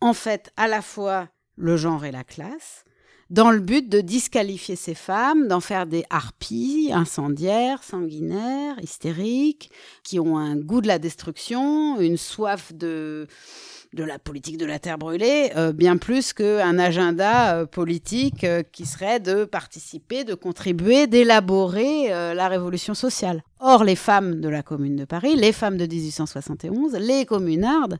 en 0.00 0.14
fait 0.14 0.52
à 0.56 0.66
la 0.66 0.82
fois 0.82 1.28
le 1.56 1.76
genre 1.76 2.04
et 2.04 2.10
la 2.10 2.24
classe 2.24 2.84
dans 3.30 3.50
le 3.50 3.60
but 3.60 3.88
de 3.88 4.00
disqualifier 4.00 4.76
ces 4.76 4.94
femmes, 4.94 5.48
d'en 5.48 5.60
faire 5.60 5.86
des 5.86 6.04
harpies 6.10 6.90
incendiaires, 6.92 7.82
sanguinaires, 7.82 8.76
hystériques, 8.82 9.70
qui 10.02 10.20
ont 10.20 10.36
un 10.36 10.56
goût 10.56 10.80
de 10.80 10.88
la 10.88 10.98
destruction, 10.98 12.00
une 12.00 12.16
soif 12.16 12.72
de 12.74 13.26
de 13.92 14.04
la 14.04 14.18
politique 14.18 14.56
de 14.56 14.66
la 14.66 14.78
terre 14.78 14.98
brûlée, 14.98 15.52
euh, 15.56 15.72
bien 15.72 15.96
plus 15.96 16.32
qu'un 16.32 16.78
agenda 16.78 17.56
euh, 17.56 17.66
politique 17.66 18.44
euh, 18.44 18.62
qui 18.62 18.86
serait 18.86 19.20
de 19.20 19.44
participer, 19.44 20.24
de 20.24 20.34
contribuer, 20.34 21.06
d'élaborer 21.06 22.08
la 22.08 22.48
révolution 22.48 22.94
sociale. 22.94 23.42
Or, 23.60 23.84
les 23.84 23.96
femmes 23.96 24.40
de 24.40 24.48
la 24.48 24.62
Commune 24.62 24.96
de 24.96 25.04
Paris, 25.04 25.36
les 25.36 25.52
femmes 25.52 25.76
de 25.76 25.86
1871, 25.86 26.94
les 26.94 27.24
communardes, 27.24 27.98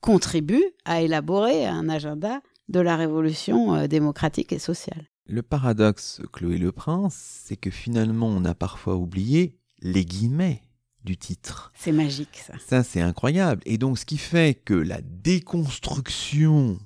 contribuent 0.00 0.72
à 0.84 1.02
élaborer 1.02 1.66
un 1.66 1.88
agenda 1.88 2.40
de 2.70 2.80
la 2.80 2.96
révolution 2.96 3.86
démocratique 3.86 4.52
et 4.52 4.58
sociale. 4.58 5.04
Le 5.26 5.42
paradoxe, 5.42 6.22
Chloé 6.32 6.58
Le 6.58 6.72
Prince, 6.72 7.42
c'est 7.44 7.56
que 7.56 7.70
finalement 7.70 8.28
on 8.28 8.44
a 8.44 8.54
parfois 8.54 8.96
oublié 8.96 9.58
les 9.80 10.04
guillemets 10.04 10.62
du 11.04 11.16
titre. 11.16 11.72
C'est 11.74 11.92
magique 11.92 12.42
ça. 12.46 12.54
Ça 12.66 12.82
c'est 12.82 13.00
incroyable. 13.00 13.62
Et 13.66 13.78
donc 13.78 13.98
ce 13.98 14.04
qui 14.04 14.18
fait 14.18 14.54
que 14.54 14.74
la 14.74 15.00
déconstruction 15.02 16.78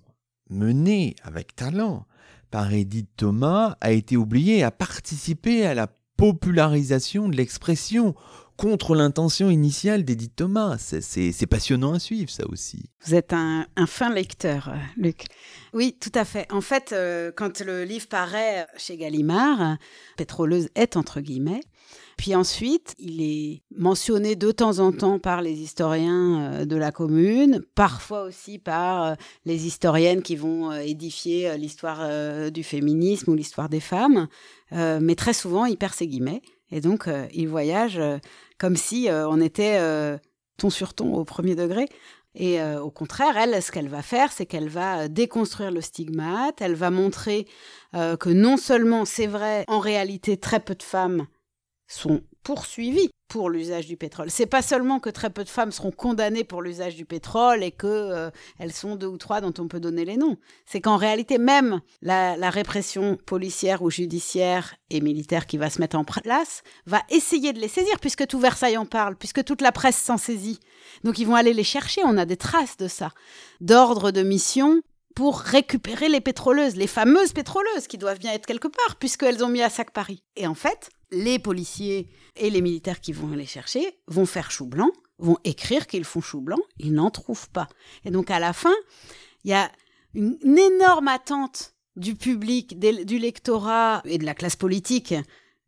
menée 0.50 1.16
avec 1.22 1.54
talent 1.56 2.06
par 2.50 2.72
Edith 2.72 3.10
Thomas 3.16 3.76
a 3.80 3.92
été 3.92 4.16
oubliée, 4.16 4.62
a 4.62 4.70
participé 4.70 5.66
à 5.66 5.74
la 5.74 5.88
popularisation 6.16 7.28
de 7.28 7.36
l'expression 7.36 8.14
contre 8.56 8.94
l'intention 8.94 9.50
initiale 9.50 10.04
d'Edith 10.04 10.36
Thomas. 10.36 10.76
C'est 10.78 11.46
passionnant 11.46 11.94
à 11.94 11.98
suivre, 11.98 12.30
ça 12.30 12.44
aussi. 12.48 12.90
Vous 13.04 13.14
êtes 13.14 13.32
un, 13.32 13.66
fin 13.86 14.12
lecteur, 14.12 14.68
euh, 14.68 14.78
Luc. 14.96 15.26
Oui, 15.72 15.96
tout 16.00 16.12
à 16.14 16.24
fait. 16.24 16.50
En 16.50 16.60
fait, 16.60 16.92
euh, 16.92 17.32
quand 17.34 17.60
le 17.60 17.84
livre 17.84 18.06
paraît 18.08 18.66
chez 18.76 18.96
Gallimard, 18.96 19.76
Pétroleuse 20.16 20.68
est 20.74 20.96
entre 20.96 21.20
guillemets, 21.20 21.60
puis 22.16 22.34
ensuite, 22.34 22.94
il 22.98 23.20
est 23.22 23.62
mentionné 23.76 24.36
de 24.36 24.52
temps 24.52 24.78
en 24.78 24.92
temps 24.92 25.18
par 25.18 25.42
les 25.42 25.60
historiens 25.60 26.52
euh, 26.52 26.64
de 26.64 26.76
la 26.76 26.92
commune, 26.92 27.60
parfois 27.74 28.22
aussi 28.22 28.58
par 28.58 29.16
les 29.44 29.66
historiennes 29.66 30.22
qui 30.22 30.36
vont 30.36 30.72
édifier 30.72 31.58
l'histoire 31.58 32.50
du 32.50 32.62
féminisme 32.62 33.32
ou 33.32 33.34
l'histoire 33.34 33.68
des 33.68 33.80
femmes, 33.80 34.28
mais 34.70 35.14
très 35.14 35.32
souvent, 35.32 35.66
il 35.66 35.76
perd 35.76 35.94
ses 35.94 36.06
guillemets. 36.06 36.42
Et 36.74 36.80
donc, 36.80 37.08
il 37.32 37.48
voyage 37.48 38.00
comme 38.58 38.74
si 38.74 39.08
on 39.08 39.40
était 39.40 39.78
ton 40.56 40.70
sur 40.70 40.92
ton 40.92 41.14
au 41.14 41.24
premier 41.24 41.54
degré. 41.54 41.86
Et 42.34 42.60
au 42.62 42.90
contraire, 42.90 43.36
elle, 43.36 43.62
ce 43.62 43.70
qu'elle 43.70 43.88
va 43.88 44.02
faire, 44.02 44.32
c'est 44.32 44.44
qu'elle 44.44 44.68
va 44.68 45.06
déconstruire 45.06 45.70
le 45.70 45.80
stigmate, 45.80 46.60
elle 46.60 46.74
va 46.74 46.90
montrer 46.90 47.46
que 47.92 48.28
non 48.28 48.56
seulement 48.56 49.04
c'est 49.04 49.28
vrai, 49.28 49.64
en 49.68 49.78
réalité, 49.78 50.36
très 50.36 50.58
peu 50.58 50.74
de 50.74 50.82
femmes 50.82 51.28
sont 51.86 52.22
poursuivis 52.42 53.10
pour 53.28 53.50
l'usage 53.50 53.86
du 53.86 53.96
pétrole. 53.96 54.30
C'est 54.30 54.46
pas 54.46 54.62
seulement 54.62 55.00
que 55.00 55.10
très 55.10 55.30
peu 55.30 55.44
de 55.44 55.48
femmes 55.48 55.72
seront 55.72 55.90
condamnées 55.90 56.44
pour 56.44 56.62
l'usage 56.62 56.94
du 56.94 57.04
pétrole 57.04 57.64
et 57.64 57.72
que 57.72 57.86
euh, 57.86 58.30
elles 58.58 58.72
sont 58.72 58.96
deux 58.96 59.06
ou 59.06 59.16
trois 59.16 59.40
dont 59.40 59.52
on 59.58 59.66
peut 59.66 59.80
donner 59.80 60.04
les 60.04 60.16
noms. 60.16 60.36
C'est 60.66 60.80
qu'en 60.80 60.96
réalité 60.96 61.38
même 61.38 61.80
la, 62.02 62.36
la, 62.36 62.50
répression 62.50 63.16
policière 63.26 63.82
ou 63.82 63.90
judiciaire 63.90 64.76
et 64.90 65.00
militaire 65.00 65.46
qui 65.46 65.56
va 65.56 65.70
se 65.70 65.80
mettre 65.80 65.96
en 65.96 66.04
place 66.04 66.62
va 66.86 67.02
essayer 67.08 67.52
de 67.52 67.60
les 67.60 67.68
saisir 67.68 67.98
puisque 67.98 68.26
tout 68.26 68.38
Versailles 68.38 68.76
en 68.76 68.86
parle, 68.86 69.16
puisque 69.16 69.42
toute 69.42 69.62
la 69.62 69.72
presse 69.72 69.96
s'en 69.96 70.18
saisit. 70.18 70.60
Donc 71.02 71.18
ils 71.18 71.26
vont 71.26 71.34
aller 71.34 71.54
les 71.54 71.64
chercher. 71.64 72.02
On 72.04 72.18
a 72.18 72.26
des 72.26 72.36
traces 72.36 72.76
de 72.76 72.88
ça, 72.88 73.10
d'ordre 73.60 74.10
de 74.10 74.22
mission 74.22 74.80
pour 75.14 75.38
récupérer 75.38 76.08
les 76.08 76.20
pétroleuses, 76.20 76.76
les 76.76 76.86
fameuses 76.86 77.32
pétroleuses 77.32 77.86
qui 77.88 77.98
doivent 77.98 78.18
bien 78.18 78.32
être 78.32 78.46
quelque 78.46 78.68
part 78.68 78.96
puisqu'elles 78.96 79.44
ont 79.44 79.48
mis 79.48 79.62
à 79.62 79.70
sac 79.70 79.92
Paris. 79.92 80.22
Et 80.36 80.46
en 80.46 80.54
fait, 80.54 80.90
les 81.14 81.38
policiers 81.38 82.08
et 82.36 82.50
les 82.50 82.60
militaires 82.60 83.00
qui 83.00 83.12
vont 83.12 83.28
les 83.28 83.46
chercher 83.46 83.98
vont 84.06 84.26
faire 84.26 84.50
chou 84.50 84.66
blanc, 84.66 84.90
vont 85.18 85.38
écrire 85.44 85.86
qu'ils 85.86 86.04
font 86.04 86.20
chou 86.20 86.40
blanc, 86.40 86.58
ils 86.78 86.92
n'en 86.92 87.10
trouvent 87.10 87.48
pas. 87.50 87.68
Et 88.04 88.10
donc 88.10 88.30
à 88.30 88.38
la 88.38 88.52
fin, 88.52 88.74
il 89.44 89.50
y 89.50 89.54
a 89.54 89.70
une, 90.14 90.38
énorme 90.58 91.08
attente 91.08 91.74
du 91.96 92.14
public, 92.14 92.78
du 92.78 93.18
lectorat 93.18 94.02
et 94.04 94.18
de 94.18 94.24
la 94.24 94.34
classe 94.34 94.56
politique 94.56 95.14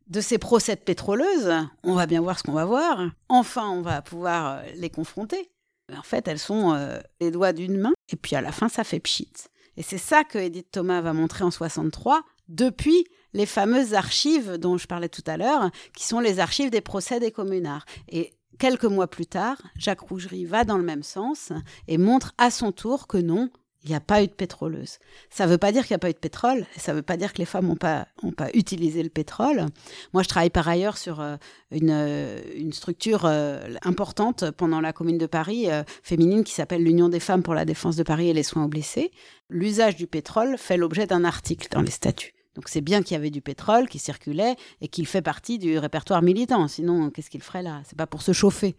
de 0.07 0.21
ces 0.21 0.37
procès 0.37 0.75
pétroleuses. 0.75 1.53
On 1.83 1.93
va 1.93 2.05
bien 2.05 2.21
voir 2.21 2.37
ce 2.37 2.43
qu'on 2.43 2.53
va 2.53 2.65
voir. 2.65 3.09
Enfin, 3.29 3.69
on 3.69 3.81
va 3.81 4.01
pouvoir 4.01 4.59
euh, 4.59 4.61
les 4.75 4.89
confronter. 4.89 5.51
En 5.95 6.03
fait, 6.03 6.27
elles 6.27 6.39
sont 6.39 6.73
euh, 6.73 6.99
les 7.21 7.31
doigts 7.31 7.53
d'une 7.53 7.77
main, 7.77 7.93
et 8.11 8.15
puis 8.17 8.35
à 8.35 8.41
la 8.41 8.51
fin, 8.51 8.67
ça 8.67 8.83
fait 8.83 8.99
pchit. 8.99 9.31
Et 9.77 9.83
c'est 9.83 9.97
ça 9.97 10.23
que 10.23 10.37
Edith 10.37 10.71
Thomas 10.71 11.01
va 11.01 11.13
montrer 11.13 11.43
en 11.43 11.51
63, 11.51 12.23
depuis 12.49 13.05
les 13.37 13.45
fameuses 13.45 13.93
archives 13.93 14.57
dont 14.57 14.77
je 14.77 14.87
parlais 14.87 15.09
tout 15.09 15.23
à 15.27 15.37
l'heure, 15.37 15.69
qui 15.95 16.05
sont 16.05 16.19
les 16.19 16.39
archives 16.39 16.71
des 16.71 16.81
procès 16.81 17.19
des 17.19 17.31
communards. 17.31 17.85
Et 18.09 18.33
quelques 18.57 18.85
mois 18.85 19.07
plus 19.07 19.27
tard, 19.27 19.61
Jacques 19.77 20.01
Rougerie 20.01 20.45
va 20.45 20.63
dans 20.63 20.77
le 20.77 20.83
même 20.83 21.03
sens 21.03 21.53
et 21.87 21.99
montre 21.99 22.33
à 22.39 22.49
son 22.49 22.71
tour 22.71 23.05
que 23.05 23.17
non, 23.17 23.51
il 23.83 23.91
n'y 23.91 23.95
a 23.95 23.99
pas 23.99 24.23
eu 24.23 24.27
de 24.27 24.33
pétroleuse. 24.33 24.97
Ça 25.29 25.45
ne 25.45 25.51
veut 25.51 25.59
pas 25.59 25.71
dire 25.71 25.85
qu'il 25.85 25.93
n'y 25.93 25.97
a 25.97 25.99
pas 25.99 26.09
eu 26.09 26.13
de 26.13 26.17
pétrole, 26.17 26.65
ça 26.77 26.93
ne 26.93 26.97
veut 26.97 27.03
pas 27.03 27.15
dire 27.15 27.31
que 27.31 27.37
les 27.37 27.45
femmes 27.45 27.67
n'ont 27.67 27.75
pas, 27.75 28.07
utilisé 28.55 29.03
le 29.03 29.09
pétrole. 29.09 29.67
Moi, 30.13 30.23
je 30.23 30.27
travaille 30.27 30.49
par 30.49 30.67
ailleurs 30.67 30.97
sur 30.97 31.21
euh, 31.21 31.37
une, 31.69 31.91
euh, 31.91 32.41
une, 32.55 32.73
structure 32.73 33.25
euh, 33.25 33.75
importante 33.83 34.49
pendant 34.49 34.81
la 34.81 34.93
Commune 34.93 35.19
de 35.19 35.27
Paris, 35.27 35.67
féminine, 36.01 36.43
qui 36.43 36.53
s'appelle 36.53 36.83
l'Union 36.83 37.07
des 37.07 37.19
femmes 37.19 37.43
pour 37.43 37.53
la 37.53 37.65
défense 37.65 37.95
de 37.97 38.03
Paris 38.03 38.29
et 38.29 38.33
les 38.33 38.41
soins 38.41 38.63
aux 38.63 38.67
blessés. 38.67 39.11
L'usage 39.47 39.95
du 39.95 40.07
pétrole 40.07 40.57
fait 40.57 40.75
l'objet 40.75 41.05
d'un 41.05 41.23
article 41.23 41.67
dans 41.69 41.81
les 41.81 41.91
statuts. 41.91 42.33
Donc 42.57 42.69
c'est 42.69 42.81
bien 42.81 43.03
qu'il 43.03 43.13
y 43.13 43.15
avait 43.15 43.29
du 43.29 43.39
pétrole 43.39 43.87
qui 43.87 43.99
circulait 43.99 44.55
et 44.81 44.87
qu'il 44.87 45.05
fait 45.05 45.21
partie 45.21 45.59
du 45.59 45.77
répertoire 45.77 46.23
militant. 46.23 46.67
Sinon, 46.67 47.11
qu'est-ce 47.11 47.29
qu'il 47.29 47.43
ferait 47.43 47.61
là? 47.61 47.83
C'est 47.85 47.95
pas 47.95 48.07
pour 48.07 48.23
se 48.23 48.33
chauffer. 48.33 48.75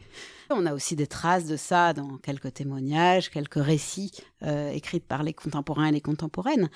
On 0.50 0.66
a 0.66 0.74
aussi 0.74 0.96
des 0.96 1.06
traces 1.06 1.46
de 1.46 1.56
ça 1.56 1.92
dans 1.92 2.18
quelques 2.18 2.52
témoignages, 2.52 3.30
quelques 3.30 3.62
récits 3.62 4.10
euh, 4.42 4.70
écrits 4.70 4.98
par 4.98 5.22
les 5.22 5.32
contemporains 5.32 5.86
et 5.86 5.92
les 5.92 6.00
contemporaines. 6.00 6.70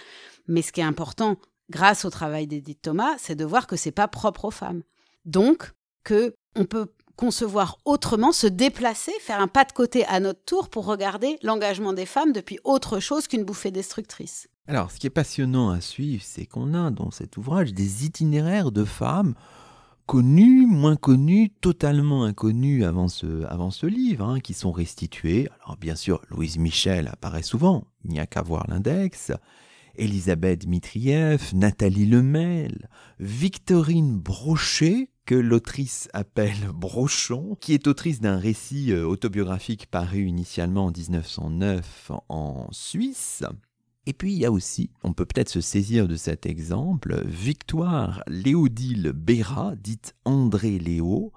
Mais 0.46 0.62
ce 0.62 0.70
qui 0.70 0.80
est 0.80 0.84
important, 0.84 1.38
grâce 1.70 2.04
au 2.04 2.10
travail 2.10 2.46
d'Edith 2.46 2.82
Thomas, 2.82 3.16
c'est 3.18 3.34
de 3.34 3.44
voir 3.44 3.66
que 3.66 3.74
c'est 3.74 3.90
pas 3.90 4.06
propre 4.06 4.44
aux 4.44 4.52
femmes. 4.52 4.84
Donc 5.24 5.72
que 6.04 6.36
on 6.54 6.66
peut 6.66 6.92
concevoir 7.16 7.78
autrement, 7.84 8.30
se 8.30 8.46
déplacer, 8.46 9.12
faire 9.20 9.40
un 9.40 9.48
pas 9.48 9.64
de 9.64 9.72
côté 9.72 10.04
à 10.06 10.20
notre 10.20 10.44
tour 10.44 10.68
pour 10.68 10.86
regarder 10.86 11.36
l'engagement 11.42 11.94
des 11.94 12.06
femmes 12.06 12.32
depuis 12.32 12.60
autre 12.62 13.00
chose 13.00 13.26
qu'une 13.26 13.42
bouffée 13.42 13.72
destructrice. 13.72 14.46
Alors, 14.68 14.92
ce 14.92 15.00
qui 15.00 15.08
est 15.08 15.10
passionnant 15.10 15.70
à 15.70 15.80
suivre, 15.80 16.22
c'est 16.24 16.46
qu'on 16.46 16.74
a 16.74 16.92
dans 16.92 17.10
cet 17.10 17.36
ouvrage 17.36 17.74
des 17.74 18.06
itinéraires 18.06 18.70
de 18.70 18.84
femmes 18.84 19.34
connues, 20.06 20.66
moins 20.66 20.94
connues, 20.94 21.50
totalement 21.50 22.24
inconnues 22.24 22.84
avant 22.84 23.08
ce, 23.08 23.86
livre, 23.86 24.24
hein, 24.24 24.38
qui 24.38 24.54
sont 24.54 24.70
restituées. 24.70 25.48
Alors, 25.64 25.76
bien 25.76 25.96
sûr, 25.96 26.22
Louise 26.30 26.58
Michel 26.58 27.08
apparaît 27.08 27.42
souvent, 27.42 27.88
il 28.04 28.12
n'y 28.12 28.20
a 28.20 28.26
qu'à 28.26 28.42
voir 28.42 28.64
l'index. 28.68 29.32
Elisabeth 29.96 30.64
Dmitriev, 30.66 31.50
Nathalie 31.54 32.06
Lemel, 32.06 32.88
Victorine 33.18 34.16
Brochet, 34.16 35.10
que 35.26 35.34
l'autrice 35.34 36.08
appelle 36.12 36.68
Brochon, 36.74 37.56
qui 37.60 37.74
est 37.74 37.88
autrice 37.88 38.20
d'un 38.20 38.38
récit 38.38 38.92
euh, 38.92 39.04
autobiographique 39.04 39.86
paru 39.86 40.26
initialement 40.26 40.86
en 40.86 40.92
1909 40.92 42.12
en 42.28 42.68
Suisse, 42.70 43.42
et 44.06 44.12
puis 44.12 44.32
il 44.32 44.38
y 44.38 44.46
a 44.46 44.50
aussi, 44.50 44.90
on 45.04 45.12
peut 45.12 45.26
peut-être 45.26 45.48
se 45.48 45.60
saisir 45.60 46.08
de 46.08 46.16
cet 46.16 46.46
exemple, 46.46 47.22
Victoire 47.24 48.24
Léodile 48.26 49.12
Béra, 49.14 49.76
dite 49.76 50.16
André 50.24 50.80
Léo, 50.80 51.32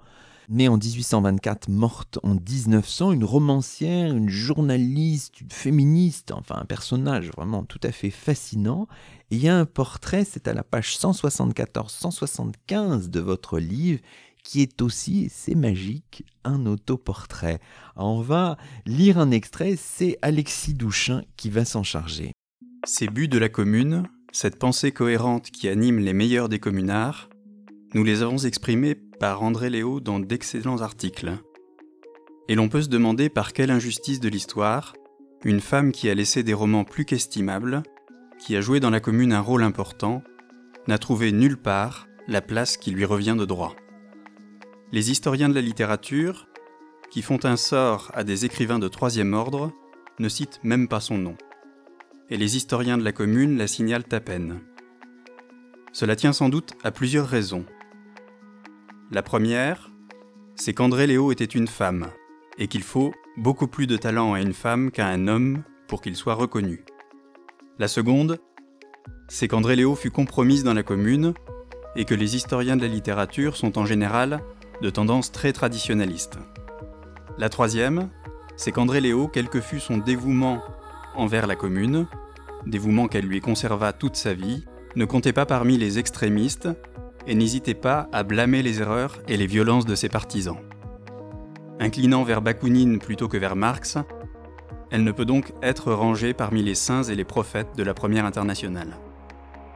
née 0.48 0.66
en 0.68 0.76
1824, 0.76 1.68
morte 1.68 2.18
en 2.24 2.34
1900, 2.34 3.12
une 3.12 3.22
romancière, 3.24 4.16
une 4.16 4.28
journaliste, 4.28 5.40
une 5.40 5.50
féministe, 5.50 6.32
enfin 6.32 6.56
un 6.56 6.64
personnage 6.64 7.30
vraiment 7.30 7.62
tout 7.64 7.80
à 7.84 7.92
fait 7.92 8.10
fascinant. 8.10 8.88
Et 9.30 9.36
il 9.36 9.42
y 9.42 9.48
a 9.48 9.56
un 9.56 9.64
portrait, 9.64 10.24
c'est 10.24 10.48
à 10.48 10.54
la 10.54 10.64
page 10.64 10.98
174-175 10.98 13.10
de 13.10 13.20
votre 13.20 13.60
livre, 13.60 14.00
qui 14.42 14.60
est 14.62 14.82
aussi, 14.82 15.28
c'est 15.32 15.56
magique, 15.56 16.24
un 16.44 16.66
autoportrait. 16.66 17.58
On 17.96 18.20
va 18.20 18.56
lire 18.86 19.18
un 19.18 19.32
extrait, 19.32 19.74
c'est 19.76 20.18
Alexis 20.22 20.74
Douchin 20.74 21.24
qui 21.36 21.50
va 21.50 21.64
s'en 21.64 21.82
charger. 21.82 22.32
Ces 22.88 23.08
buts 23.08 23.26
de 23.26 23.38
la 23.38 23.48
commune, 23.48 24.04
cette 24.30 24.60
pensée 24.60 24.92
cohérente 24.92 25.50
qui 25.50 25.68
anime 25.68 25.98
les 25.98 26.12
meilleurs 26.12 26.48
des 26.48 26.60
communards, 26.60 27.28
nous 27.94 28.04
les 28.04 28.22
avons 28.22 28.38
exprimés 28.38 28.94
par 28.94 29.42
André 29.42 29.70
Léo 29.70 29.98
dans 29.98 30.20
d'excellents 30.20 30.82
articles. 30.82 31.32
Et 32.46 32.54
l'on 32.54 32.68
peut 32.68 32.82
se 32.82 32.88
demander 32.88 33.28
par 33.28 33.52
quelle 33.52 33.72
injustice 33.72 34.20
de 34.20 34.28
l'histoire, 34.28 34.94
une 35.44 35.60
femme 35.60 35.90
qui 35.90 36.08
a 36.08 36.14
laissé 36.14 36.44
des 36.44 36.54
romans 36.54 36.84
plus 36.84 37.04
qu'estimables, 37.04 37.82
qui 38.38 38.56
a 38.56 38.60
joué 38.60 38.78
dans 38.78 38.90
la 38.90 39.00
commune 39.00 39.32
un 39.32 39.40
rôle 39.40 39.64
important, 39.64 40.22
n'a 40.86 40.98
trouvé 40.98 41.32
nulle 41.32 41.56
part 41.56 42.06
la 42.28 42.40
place 42.40 42.76
qui 42.76 42.92
lui 42.92 43.04
revient 43.04 43.34
de 43.36 43.44
droit. 43.44 43.74
Les 44.92 45.10
historiens 45.10 45.48
de 45.48 45.56
la 45.56 45.60
littérature, 45.60 46.46
qui 47.10 47.22
font 47.22 47.44
un 47.44 47.56
sort 47.56 48.12
à 48.14 48.22
des 48.22 48.44
écrivains 48.44 48.78
de 48.78 48.86
troisième 48.86 49.34
ordre, 49.34 49.72
ne 50.20 50.28
citent 50.28 50.60
même 50.62 50.86
pas 50.86 51.00
son 51.00 51.18
nom. 51.18 51.36
Et 52.28 52.36
les 52.36 52.56
historiens 52.56 52.98
de 52.98 53.04
la 53.04 53.12
commune 53.12 53.56
la 53.56 53.68
signalent 53.68 54.04
à 54.10 54.18
peine. 54.18 54.60
Cela 55.92 56.16
tient 56.16 56.32
sans 56.32 56.48
doute 56.48 56.74
à 56.82 56.90
plusieurs 56.90 57.28
raisons. 57.28 57.64
La 59.12 59.22
première, 59.22 59.92
c'est 60.56 60.74
qu'André 60.74 61.06
Léo 61.06 61.30
était 61.30 61.44
une 61.44 61.68
femme, 61.68 62.08
et 62.58 62.66
qu'il 62.66 62.82
faut 62.82 63.14
beaucoup 63.36 63.68
plus 63.68 63.86
de 63.86 63.96
talent 63.96 64.34
à 64.34 64.40
une 64.40 64.54
femme 64.54 64.90
qu'à 64.90 65.06
un 65.06 65.28
homme 65.28 65.62
pour 65.86 66.02
qu'il 66.02 66.16
soit 66.16 66.34
reconnu. 66.34 66.84
La 67.78 67.86
seconde, 67.86 68.38
c'est 69.28 69.46
qu'André 69.46 69.76
Léo 69.76 69.94
fut 69.94 70.10
compromise 70.10 70.64
dans 70.64 70.74
la 70.74 70.82
commune 70.82 71.32
et 71.94 72.04
que 72.04 72.14
les 72.14 72.34
historiens 72.34 72.76
de 72.76 72.82
la 72.82 72.88
littérature 72.88 73.56
sont 73.56 73.78
en 73.78 73.86
général 73.86 74.40
de 74.82 74.90
tendance 74.90 75.30
très 75.30 75.52
traditionnaliste. 75.52 76.38
La 77.38 77.48
troisième, 77.48 78.10
c'est 78.56 78.72
qu'André 78.72 79.00
Léo, 79.00 79.28
quel 79.28 79.48
que 79.48 79.60
fût 79.60 79.80
son 79.80 79.98
dévouement 79.98 80.60
envers 81.16 81.46
la 81.46 81.56
commune, 81.56 82.06
dévouement 82.66 83.08
qu'elle 83.08 83.26
lui 83.26 83.40
conserva 83.40 83.92
toute 83.92 84.16
sa 84.16 84.34
vie, 84.34 84.64
ne 84.96 85.04
comptait 85.04 85.32
pas 85.32 85.46
parmi 85.46 85.76
les 85.76 85.98
extrémistes 85.98 86.68
et 87.26 87.34
n'hésitait 87.34 87.74
pas 87.74 88.08
à 88.12 88.22
blâmer 88.22 88.62
les 88.62 88.80
erreurs 88.80 89.18
et 89.28 89.36
les 89.36 89.46
violences 89.46 89.86
de 89.86 89.94
ses 89.94 90.08
partisans. 90.08 90.58
Inclinant 91.80 92.24
vers 92.24 92.40
Bakounine 92.40 92.98
plutôt 92.98 93.28
que 93.28 93.36
vers 93.36 93.56
Marx, 93.56 93.98
elle 94.90 95.04
ne 95.04 95.12
peut 95.12 95.24
donc 95.24 95.52
être 95.62 95.92
rangée 95.92 96.32
parmi 96.32 96.62
les 96.62 96.74
saints 96.74 97.02
et 97.02 97.14
les 97.14 97.24
prophètes 97.24 97.76
de 97.76 97.82
la 97.82 97.92
première 97.92 98.24
internationale. 98.24 98.96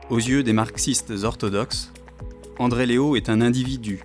Aux 0.09 0.18
yeux 0.18 0.43
des 0.43 0.53
marxistes 0.53 1.12
orthodoxes, 1.22 1.93
André 2.59 2.86
Léo 2.86 3.16
est 3.16 3.28
un 3.28 3.41
individu, 3.41 4.03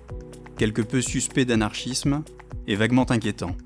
quelque 0.56 0.82
peu 0.82 1.00
suspect 1.00 1.44
d'anarchisme 1.44 2.22
et 2.66 2.74
vaguement 2.74 3.10
inquiétant. 3.10 3.56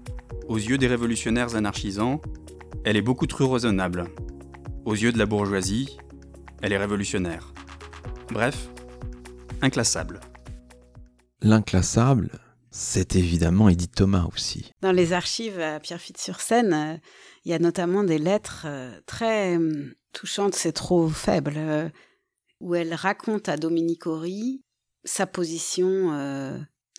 Aux 0.49 0.57
yeux 0.57 0.79
des 0.79 0.87
révolutionnaires 0.87 1.57
anarchisants, 1.57 2.21
elle 2.85 2.97
est 2.97 3.03
beaucoup 3.03 3.27
trop 3.27 3.49
raisonnable. 3.49 4.05
Aux 4.85 4.95
yeux 4.95 5.13
de 5.13 5.19
la 5.19 5.27
bourgeoisie, 5.27 5.99
elle 6.63 6.73
est 6.73 6.79
révolutionnaire. 6.79 7.53
Bref, 8.31 8.69
inclassable. 9.61 10.21
L'inclassable, 11.43 12.31
c'est 12.71 13.17
évidemment 13.17 13.69
Edith 13.69 13.95
Thomas 13.95 14.27
aussi. 14.33 14.73
Dans 14.81 14.93
les 14.93 15.13
archives 15.13 15.61
à 15.61 15.81
Pierrefitte-sur-Seine, 15.81 16.73
euh, 16.73 16.97
il 17.45 17.51
y 17.51 17.55
a 17.55 17.59
notamment 17.59 18.05
des 18.05 18.19
lettres 18.19 18.65
euh, 18.67 18.99
très 19.07 19.57
hum, 19.57 19.93
touchantes, 20.13 20.55
c'est 20.55 20.73
trop 20.73 21.09
faible, 21.09 21.55
euh, 21.57 21.89
où 22.61 22.75
elle 22.75 22.95
raconte 22.95 23.49
à 23.49 23.57
Dominique 23.57 24.07
Horry 24.07 24.63
sa 25.05 25.27
position 25.27 26.13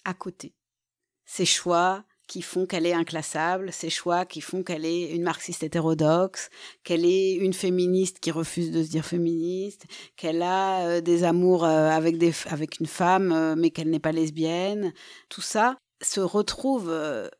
à 0.06 0.14
côté. 0.16 0.56
Ses 1.26 1.46
choix, 1.46 2.04
qui 2.32 2.42
font 2.42 2.66
qu'elle 2.66 2.86
est 2.86 2.94
inclassable, 2.94 3.74
ses 3.74 3.90
choix 3.90 4.24
qui 4.24 4.40
font 4.40 4.64
qu'elle 4.64 4.86
est 4.86 5.14
une 5.14 5.24
marxiste 5.24 5.64
hétérodoxe, 5.64 6.50
qu'elle 6.86 7.04
est 7.04 7.34
une 7.34 7.52
féministe 7.52 8.20
qui 8.22 8.32
refuse 8.32 8.72
de 8.72 8.84
se 8.84 8.90
dire 8.90 9.04
féministe, 9.04 9.84
qu'elle 10.16 10.42
a 10.42 10.88
euh, 10.88 11.02
des 11.02 11.26
amours 11.26 11.66
euh, 11.66 11.90
avec, 11.90 12.18
des, 12.18 12.32
avec 12.46 12.80
une 12.80 12.86
femme 12.86 13.34
euh, 13.34 13.56
mais 13.58 13.70
qu'elle 13.70 13.90
n'est 13.90 14.00
pas 14.00 14.14
lesbienne. 14.14 14.94
Tout 15.28 15.42
ça 15.42 15.76
se 16.02 16.22
retrouve 16.22 16.90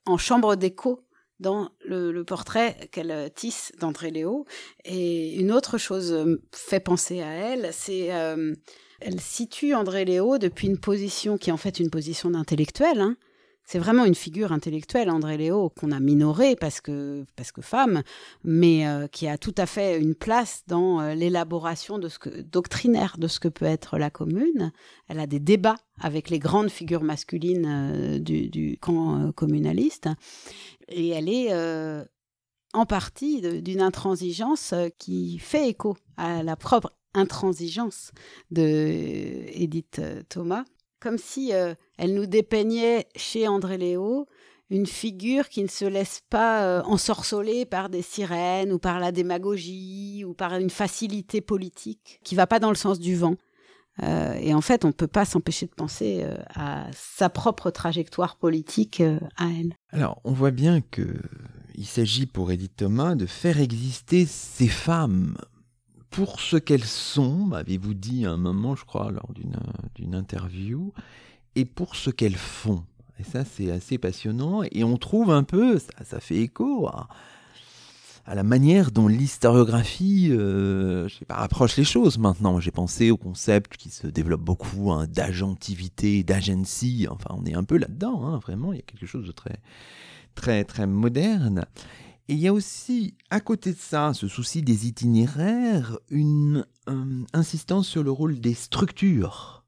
en 0.06 0.18
chambre 0.18 0.58
d'écho 0.58 1.00
dans 1.40 1.70
le, 1.86 2.22
portrait 2.24 2.90
qu'elle 2.92 3.32
tisse 3.34 3.72
d'André 3.80 4.12
Léo. 4.12 4.46
Et 4.84 5.36
une 5.36 5.54
autre 5.54 5.78
chose 5.78 6.38
fait 6.52 6.82
penser 6.82 7.22
à 7.22 7.32
elle, 7.32 7.70
c'est 7.72 8.12
elle 9.00 9.20
situe 9.20 9.74
André 9.74 10.06
Léo 10.06 10.38
depuis 10.38 10.68
une 10.68 10.78
position 10.78 11.40
qui 11.40 11.50
est 11.50 11.54
en 11.54 11.58
fait 11.58 11.80
une 11.80 11.90
position 11.90 12.30
d'intellectuel, 12.30 13.02
hein, 13.02 13.18
c'est 13.72 13.80
vraiment 13.80 14.04
une 14.04 14.16
figure 14.16 14.52
intellectuelle, 14.52 15.10
André 15.10 15.38
Léo, 15.38 15.70
qu'on 15.70 15.94
a 15.94 16.02
minoré 16.02 16.58
parce 16.58 16.82
que, 16.82 17.24
parce 17.38 17.54
que 17.54 17.62
femme, 17.62 18.04
mais 18.44 18.86
euh, 18.86 19.08
qui 19.08 19.30
a 19.30 19.38
tout 19.38 19.56
à 19.58 19.66
fait 19.66 19.98
une 19.98 20.14
place 20.14 20.64
dans 20.68 21.00
euh, 21.00 21.16
l'élaboration 21.16 21.98
de 21.98 22.10
ce 22.10 22.20
que, 22.20 22.42
doctrinaire 22.42 23.16
de 23.18 23.30
ce 23.30 23.40
que 23.40 23.48
peut 23.48 23.64
être 23.64 23.98
la 23.98 24.10
commune. 24.10 24.74
Elle 25.08 25.22
a 25.22 25.26
des 25.26 25.40
débats 25.40 25.78
avec 26.02 26.30
les 26.30 26.38
grandes 26.38 26.70
figures 26.70 27.04
masculines 27.04 27.66
euh, 27.66 28.20
du, 28.20 28.50
du, 28.50 28.78
camp 28.78 29.32
communaliste. 29.32 30.10
Et 30.90 31.08
elle 31.12 31.30
est 31.30 31.54
en 32.74 32.86
partie 32.86 33.62
d'une 33.62 33.82
intransigeance 33.82 34.74
qui 34.98 35.40
fait 35.40 35.70
écho 35.70 35.96
à 36.18 36.44
la 36.44 36.58
propre 36.58 36.92
intransigeance 37.14 38.12
de 38.50 39.46
Edith 39.54 40.02
Thomas 40.28 40.66
comme 41.02 41.18
si 41.18 41.54
euh, 41.54 41.74
elle 41.98 42.14
nous 42.14 42.28
dépeignait 42.28 43.08
chez 43.16 43.48
André 43.48 43.78
Léo 43.78 44.28
une 44.70 44.86
figure 44.86 45.50
qui 45.50 45.64
ne 45.64 45.68
se 45.68 45.84
laisse 45.84 46.22
pas 46.30 46.64
euh, 46.64 46.82
ensorceler 46.84 47.66
par 47.66 47.90
des 47.90 48.02
sirènes 48.02 48.72
ou 48.72 48.80
par 48.80 49.00
la 49.00 49.12
démagogie 49.12 50.24
ou 50.26 50.34
par 50.34 50.56
une 50.56 50.70
facilité 50.70 51.42
politique 51.42 52.22
qui 52.24 52.36
va 52.36 52.48
pas 52.48 52.60
dans 52.60 52.70
le 52.70 52.76
sens 52.76 52.98
du 52.98 53.18
vent. 53.18 53.36
Euh, 54.02 54.34
et 54.36 54.54
en 54.54 54.62
fait, 54.62 54.86
on 54.86 54.90
ne 54.90 54.94
peut 54.94 55.08
pas 55.08 55.26
s'empêcher 55.26 55.66
de 55.66 55.74
penser 55.74 56.26
à 56.56 56.86
sa 56.94 57.30
propre 57.30 57.70
trajectoire 57.70 58.38
politique 58.38 59.02
à 59.02 59.48
elle. 59.48 59.76
Alors, 59.90 60.22
on 60.24 60.32
voit 60.32 60.52
bien 60.52 60.80
que 60.80 61.20
il 61.76 61.86
s'agit 61.86 62.26
pour 62.26 62.52
Edith 62.52 62.78
Thomas 62.78 63.16
de 63.16 63.26
faire 63.26 63.60
exister 63.60 64.26
ces 64.26 64.68
femmes 64.68 65.36
pour 66.12 66.42
ce 66.42 66.58
qu'elles 66.58 66.86
sont, 66.86 67.46
m'avez-vous 67.46 67.94
dit 67.94 68.26
à 68.26 68.32
un 68.32 68.38
moment, 68.38 68.76
je 68.76 68.86
crois, 68.86 69.12
lors 69.12 69.32
d'une 69.96 70.14
interview, 70.14 70.94
et 71.56 71.66
pour 71.66 71.96
ce 71.96 72.10
qu'elles 72.10 72.36
font. 72.36 72.84
Et 73.20 73.24
ça, 73.24 73.46
c'est 73.46 73.72
assez 73.72 73.98
passionnant. 73.98 74.62
Et 74.72 74.84
on 74.84 74.98
trouve 74.98 75.32
un 75.32 75.44
peu, 75.44 75.80
ça, 75.80 76.20
fait 76.20 76.38
écho 76.38 76.88
à, 76.88 77.08
la 78.34 78.44
manière 78.44 78.92
dont 78.92 79.08
l'historiographie, 79.08 80.30
euh, 80.32 81.08
sais 81.10 81.26
pas, 81.26 81.36
approche 81.36 81.78
les 81.78 81.84
choses 81.84 82.18
maintenant. 82.18 82.60
J'ai 82.60 82.72
pensé 82.72 83.12
au 83.12 83.18
concept 83.18 83.78
qui 83.78 83.90
se 83.90 84.08
développe 84.08 84.42
beaucoup 84.42 84.92
hein, 84.92 85.08
d'agentivité, 85.08 86.24
d'agency. 86.24 87.08
Enfin, 87.10 87.36
on 87.38 87.46
est 87.46 87.54
un 87.54 87.64
peu 87.64 87.78
là-dedans, 87.78 88.26
hein, 88.26 88.40
vraiment. 88.40 88.74
Il 88.74 88.78
y 88.78 88.80
a 88.80 88.84
quelque 88.84 89.06
chose 89.06 89.26
de 89.26 89.32
très, 89.32 89.60
très, 90.36 90.64
très 90.64 90.88
moderne. 90.88 91.66
Et 92.28 92.34
il 92.34 92.40
y 92.40 92.48
a 92.48 92.54
aussi, 92.54 93.16
à 93.30 93.40
côté 93.40 93.72
de 93.72 93.78
ça, 93.78 94.14
ce 94.14 94.28
souci 94.28 94.62
des 94.62 94.88
itinéraires, 94.88 95.98
une 96.10 96.66
euh, 96.88 97.24
insistance 97.34 97.88
sur 97.88 98.04
le 98.04 98.12
rôle 98.12 98.40
des 98.40 98.54
structures. 98.54 99.66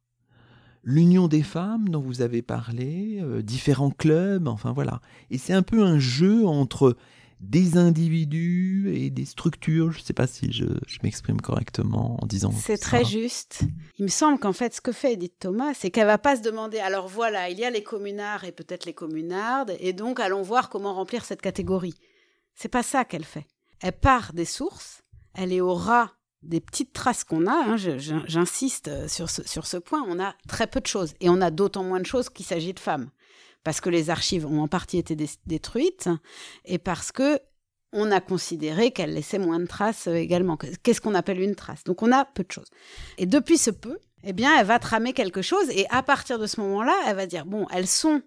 L'union 0.83 1.27
des 1.27 1.43
femmes 1.43 1.89
dont 1.89 2.01
vous 2.01 2.21
avez 2.21 2.41
parlé, 2.41 3.19
euh, 3.21 3.41
différents 3.41 3.91
clubs, 3.91 4.47
enfin 4.47 4.71
voilà. 4.71 5.01
Et 5.29 5.37
c'est 5.37 5.53
un 5.53 5.61
peu 5.61 5.83
un 5.83 5.99
jeu 5.99 6.45
entre 6.45 6.95
des 7.43 7.77
individus 7.77 8.93
et 8.95 9.09
des 9.09 9.25
structures. 9.25 9.91
Je 9.91 9.99
ne 9.99 10.03
sais 10.03 10.13
pas 10.13 10.27
si 10.27 10.51
je, 10.51 10.65
m'exprime 11.03 11.41
correctement 11.41 12.17
en 12.21 12.25
disant. 12.25 12.51
C'est 12.51 12.77
très 12.77 13.03
juste. 13.03 13.63
Il 13.99 14.03
me 14.03 14.09
semble 14.09 14.39
qu'en 14.39 14.53
fait, 14.53 14.73
ce 14.73 14.81
que 14.81 14.91
fait 14.91 15.13
Edith 15.13 15.39
Thomas, 15.39 15.73
c'est 15.73 15.91
qu'elle 15.91 16.07
va 16.07 16.17
pas 16.17 16.37
se 16.37 16.41
demander. 16.41 16.79
Alors 16.79 17.07
voilà, 17.07 17.49
il 17.49 17.59
y 17.59 17.65
a 17.65 17.69
les 17.69 17.83
communards 17.83 18.45
et 18.45 18.51
peut-être 18.51 18.85
les 18.85 18.93
communardes, 18.93 19.75
et 19.79 19.93
donc 19.93 20.19
allons 20.19 20.41
voir 20.41 20.69
comment 20.69 20.93
remplir 20.93 21.25
cette 21.25 21.41
catégorie. 21.41 21.95
C'est 22.55 22.69
pas 22.69 22.83
ça 22.83 23.05
qu'elle 23.05 23.25
fait. 23.25 23.47
Elle 23.81 23.93
part 23.93 24.33
des 24.33 24.45
sources, 24.45 25.01
elle 25.33 25.51
est 25.51 25.61
au 25.61 25.73
ras 25.73 26.11
des 26.43 26.59
petites 26.59 26.93
traces 26.93 27.23
qu'on 27.23 27.47
a, 27.47 27.53
hein, 27.53 27.77
j'insiste 27.77 28.89
euh, 28.89 29.07
sur 29.07 29.29
ce, 29.29 29.47
sur 29.47 29.65
ce 29.65 29.77
point, 29.77 30.03
on 30.07 30.19
a 30.19 30.35
très 30.47 30.67
peu 30.67 30.81
de 30.81 30.87
choses. 30.87 31.13
Et 31.21 31.29
on 31.29 31.41
a 31.41 31.51
d'autant 31.51 31.83
moins 31.83 31.99
de 31.99 32.05
choses 32.05 32.29
qu'il 32.29 32.45
s'agit 32.45 32.73
de 32.73 32.79
femmes. 32.79 33.09
Parce 33.63 33.79
que 33.79 33.89
les 33.89 34.09
archives 34.09 34.45
ont 34.45 34.61
en 34.61 34.67
partie 34.67 34.97
été 34.97 35.15
détruites 35.45 36.09
et 36.65 36.77
parce 36.77 37.11
que 37.11 37.39
on 37.93 38.11
a 38.11 38.19
considéré 38.19 38.91
qu'elles 38.91 39.13
laissaient 39.13 39.39
moins 39.39 39.59
de 39.59 39.67
traces 39.67 40.07
euh, 40.07 40.15
également. 40.15 40.57
Qu'est-ce 40.57 40.99
qu'on 40.99 41.15
appelle 41.15 41.39
une 41.39 41.55
trace? 41.55 41.83
Donc 41.83 42.01
on 42.01 42.11
a 42.11 42.25
peu 42.25 42.43
de 42.43 42.51
choses. 42.51 42.69
Et 43.17 43.25
depuis 43.25 43.57
ce 43.57 43.69
peu, 43.69 43.99
eh 44.23 44.33
bien, 44.33 44.57
elle 44.59 44.65
va 44.65 44.79
tramer 44.79 45.13
quelque 45.13 45.41
chose 45.41 45.69
et 45.69 45.85
à 45.89 46.01
partir 46.03 46.39
de 46.39 46.47
ce 46.47 46.59
moment-là, 46.61 46.95
elle 47.07 47.15
va 47.15 47.25
dire, 47.25 47.45
bon, 47.45 47.67
elles 47.71 47.87
sont 47.87 48.21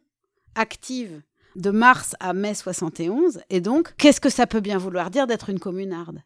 actives 0.55 1.21
de 1.57 1.71
mars 1.71 2.15
à 2.21 2.33
mai 2.33 2.55
71. 2.55 3.41
Et 3.51 3.61
donc, 3.61 3.95
qu'est-ce 3.97 4.21
que 4.21 4.31
ça 4.31 4.47
peut 4.47 4.61
bien 4.61 4.79
vouloir 4.79 5.11
dire 5.11 5.27
d'être 5.27 5.51
une 5.51 5.59
communarde? 5.59 6.23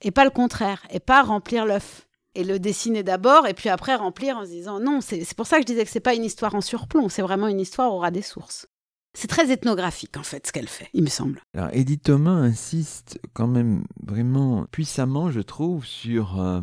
Et 0.00 0.10
pas 0.10 0.24
le 0.24 0.30
contraire, 0.30 0.82
et 0.90 1.00
pas 1.00 1.22
remplir 1.22 1.64
l'œuf. 1.64 2.08
Et 2.34 2.44
le 2.44 2.58
dessiner 2.58 3.02
d'abord, 3.02 3.46
et 3.46 3.52
puis 3.52 3.68
après 3.68 3.94
remplir 3.94 4.38
en 4.38 4.44
se 4.44 4.50
disant 4.50 4.80
non, 4.80 5.00
c'est 5.02 5.34
pour 5.34 5.46
ça 5.46 5.56
que 5.56 5.62
je 5.62 5.66
disais 5.66 5.84
que 5.84 5.90
c'est 5.90 6.00
pas 6.00 6.14
une 6.14 6.24
histoire 6.24 6.54
en 6.54 6.62
surplomb, 6.62 7.10
c'est 7.10 7.20
vraiment 7.20 7.46
une 7.46 7.60
histoire 7.60 7.92
au 7.92 7.98
ras 7.98 8.10
des 8.10 8.22
sources. 8.22 8.66
C'est 9.12 9.28
très 9.28 9.52
ethnographique 9.52 10.16
en 10.16 10.22
fait 10.22 10.46
ce 10.46 10.52
qu'elle 10.52 10.68
fait, 10.68 10.88
il 10.94 11.02
me 11.02 11.10
semble. 11.10 11.42
Alors 11.52 11.68
Edith 11.74 12.04
Thomas 12.04 12.30
insiste 12.30 13.20
quand 13.34 13.48
même 13.48 13.84
vraiment 14.02 14.64
puissamment, 14.70 15.30
je 15.30 15.40
trouve, 15.40 15.84
sur 15.84 16.40
euh, 16.40 16.62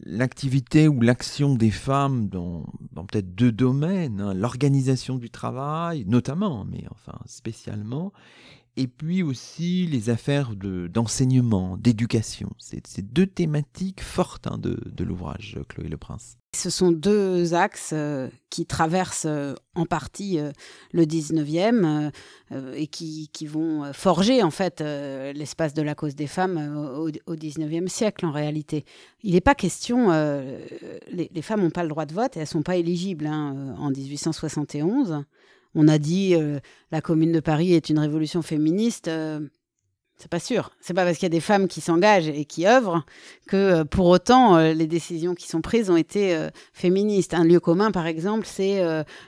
l'activité 0.00 0.88
ou 0.88 1.00
l'action 1.00 1.54
des 1.54 1.70
femmes 1.70 2.28
dans, 2.28 2.64
peut-être 2.94 3.34
deux 3.34 3.52
domaines, 3.52 4.20
hein, 4.20 4.34
l'organisation 4.34 5.16
du 5.16 5.30
travail 5.30 6.04
notamment, 6.06 6.64
mais 6.64 6.84
enfin 6.90 7.18
spécialement, 7.26 8.12
et 8.76 8.88
puis 8.88 9.22
aussi 9.22 9.86
les 9.86 10.10
affaires 10.10 10.54
d'enseignement, 10.54 11.76
d'éducation. 11.78 12.50
C'est 12.58 13.12
deux 13.12 13.26
thématiques 13.26 14.02
fortes 14.02 14.46
hein, 14.46 14.58
de, 14.58 14.78
de 14.84 15.04
l'ouvrage, 15.04 15.58
Chloé 15.68 15.88
Le 15.88 15.96
Prince. 15.96 16.36
Ce 16.56 16.70
sont 16.70 16.90
deux 16.90 17.52
axes 17.52 17.90
euh, 17.92 18.28
qui 18.48 18.64
traversent 18.64 19.26
euh, 19.28 19.54
en 19.74 19.84
partie 19.84 20.38
euh, 20.38 20.50
le 20.92 21.04
19e 21.04 22.10
et 22.74 22.86
qui, 22.86 23.28
vont 23.46 23.92
forger 23.92 24.42
en 24.42 24.50
fait 24.50 24.80
l'espace 24.80 25.74
de 25.74 25.82
la 25.82 25.94
cause 25.94 26.14
des 26.14 26.26
femmes 26.26 26.76
au, 26.76 27.10
au 27.26 27.36
19e 27.36 27.88
siècle 27.88 28.24
en 28.24 28.30
réalité. 28.30 28.84
Il 29.22 29.34
n'est 29.34 29.40
pas 29.40 29.54
question, 29.54 30.10
les, 30.10 31.30
les, 31.32 31.42
femmes 31.42 31.62
n'ont 31.62 31.70
pas 31.70 31.82
le 31.82 31.88
droit 31.88 32.06
de 32.06 32.14
vote 32.14 32.36
et 32.36 32.40
elles 32.40 32.44
ne 32.44 32.48
sont 32.48 32.62
pas 32.62 32.76
éligibles 32.76 33.26
hein, 33.26 33.74
en 33.78 33.90
1871. 33.90 35.24
On 35.74 35.88
a 35.88 35.98
dit 35.98 36.34
la 36.90 37.00
Commune 37.00 37.32
de 37.32 37.40
Paris 37.40 37.74
est 37.74 37.90
une 37.90 37.98
révolution 37.98 38.42
féministe. 38.42 39.10
C'est 40.18 40.30
pas 40.30 40.40
sûr. 40.40 40.70
C'est 40.80 40.94
pas 40.94 41.04
parce 41.04 41.18
qu'il 41.18 41.24
y 41.24 41.26
a 41.26 41.30
des 41.30 41.40
femmes 41.40 41.68
qui 41.68 41.82
s'engagent 41.82 42.28
et 42.28 42.46
qui 42.46 42.66
œuvrent 42.66 43.04
que 43.46 43.56
euh, 43.56 43.84
pour 43.84 44.06
autant 44.06 44.56
euh, 44.56 44.72
les 44.72 44.86
décisions 44.86 45.34
qui 45.34 45.46
sont 45.46 45.60
prises 45.60 45.90
ont 45.90 45.96
été 45.96 46.34
euh, 46.34 46.48
féministes. 46.72 47.34
Un 47.34 47.44
lieu 47.44 47.60
commun, 47.60 47.90
par 47.90 48.06
exemple, 48.06 48.46
c'est 48.46 48.82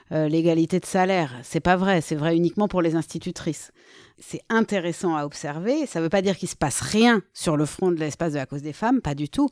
l'égalité 0.09 0.79
de 0.79 0.85
salaire. 0.85 1.35
C'est 1.43 1.59
pas 1.59 1.75
vrai. 1.75 2.01
C'est 2.01 2.15
vrai 2.15 2.35
uniquement 2.35 2.67
pour 2.67 2.81
les 2.81 2.95
institutrices. 2.95 3.71
C'est 4.17 4.41
intéressant 4.49 5.15
à 5.15 5.25
observer. 5.25 5.85
Ça 5.85 5.99
ne 5.99 6.05
veut 6.05 6.09
pas 6.09 6.23
dire 6.23 6.37
qu'il 6.37 6.49
se 6.49 6.55
passe 6.55 6.81
rien 6.81 7.21
sur 7.33 7.55
le 7.55 7.65
front 7.65 7.91
de 7.91 7.99
l'espace 7.99 8.33
de 8.33 8.37
la 8.37 8.45
cause 8.45 8.63
des 8.63 8.73
femmes, 8.73 9.01
pas 9.01 9.15
du 9.15 9.29
tout. 9.29 9.49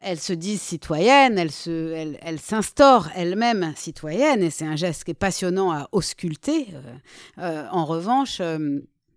Elles 0.00 0.18
se 0.18 0.32
disent 0.32 0.62
citoyennes, 0.62 1.38
elles, 1.38 2.40
s'instaurent 2.40 3.08
elles-mêmes 3.14 3.72
citoyennes, 3.76 4.42
et 4.42 4.50
c'est 4.50 4.64
un 4.64 4.76
geste 4.76 5.04
qui 5.04 5.10
est 5.10 5.14
passionnant 5.14 5.72
à 5.72 5.88
ausculter. 5.92 6.68
en 7.36 7.84
revanche, 7.84 8.40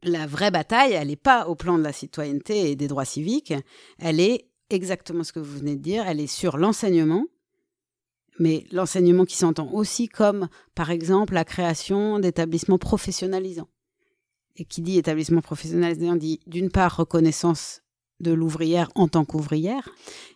la 0.03 0.27
vraie 0.27 0.51
bataille, 0.51 0.93
elle 0.93 1.07
n'est 1.07 1.15
pas 1.15 1.47
au 1.47 1.55
plan 1.55 1.77
de 1.77 1.83
la 1.83 1.93
citoyenneté 1.93 2.71
et 2.71 2.75
des 2.75 2.87
droits 2.87 3.05
civiques, 3.05 3.53
elle 3.99 4.19
est 4.19 4.47
exactement 4.69 5.23
ce 5.23 5.33
que 5.33 5.39
vous 5.39 5.59
venez 5.59 5.75
de 5.75 5.81
dire, 5.81 6.07
elle 6.07 6.19
est 6.19 6.27
sur 6.27 6.57
l'enseignement, 6.57 7.25
mais 8.39 8.65
l'enseignement 8.71 9.25
qui 9.25 9.37
s'entend 9.37 9.71
aussi 9.71 10.07
comme, 10.07 10.47
par 10.73 10.89
exemple, 10.89 11.33
la 11.33 11.45
création 11.45 12.19
d'établissements 12.19 12.79
professionnalisants. 12.79 13.69
Et 14.57 14.65
qui 14.65 14.81
dit 14.81 14.97
établissement 14.97 15.41
professionnalisant 15.41 16.15
dit 16.15 16.39
d'une 16.45 16.69
part 16.69 16.97
reconnaissance 16.97 17.81
de 18.21 18.31
l'ouvrière 18.31 18.89
en 18.95 19.07
tant 19.07 19.25
qu'ouvrière, 19.25 19.89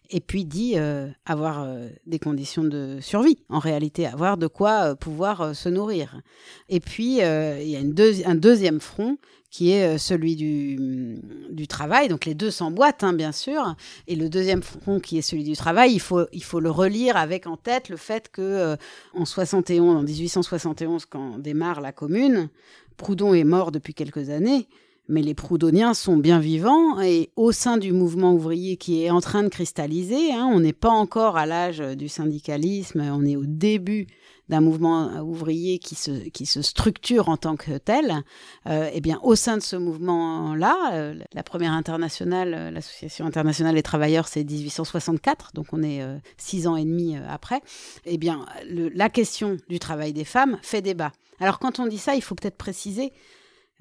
et 0.09 0.19
puis 0.19 0.45
dit 0.45 0.73
euh, 0.75 1.07
avoir 1.25 1.63
euh, 1.63 1.89
des 2.05 2.19
conditions 2.19 2.63
de 2.63 2.99
survie, 3.01 3.37
en 3.49 3.59
réalité, 3.59 4.05
avoir 4.05 4.37
de 4.37 4.47
quoi 4.47 4.91
euh, 4.91 4.95
pouvoir 4.95 5.55
se 5.55 5.69
nourrir. 5.69 6.21
Et 6.69 6.79
puis, 6.79 7.17
il 7.17 7.69
y 7.69 7.75
a 7.75 8.29
un 8.29 8.35
deuxième 8.35 8.79
front 8.79 9.17
qui 9.49 9.71
est 9.71 9.97
celui 9.97 10.35
du, 10.35 11.21
du, 11.49 11.65
travail. 11.65 12.09
Donc 12.09 12.25
les 12.25 12.33
deux 12.33 12.51
s'emboîtent, 12.51 13.05
hein, 13.05 13.13
bien 13.13 13.31
sûr. 13.31 13.75
Et 14.05 14.17
le 14.17 14.27
deuxième 14.27 14.61
front, 14.61 14.99
qui 14.99 15.17
est 15.17 15.21
celui 15.21 15.45
du 15.45 15.55
travail, 15.55 15.93
il 15.93 16.01
faut, 16.01 16.25
il 16.33 16.43
faut 16.43 16.59
le 16.59 16.69
relire 16.69 17.15
avec 17.15 17.47
en 17.47 17.55
tête 17.55 17.87
le 17.87 17.95
fait 17.95 18.29
que 18.29 18.75
en 19.13 19.23
71, 19.23 19.95
en 19.95 20.03
1871, 20.03 21.05
quand 21.05 21.37
démarre 21.39 21.79
la 21.79 21.93
Commune, 21.93 22.49
Proudhon 22.97 23.33
est 23.33 23.45
mort 23.45 23.71
depuis 23.71 23.93
quelques 23.93 24.29
années 24.29 24.67
mais 25.07 25.21
les 25.21 25.33
proudhoniens 25.33 25.93
sont 25.93 26.17
bien 26.17 26.39
vivants 26.39 26.99
et 27.01 27.29
au 27.35 27.51
sein 27.51 27.77
du 27.77 27.91
mouvement 27.91 28.33
ouvrier 28.33 28.77
qui 28.77 29.03
est 29.03 29.09
en 29.09 29.21
train 29.21 29.43
de 29.43 29.49
cristalliser, 29.49 30.31
hein, 30.33 30.49
on 30.51 30.59
n'est 30.59 30.73
pas 30.73 30.89
encore 30.89 31.37
à 31.37 31.45
l'âge 31.45 31.79
du 31.79 32.09
syndicalisme, 32.09 33.01
on 33.01 33.25
est 33.25 33.35
au 33.35 33.45
début 33.45 34.07
d'un 34.49 34.61
mouvement 34.61 35.21
ouvrier 35.21 35.79
qui 35.79 35.95
se, 35.95 36.29
qui 36.29 36.45
se 36.45 36.61
structure 36.61 37.29
en 37.29 37.37
tant 37.37 37.55
que 37.55 37.77
tel, 37.77 38.23
euh, 38.67 38.89
eh 38.93 39.01
bien, 39.01 39.19
au 39.23 39.35
sein 39.35 39.57
de 39.57 39.61
ce 39.61 39.75
mouvement-là, 39.75 40.91
euh, 40.93 41.15
la 41.33 41.43
première 41.43 41.71
internationale, 41.73 42.53
euh, 42.53 42.71
l'Association 42.71 43.25
internationale 43.25 43.75
des 43.75 43.83
travailleurs, 43.83 44.27
c'est 44.27 44.43
1864, 44.43 45.51
donc 45.53 45.67
on 45.71 45.81
est 45.81 46.01
six 46.37 46.67
ans 46.67 46.75
et 46.75 46.85
demi 46.85 47.17
après, 47.27 47.61
eh 48.05 48.17
bien, 48.17 48.45
la 48.69 49.09
question 49.09 49.57
du 49.69 49.79
travail 49.79 50.13
des 50.13 50.25
femmes 50.25 50.59
fait 50.61 50.81
débat. 50.81 51.11
Alors, 51.39 51.59
quand 51.59 51.79
on 51.79 51.87
dit 51.87 51.97
ça, 51.97 52.15
il 52.15 52.21
faut 52.21 52.35
peut-être 52.35 52.57
préciser 52.57 53.11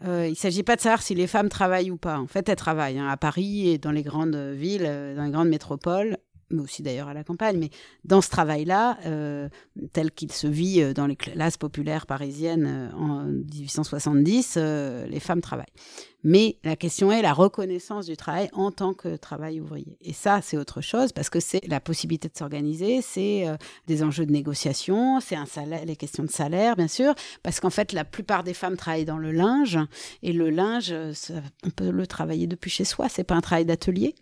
euh, 0.05 0.27
il 0.27 0.31
ne 0.31 0.37
s'agit 0.37 0.65
pas 0.65 0.77
de 0.77 0.81
savoir 0.81 1.03
si 1.03 1.15
les 1.15 1.27
femmes 1.27 1.49
travaillent 1.49 1.91
ou 1.91 1.97
pas. 1.97 2.19
En 2.19 2.27
fait, 2.27 2.49
elles 2.49 2.57
travaillent 2.57 2.99
hein, 2.99 3.09
à 3.09 3.17
Paris 3.17 3.69
et 3.69 3.79
dans 3.79 3.93
les 3.93 4.03
grandes 4.03 4.37
villes, 4.37 4.87
euh, 4.87 5.15
dans 5.15 5.25
les 5.25 5.31
grandes 5.31 5.49
métropoles 5.49 6.17
mais 6.51 6.61
aussi 6.61 6.83
d'ailleurs 6.83 7.09
à 7.09 7.15
la 7.15 7.25
campagne, 7.25 7.59
mais 7.59 7.71
dans 8.05 8.21
ce 8.21 8.31
travail-là, 8.31 8.99
euh, 9.07 9.49
tel 9.93 10.11
qu'il 10.11 10.33
se 10.33 10.47
vit 10.47 10.83
euh, 10.83 10.93
dans 10.93 11.07
les 11.07 11.17
classes 11.17 11.57
populaires 11.57 12.07
parisiennes 12.07 12.67
euh, 12.67 12.97
en 12.97 13.25
1870, 13.25 14.57
les 15.09 15.21
femmes 15.21 15.41
travaillent. 15.41 15.67
Mais 16.27 16.57
la 16.65 16.75
question 16.75 17.13
est 17.13 17.21
la 17.21 17.35
reconnaissance 17.35 18.07
du 18.07 18.17
travail 18.17 18.49
en 18.55 18.71
tant 18.71 18.95
que 18.95 19.17
travail 19.17 19.61
ouvrier. 19.61 19.99
Et 20.01 20.15
ça, 20.15 20.41
c'est 20.43 20.57
autre 20.57 20.81
chose 20.81 21.13
parce 21.13 21.29
que 21.29 21.39
c'est 21.39 21.67
la 21.69 21.81
possibilité 21.81 22.29
de 22.29 22.37
s'organiser, 22.37 23.03
c'est 23.03 23.45
des 23.87 24.03
enjeux 24.03 24.25
de 24.25 24.33
négociation, 24.33 25.21
c'est 25.21 25.37
un 25.37 25.45
salaire, 25.45 25.85
les 25.85 25.97
questions 25.97 26.25
de 26.25 26.31
salaire, 26.31 26.77
bien 26.77 26.89
sûr, 26.89 27.15
parce 27.43 27.61
qu'en 27.61 27.69
fait, 27.69 27.93
la 27.93 28.07
plupart 28.07 28.43
des 28.43 28.55
femmes 28.55 28.79
travaillent 28.79 29.05
dans 29.05 29.19
le 29.19 29.33
linge 29.33 29.79
et 30.23 30.33
le 30.33 30.49
linge, 30.49 30.95
on 31.63 31.71
peut 31.71 31.91
le 31.91 32.07
travailler 32.07 32.47
depuis 32.47 32.71
chez 32.71 32.85
soi. 32.85 33.11
C'est 33.11 33.25
pas 33.25 33.35
un 33.35 33.43
travail 33.43 33.67
d'atelier. 33.67 34.15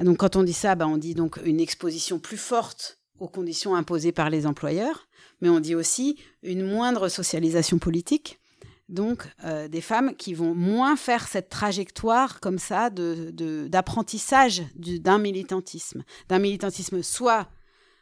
Ah, 0.00 0.04
donc 0.04 0.16
quand 0.16 0.34
on 0.36 0.42
dit 0.42 0.54
ça, 0.54 0.74
bah, 0.76 0.86
on 0.88 0.96
dit 0.96 1.14
donc 1.14 1.38
une 1.44 1.60
exposition 1.60 2.18
plus 2.18 2.38
forte 2.38 2.98
aux 3.18 3.28
conditions 3.28 3.74
imposées 3.74 4.12
par 4.12 4.30
les 4.30 4.46
employeurs, 4.46 5.08
mais 5.42 5.50
on 5.50 5.60
dit 5.60 5.74
aussi 5.74 6.16
une 6.42 6.64
moindre 6.66 7.10
socialisation 7.10 7.78
politique. 7.78 8.40
Donc 8.88 9.28
euh, 9.44 9.68
des 9.68 9.82
femmes 9.82 10.16
qui 10.16 10.32
vont 10.32 10.54
moins 10.54 10.96
faire 10.96 11.28
cette 11.28 11.50
trajectoire 11.50 12.40
comme 12.40 12.58
ça 12.58 12.88
d'apprentissage 12.88 14.62
de, 14.74 14.96
d'un 14.96 15.18
militantisme, 15.18 16.02
d'un 16.30 16.38
militantisme 16.38 17.02
soit 17.02 17.48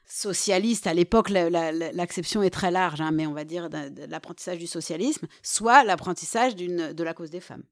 socialiste, 0.07 0.87
à 0.87 0.95
l'époque 0.95 1.31
l'acception 1.31 2.45
est 2.45 2.51
très 2.51 2.71
large, 2.71 3.01
hein, 3.01 3.11
mais 3.11 3.27
on 3.27 3.35
va 3.35 3.45
dire 3.45 3.69
l'apprentissage 4.09 4.59
du 4.59 4.69
socialisme, 4.69 5.27
soit 5.43 5.83
l'apprentissage 5.83 6.55
de 6.55 7.03
la 7.03 7.13
cause 7.13 7.31
des 7.31 7.41
femmes 7.41 7.65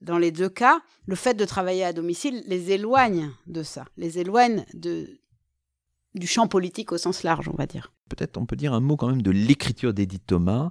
dans 0.00 0.18
les 0.18 0.32
deux 0.32 0.48
cas, 0.48 0.80
le 1.06 1.14
fait 1.14 1.34
de 1.34 1.44
travailler 1.44 1.84
à 1.84 1.92
domicile 1.92 2.42
les 2.46 2.72
éloigne 2.72 3.30
de 3.46 3.62
ça, 3.62 3.84
les 3.96 4.18
éloigne 4.18 4.64
de, 4.74 5.20
du 6.14 6.26
champ 6.26 6.48
politique 6.48 6.92
au 6.92 6.98
sens 6.98 7.22
large, 7.22 7.48
on 7.48 7.56
va 7.56 7.66
dire. 7.66 7.92
Peut-être 8.08 8.38
on 8.38 8.46
peut 8.46 8.56
dire 8.56 8.74
un 8.74 8.80
mot 8.80 8.96
quand 8.96 9.08
même 9.08 9.22
de 9.22 9.30
l'écriture 9.30 9.94
d'Edith 9.94 10.26
Thomas. 10.26 10.70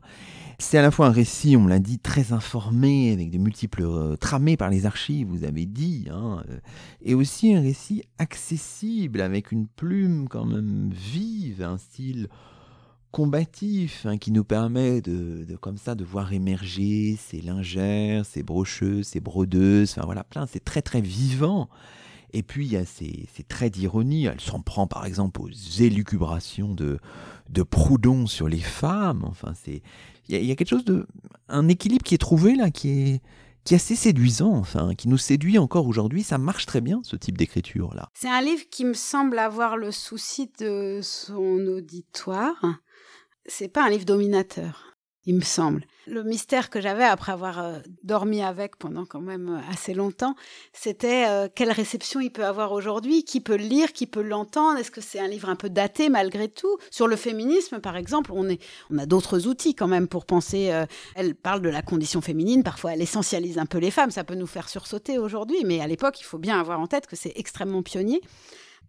C'est 0.58 0.78
à 0.78 0.82
la 0.82 0.92
fois 0.92 1.08
un 1.08 1.12
récit, 1.12 1.56
on 1.56 1.68
l'a 1.68 1.80
dit, 1.80 2.00
très 2.00 2.34
informé, 2.34 3.14
avec 3.14 3.30
des 3.30 3.38
multiples 3.38 3.84
euh, 3.84 4.18
tramés 4.18 4.58
par 4.58 4.70
les 4.70 4.86
archives, 4.86 5.28
vous 5.28 5.46
avez 5.46 5.66
dit, 5.66 6.08
hein, 6.12 6.44
euh, 6.50 6.60
et 7.02 7.14
aussi 7.14 7.54
un 7.54 7.62
récit 7.62 8.04
accessible, 8.18 9.22
avec 9.22 9.54
une 9.54 9.68
plume 9.68 10.28
quand 10.28 10.44
même 10.44 10.90
vive, 10.92 11.62
un 11.62 11.78
style 11.78 12.28
combatif 13.12 14.05
hein, 14.05 14.18
qui 14.18 14.32
nous 14.32 14.43
permet 14.43 15.01
de, 15.01 15.45
comme 15.60 15.78
ça 15.78 15.95
de 15.95 16.03
voir 16.03 16.32
émerger 16.34 17.18
ces 17.20 17.41
lingères, 17.41 18.26
ces 18.26 18.43
brocheuses, 18.43 19.07
ces 19.07 19.20
brodeuses, 19.20 19.91
enfin 19.91 20.05
voilà, 20.05 20.24
plein, 20.24 20.45
c'est 20.45 20.64
très 20.64 20.82
très 20.82 21.01
vivant. 21.01 21.70
Et 22.32 22.43
puis 22.43 22.68
il 22.68 22.72
y 22.72 22.78
a 22.78 22.86
ces, 22.86 23.28
traits 23.47 23.74
d'ironie, 23.74 24.26
elle 24.26 24.39
s'en 24.39 24.62
prend 24.62 24.86
par 24.86 25.05
exemple 25.05 25.41
aux 25.41 25.49
élucubrations 25.80 26.74
de, 26.74 26.99
de 27.49 27.64
Proudhon 27.64 28.28
sur 28.28 28.47
les 28.47 28.60
femmes, 28.60 29.24
enfin 29.26 29.53
c'est, 29.55 29.82
il 30.28 30.45
y, 30.45 30.51
a, 30.51 30.55
quelque 30.55 30.70
chose 30.70 30.86
de, 30.86 31.07
un 31.47 31.68
équilibre 31.68 32.03
qui 32.03 32.14
est 32.14 32.20
trouvé 32.20 32.55
là, 32.55 32.70
qui 32.70 32.89
est, 32.89 33.22
qui 33.64 33.74
est 33.74 33.78
assez 33.78 33.95
séduisant, 33.95 34.53
enfin, 34.53 34.93
qui 34.93 35.07
nous 35.07 35.18
séduit 35.18 35.57
encore 35.57 35.88
aujourd'hui. 35.88 36.22
Ça 36.22 36.38
marche 36.38 36.68
très 36.68 36.82
bien, 36.82 37.01
ce 37.03 37.16
type 37.16 37.36
d'écriture-là. 37.38 38.10
C'est 38.14 38.30
un 38.30 38.41
livre 38.41 38.64
qui 38.70 38.86
me 38.86 38.93
semble 38.93 39.39
avoir 39.39 39.76
le 39.76 39.91
souci 39.91 40.51
de 40.60 40.99
son 41.01 41.66
auditoire 41.68 42.80
c'est 43.46 43.70
pas 43.70 43.84
un 43.84 43.90
livre 43.90 44.06
dominateur, 44.06 44.90
il 45.26 45.36
me 45.36 45.42
semble. 45.42 45.86
Le 46.08 46.24
mystère 46.24 46.72
que 46.72 46.82
j'avais 46.82 47.04
après 47.04 47.32
avoir 47.32 47.60
euh, 47.60 47.78
dormi 48.04 48.42
avec 48.42 48.78
pendant 48.78 49.06
quand 49.06 49.22
même 49.22 49.50
euh, 49.50 49.72
assez 49.72 49.94
longtemps, 49.94 50.34
c'était 50.74 51.28
euh, 51.28 51.48
quelle 51.54 51.72
réception 51.72 52.20
il 52.20 52.32
peut 52.32 52.46
avoir 52.46 52.72
aujourd'hui, 52.72 53.24
qui 53.24 53.40
peut 53.40 53.58
le 53.58 53.66
lire, 53.66 53.94
qui 53.94 54.08
peut 54.08 54.24
l'entendre, 54.24 54.80
est-ce 54.80 54.90
que 54.90 55.02
c'est 55.02 55.20
un 55.20 55.28
livre 55.28 55.50
un 55.50 55.56
peu 55.56 55.70
daté 55.70 56.10
malgré 56.10 56.50
tout? 56.50 56.80
Sur 56.90 57.08
le 57.08 57.16
féminisme, 57.16 57.80
par 57.80 57.96
exemple, 57.96 58.32
on, 58.34 58.50
est, 58.50 58.60
on 58.90 58.98
a 58.98 59.06
d'autres 59.06 59.46
outils 59.48 59.76
quand 59.76 59.88
même 59.88 60.08
pour 60.08 60.26
penser. 60.26 60.72
elle 61.14 61.36
parle 61.36 61.62
de 61.62 61.70
la 61.70 61.84
condition 61.84 62.22
féminine, 62.22 62.64
parfois 62.64 62.94
elle 62.94 63.02
essentialise 63.02 63.60
un 63.60 63.68
peu 63.68 63.78
les 63.78 63.92
femmes, 63.92 64.10
ça 64.10 64.24
peut 64.24 64.36
nous 64.36 64.48
faire 64.48 64.68
sursauter 64.68 65.20
aujourd'hui, 65.20 65.64
mais 65.64 65.80
à 65.80 65.86
l'époque, 65.86 66.20
il 66.20 66.24
faut 66.26 66.40
bien 66.40 66.60
avoir 66.60 66.80
en 66.80 66.88
tête 66.88 67.06
que 67.06 67.16
c'est 67.16 67.34
extrêmement 67.36 67.84
pionnier. 67.84 68.22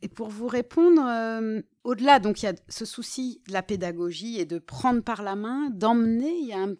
Et 0.03 0.09
pour 0.09 0.29
vous 0.29 0.49
répondre, 0.49 1.03
euh, 1.05 1.61
au-delà, 1.85 2.21
donc 2.21 2.43
il 2.43 2.47
y 2.47 2.49
a 2.49 2.55
ce 2.69 2.85
souci 2.85 3.43
de 3.47 3.53
la 3.53 3.63
pédagogie 3.63 4.41
et 4.41 4.47
de 4.47 4.59
prendre 4.59 5.03
par 5.03 5.23
la 5.23 5.37
main, 5.37 5.69
d'emmener. 5.71 6.55
Un, 6.55 6.75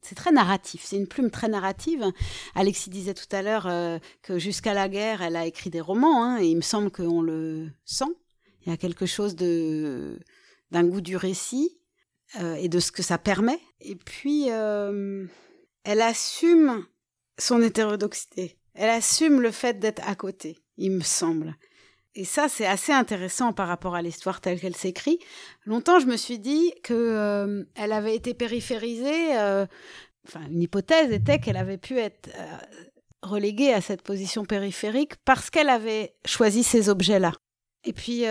c'est 0.00 0.14
très 0.14 0.32
narratif, 0.32 0.82
c'est 0.84 0.96
une 0.96 1.06
plume 1.06 1.30
très 1.30 1.48
narrative. 1.48 2.04
Alexis 2.54 2.88
disait 2.88 3.14
tout 3.14 3.28
à 3.30 3.42
l'heure 3.42 3.66
euh, 3.66 3.98
que 4.22 4.38
jusqu'à 4.38 4.72
la 4.72 4.88
guerre, 4.88 5.20
elle 5.20 5.36
a 5.36 5.46
écrit 5.46 5.68
des 5.68 5.82
romans, 5.82 6.24
hein, 6.24 6.40
et 6.40 6.46
il 6.46 6.56
me 6.56 6.62
semble 6.62 6.90
qu'on 6.90 7.20
le 7.20 7.68
sent. 7.84 8.16
Il 8.64 8.70
y 8.70 8.72
a 8.72 8.76
quelque 8.76 9.06
chose 9.06 9.36
de 9.36 10.18
d'un 10.70 10.84
goût 10.84 11.02
du 11.02 11.18
récit 11.18 11.78
euh, 12.40 12.54
et 12.54 12.68
de 12.68 12.80
ce 12.80 12.92
que 12.92 13.02
ça 13.02 13.18
permet. 13.18 13.60
Et 13.80 13.96
puis, 13.96 14.46
elle 14.46 16.00
assume 16.00 16.86
son 17.38 17.60
hétérodoxité. 17.60 18.56
Elle 18.74 18.88
assume 18.88 19.42
le 19.42 19.50
fait 19.50 19.78
d'être 19.78 20.00
à 20.08 20.14
côté, 20.14 20.58
il 20.78 20.92
me 20.92 21.02
semble. 21.02 21.56
Et 22.14 22.24
ça, 22.24 22.48
c'est 22.48 22.66
assez 22.66 22.92
intéressant 22.92 23.52
par 23.52 23.68
rapport 23.68 23.94
à 23.94 24.02
l'histoire 24.02 24.40
telle 24.40 24.60
qu'elle 24.60 24.76
s'écrit. 24.76 25.18
Longtemps, 25.64 25.98
je 25.98 26.06
me 26.06 26.16
suis 26.16 26.38
dit 26.38 26.72
que 26.82 26.92
euh, 26.92 27.64
elle 27.74 27.92
avait 27.92 28.14
été 28.14 28.34
périphérisée. 28.34 29.38
Euh, 29.38 29.66
enfin, 30.26 30.42
une 30.50 30.60
hypothèse 30.60 31.10
était 31.10 31.38
qu'elle 31.38 31.56
avait 31.56 31.78
pu 31.78 31.98
être 31.98 32.28
euh, 32.36 32.56
reléguée 33.22 33.72
à 33.72 33.80
cette 33.80 34.02
position 34.02 34.44
périphérique 34.44 35.14
parce 35.24 35.48
qu'elle 35.48 35.70
avait 35.70 36.14
choisi 36.26 36.62
ces 36.62 36.90
objets-là. 36.90 37.32
Et 37.84 37.92
puis, 37.94 38.24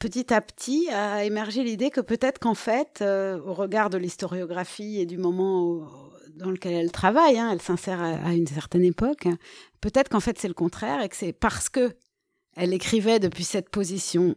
petit 0.00 0.34
à 0.34 0.40
petit, 0.40 0.88
a 0.90 1.24
émergé 1.24 1.62
l'idée 1.62 1.90
que 1.90 2.00
peut-être 2.00 2.40
qu'en 2.40 2.54
fait, 2.54 3.02
au 3.02 3.54
regard 3.54 3.88
de 3.88 3.98
l'historiographie 3.98 5.00
et 5.00 5.06
du 5.06 5.16
moment 5.16 5.88
dans 6.34 6.50
lequel 6.50 6.72
elle 6.72 6.90
travaille, 6.90 7.38
hein, 7.38 7.50
elle 7.52 7.62
s'insère 7.62 8.00
à, 8.00 8.34
une 8.34 8.46
certaine 8.46 8.84
époque, 8.84 9.28
peut-être 9.80 10.08
qu'en 10.08 10.20
fait 10.20 10.38
c'est 10.38 10.48
le 10.48 10.54
contraire 10.54 11.00
et 11.02 11.08
que 11.08 11.14
c'est 11.16 11.32
parce 11.32 11.68
que 11.68 11.94
elle 12.56 12.72
écrivait 12.72 13.18
depuis 13.18 13.44
cette 13.44 13.70
position 13.70 14.36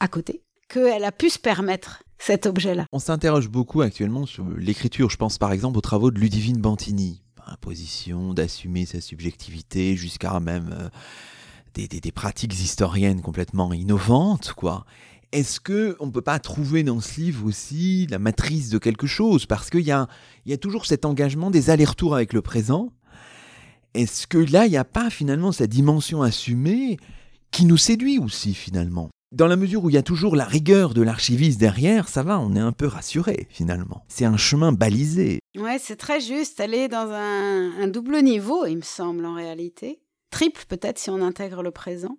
à 0.00 0.08
côté, 0.08 0.42
qu'elle 0.68 1.04
a 1.04 1.12
pu 1.12 1.30
se 1.30 1.38
permettre 1.38 2.02
cet 2.18 2.46
objet-là. 2.46 2.86
On 2.92 2.98
s'interroge 2.98 3.48
beaucoup 3.48 3.82
actuellement 3.82 4.26
sur 4.26 4.48
l'écriture. 4.56 5.10
Je 5.10 5.16
pense 5.16 5.38
par 5.38 5.52
exemple 5.52 5.78
aux 5.78 5.82
travaux 5.82 6.10
de 6.10 6.18
Ludivine 6.18 6.60
Bantini. 6.60 7.22
position 7.60 8.34
d'assumer 8.34 8.86
sa 8.86 9.00
subjectivité 9.00 9.96
jusqu'à 9.96 10.38
même 10.38 10.70
euh, 10.72 10.88
des, 11.74 12.12
pratiques 12.12 12.54
historiennes 12.54 13.20
complètement 13.22 13.72
innovantes, 13.72 14.52
quoi. 14.52 14.84
Est-ce 15.32 15.60
que 15.60 15.96
on 16.00 16.10
peut 16.10 16.22
pas 16.22 16.40
trouver 16.40 16.82
dans 16.82 17.00
ce 17.00 17.20
livre 17.20 17.46
aussi 17.46 18.06
la 18.10 18.18
matrice 18.18 18.68
de 18.68 18.78
quelque 18.78 19.06
chose? 19.06 19.46
Parce 19.46 19.70
qu'il 19.70 19.82
y 19.82 19.92
a, 19.92 20.08
y 20.44 20.52
a 20.52 20.56
toujours 20.56 20.86
cet 20.86 21.04
engagement 21.04 21.50
des 21.50 21.70
allers-retours 21.70 22.16
avec 22.16 22.32
le 22.32 22.42
présent. 22.42 22.92
Est-ce 23.94 24.26
que 24.26 24.38
là, 24.38 24.66
il 24.66 24.70
n'y 24.70 24.76
a 24.76 24.84
pas 24.84 25.08
finalement 25.08 25.52
cette 25.52 25.70
dimension 25.70 26.22
assumée 26.22 26.98
qui 27.50 27.64
nous 27.64 27.76
séduit 27.76 28.18
aussi 28.18 28.54
finalement. 28.54 29.10
Dans 29.32 29.46
la 29.46 29.54
mesure 29.54 29.84
où 29.84 29.90
il 29.90 29.94
y 29.94 29.98
a 29.98 30.02
toujours 30.02 30.34
la 30.34 30.44
rigueur 30.44 30.92
de 30.92 31.02
l'archiviste 31.02 31.60
derrière, 31.60 32.08
ça 32.08 32.24
va, 32.24 32.40
on 32.40 32.56
est 32.56 32.60
un 32.60 32.72
peu 32.72 32.86
rassuré 32.86 33.46
finalement. 33.48 34.04
C'est 34.08 34.24
un 34.24 34.36
chemin 34.36 34.72
balisé. 34.72 35.38
Ouais, 35.56 35.78
c'est 35.78 35.96
très 35.96 36.20
juste. 36.20 36.58
Elle 36.58 36.74
est 36.74 36.88
dans 36.88 37.08
un, 37.12 37.86
double 37.86 38.22
niveau, 38.22 38.66
il 38.66 38.78
me 38.78 38.82
semble 38.82 39.24
en 39.24 39.34
réalité. 39.34 40.02
Triple 40.30 40.64
peut-être 40.68 40.98
si 40.98 41.10
on 41.10 41.22
intègre 41.22 41.62
le 41.62 41.70
présent. 41.70 42.18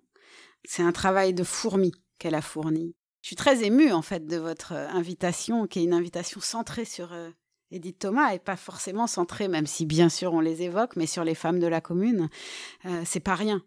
C'est 0.64 0.82
un 0.82 0.92
travail 0.92 1.34
de 1.34 1.44
fourmi 1.44 1.92
qu'elle 2.18 2.34
a 2.34 2.40
fourni. 2.40 2.94
Je 3.20 3.28
suis 3.28 3.36
très 3.36 3.62
émue 3.62 3.92
en 3.92 4.02
fait 4.02 4.26
de 4.26 4.38
votre 4.38 4.72
invitation, 4.72 5.66
qui 5.66 5.80
est 5.80 5.84
une 5.84 5.92
invitation 5.92 6.40
centrée 6.40 6.86
sur 6.86 7.12
euh, 7.12 7.28
Edith 7.70 7.98
Thomas 7.98 8.32
et 8.32 8.38
pas 8.38 8.56
forcément 8.56 9.06
centrée, 9.06 9.48
même 9.48 9.66
si 9.66 9.84
bien 9.84 10.08
sûr 10.08 10.32
on 10.32 10.40
les 10.40 10.62
évoque, 10.62 10.96
mais 10.96 11.06
sur 11.06 11.24
les 11.24 11.34
femmes 11.34 11.58
de 11.58 11.66
la 11.66 11.82
commune. 11.82 12.30
Euh, 12.86 13.02
c'est 13.04 13.20
pas 13.20 13.34
rien. 13.34 13.62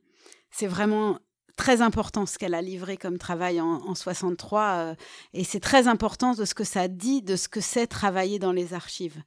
C'est 0.49 0.67
vraiment 0.67 1.19
très 1.55 1.81
important 1.81 2.25
ce 2.25 2.37
qu'elle 2.37 2.53
a 2.53 2.61
livré 2.61 2.97
comme 2.97 3.17
travail 3.17 3.61
en, 3.61 3.95
63 3.95 4.61
euh, 4.61 4.95
et 5.33 5.43
c'est 5.43 5.59
très 5.59 5.87
important 5.87 6.33
de 6.33 6.45
ce 6.45 6.53
que 6.53 6.63
ça 6.63 6.87
dit 6.87 7.21
de 7.21 7.35
ce 7.35 7.47
que 7.47 7.61
c'est 7.61 7.87
travailler 7.87 8.39
dans 8.39 8.51
les 8.51 8.73
archives. 8.73 9.21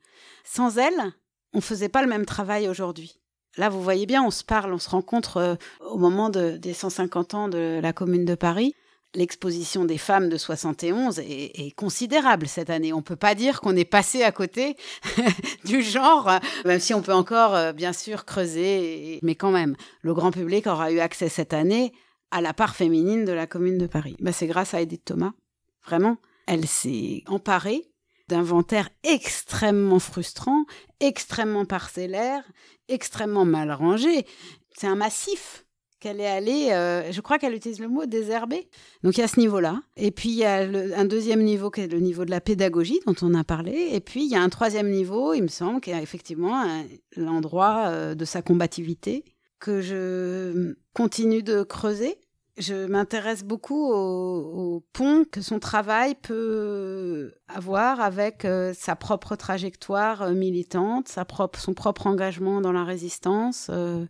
Sans 0.45 0.79
elle, 0.79 1.15
on 1.55 1.61
faisait 1.61 1.89
pas 1.89 2.03
le 2.03 2.09
même 2.09 2.27
travail 2.27 2.69
aujourd'hui. 2.69 3.19
Là, 3.57 3.69
vous 3.69 3.83
voyez 3.83 4.07
bien, 4.07 4.23
on 4.23 4.31
se 4.31 4.45
parle, 4.45 4.73
on 4.73 4.79
se 4.79 4.91
rencontre 4.91 5.39
euh, 5.39 5.55
au 5.91 5.99
moment 5.99 6.29
des 6.31 6.75
150 6.75 7.35
ans 7.35 7.49
de 7.49 7.81
la 7.83 7.93
Commune 7.93 8.25
de 8.25 8.35
Paris. 8.35 8.75
L'exposition 9.15 9.87
des 9.87 9.97
femmes 9.97 10.29
de 10.29 10.37
71 10.37 11.19
est, 11.21 11.75
considérable 11.75 12.47
cette 12.47 12.69
année. 12.69 12.93
On 12.93 13.01
peut 13.01 13.17
pas 13.17 13.35
dire 13.35 13.63
qu'on 13.63 13.75
est 13.75 13.87
passé 13.87 14.23
à 14.23 14.33
côté 14.33 14.77
du 15.65 15.83
genre, 15.83 16.31
même 16.67 16.79
si 16.79 16.93
on 16.93 17.01
peut 17.01 17.15
encore, 17.15 17.55
euh, 17.55 17.73
bien 17.73 17.95
sûr, 17.95 18.27
creuser. 18.27 19.19
Mais 19.23 19.35
quand 19.35 19.51
même, 19.51 19.77
le 20.03 20.13
grand 20.13 20.31
public 20.31 20.67
aura 20.67 20.93
eu 20.93 21.01
accès 21.01 21.31
cette 21.31 21.55
année 21.55 21.95
à 22.31 22.41
la 22.41 22.53
part 22.53 22.77
féminine 22.77 23.25
de 23.25 23.33
la 23.33 23.47
Commune 23.47 23.79
de 23.79 23.87
Paris. 23.87 24.17
Bah, 24.21 24.33
c'est 24.33 24.47
grâce 24.47 24.75
à 24.75 24.81
Edith 24.81 25.05
Thomas. 25.05 25.33
Vraiment, 25.85 26.19
elle 26.47 26.67
s'est 26.67 27.23
emparée 27.27 27.85
d'inventaires 28.29 28.91
extrêmement 29.05 29.99
frustrants, 29.99 30.65
extrêmement 31.01 31.65
parcellaires, 31.65 32.45
extrêmement 32.89 33.45
mal 33.45 33.73
rangés. 33.73 34.27
C'est 34.77 34.87
un 34.87 34.97
massif 34.97 35.65
qu'elle 36.01 36.21
est 36.21 36.29
allée, 36.29 36.69
euh, 36.71 37.11
je 37.11 37.21
crois 37.21 37.39
qu'elle 37.39 37.55
utilise 37.55 37.81
le 37.81 37.89
mot 37.89 38.07
désherbé. 38.07 38.69
Donc 39.03 39.17
il 39.17 39.21
y 39.21 39.25
a 39.25 39.29
ce 39.29 39.41
niveau-là. 39.41 39.83
Et 39.97 40.11
puis 40.11 40.29
il 40.29 40.37
y 40.37 40.45
a 40.45 40.61
un 40.61 41.05
deuxième 41.05 41.43
niveau 41.43 41.71
qui 41.71 41.81
est 41.81 41.93
le 41.93 41.99
niveau 41.99 42.25
de 42.25 42.31
la 42.31 42.41
pédagogie 42.41 43.01
dont 43.07 43.17
on 43.23 43.35
a 43.35 43.43
parlé. 43.43 43.89
Et 43.93 44.01
puis 44.01 44.25
il 44.25 44.31
y 44.31 44.37
a 44.37 44.43
un 44.43 44.49
troisième 44.49 44.91
niveau, 44.91 45.35
il 45.35 45.43
me 45.43 45.49
semble, 45.49 45.81
qui 45.81 45.91
est 45.91 46.03
effectivement 46.03 46.65
l'endroit 47.17 47.87
euh, 47.89 48.15
de 48.15 48.25
sa 48.25 48.43
combativité 48.43 49.25
que 49.59 49.81
je 49.81 50.75
continue 50.93 51.43
de 51.43 51.63
creuser. 51.63 52.19
Je 52.59 52.87
m'intéresse 52.87 53.45
beaucoup 53.45 53.93
au, 53.93 54.85
pont 54.93 55.25
que 55.31 55.41
son 55.41 55.61
travail 55.61 56.17
peut 56.17 57.33
avoir 57.47 58.01
avec 58.01 58.45
euh, 58.45 58.75
sa 58.75 58.97
propre 58.97 59.37
trajectoire 59.37 60.23
euh, 60.23 60.33
militante, 60.33 61.09
son 61.09 61.75
propre 61.75 62.09
engagement 62.09 62.61
dans 62.61 62.73
la 62.73 62.83
résistance. 62.83 63.69
Euh, 63.71 64.07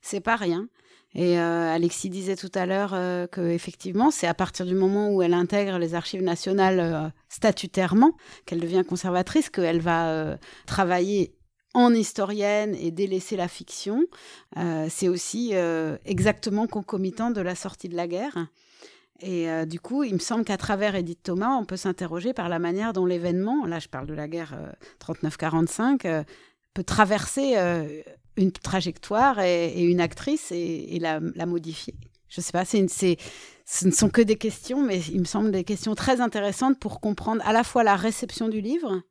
c'est 0.00 0.20
pas 0.20 0.36
rien. 0.36 0.68
Et 1.12 1.38
Alexis 1.38 2.08
disait 2.08 2.36
tout 2.36 2.52
à 2.54 2.66
l'heure 2.66 2.92
que 3.30 3.40
effectivement, 3.40 4.12
c'est 4.12 4.28
à 4.28 4.34
partir 4.34 4.64
du 4.64 4.76
moment 4.76 5.10
où 5.10 5.22
elle 5.22 5.34
intègre 5.34 5.76
les 5.76 5.96
archives 5.96 6.22
nationales 6.22 7.12
statutairement, 7.28 8.12
qu'elle 8.46 8.60
devient 8.60 8.84
conservatrice, 8.88 9.50
qu'elle 9.50 9.80
va 9.80 10.38
travailler 10.66 11.34
en 11.74 11.94
historienne 11.94 12.74
et 12.74 12.90
délaisser 12.90 13.36
la 13.36 13.48
fiction, 13.48 14.04
euh, 14.56 14.86
c'est 14.90 15.08
aussi 15.08 15.50
euh, 15.52 15.96
exactement 16.04 16.66
concomitant 16.66 17.30
de 17.30 17.40
la 17.40 17.54
sortie 17.54 17.88
de 17.88 17.96
la 17.96 18.08
guerre. 18.08 18.48
Et 19.20 19.50
euh, 19.50 19.66
du 19.66 19.78
coup, 19.78 20.02
il 20.02 20.14
me 20.14 20.18
semble 20.18 20.44
qu'à 20.44 20.56
travers 20.56 20.94
Edith 20.94 21.22
Thomas, 21.22 21.50
on 21.50 21.64
peut 21.64 21.76
s'interroger 21.76 22.32
par 22.32 22.48
la 22.48 22.58
manière 22.58 22.92
dont 22.92 23.06
l'événement, 23.06 23.66
là 23.66 23.78
je 23.78 23.88
parle 23.88 24.06
de 24.06 24.14
la 24.14 24.28
guerre 24.28 24.56
39-45, 25.00 26.24
peut 26.72 26.84
traverser 26.84 27.56
une 28.36 28.52
trajectoire 28.52 29.40
et, 29.40 29.84
une 29.84 30.00
actrice 30.00 30.50
et, 30.52 30.98
la, 30.98 31.20
modifier. 31.46 31.94
Je 32.28 32.40
sais 32.40 32.52
pas, 32.52 32.64
c'est 32.64 32.86
ce 33.66 33.86
ne 33.86 33.92
sont 33.92 34.08
que 34.08 34.22
des 34.22 34.36
questions, 34.36 34.82
mais 34.82 35.00
il 35.00 35.20
me 35.20 35.24
semble 35.24 35.50
des 35.50 35.64
questions 35.64 35.94
très 35.94 36.20
intéressantes 36.20 36.78
pour 36.80 37.00
comprendre 37.00 37.42
à 37.44 37.52
la 37.52 37.62
fois 37.62 37.84
la 37.84 37.96
réception 37.96 38.48
du 38.48 38.60
livre, 38.60 39.02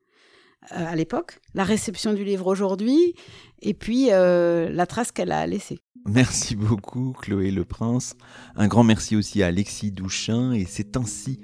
à 0.69 0.95
l'époque, 0.95 1.39
la 1.53 1.63
réception 1.63 2.13
du 2.13 2.23
livre 2.23 2.47
aujourd'hui, 2.47 3.15
et 3.61 3.73
puis 3.73 4.09
euh, 4.11 4.69
la 4.69 4.85
trace 4.85 5.11
qu'elle 5.11 5.31
a 5.31 5.45
laissée. 5.47 5.79
Merci 6.05 6.55
beaucoup 6.55 7.13
Chloé 7.21 7.51
Le 7.51 7.65
Prince. 7.65 8.15
Un 8.55 8.67
grand 8.67 8.83
merci 8.83 9.15
aussi 9.15 9.43
à 9.43 9.47
Alexis 9.47 9.91
Douchin, 9.91 10.53
et 10.53 10.65
c'est 10.65 10.97
ainsi 10.97 11.39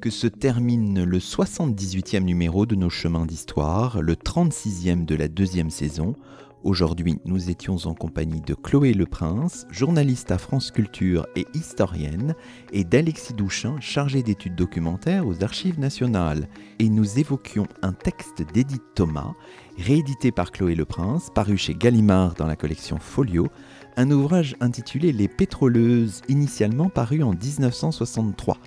que 0.00 0.10
se 0.10 0.26
termine 0.26 1.04
le 1.04 1.18
78e 1.18 2.20
numéro 2.20 2.64
de 2.64 2.74
nos 2.74 2.90
chemins 2.90 3.26
d'histoire, 3.26 4.00
le 4.00 4.14
36e 4.14 5.04
de 5.04 5.14
la 5.14 5.28
deuxième 5.28 5.70
saison. 5.70 6.16
Aujourd'hui, 6.62 7.18
nous 7.24 7.48
étions 7.48 7.78
en 7.86 7.94
compagnie 7.94 8.42
de 8.42 8.52
Chloé 8.52 8.92
Le 8.92 9.06
Prince, 9.06 9.66
journaliste 9.70 10.30
à 10.30 10.36
France 10.36 10.70
Culture 10.70 11.26
et 11.34 11.46
historienne, 11.54 12.34
et 12.70 12.84
d'Alexis 12.84 13.32
Douchin, 13.32 13.80
chargé 13.80 14.22
d'études 14.22 14.56
documentaires 14.56 15.26
aux 15.26 15.42
Archives 15.42 15.80
nationales. 15.80 16.48
Et 16.78 16.90
nous 16.90 17.18
évoquions 17.18 17.66
un 17.80 17.94
texte 17.94 18.42
d'Edith 18.52 18.82
Thomas, 18.94 19.32
réédité 19.78 20.32
par 20.32 20.52
Chloé 20.52 20.74
Le 20.74 20.84
Prince, 20.84 21.30
paru 21.34 21.56
chez 21.56 21.74
Gallimard 21.74 22.34
dans 22.34 22.46
la 22.46 22.56
collection 22.56 22.98
Folio, 22.98 23.48
un 23.96 24.10
ouvrage 24.10 24.54
intitulé 24.60 25.12
Les 25.12 25.28
pétroleuses, 25.28 26.20
initialement 26.28 26.90
paru 26.90 27.22
en 27.22 27.30
1963. 27.32 28.58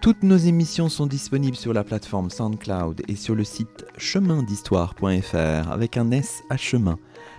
Toutes 0.00 0.22
nos 0.22 0.36
émissions 0.36 0.88
sont 0.88 1.06
disponibles 1.06 1.56
sur 1.56 1.74
la 1.74 1.84
plateforme 1.84 2.30
SoundCloud 2.30 3.02
et 3.08 3.16
sur 3.16 3.34
le 3.34 3.44
site 3.44 3.84
chemindhistoire.fr 3.98 5.70
avec 5.70 5.96
un 5.96 6.10
S 6.12 6.42
à 6.48 6.56
chemin. 6.56 6.98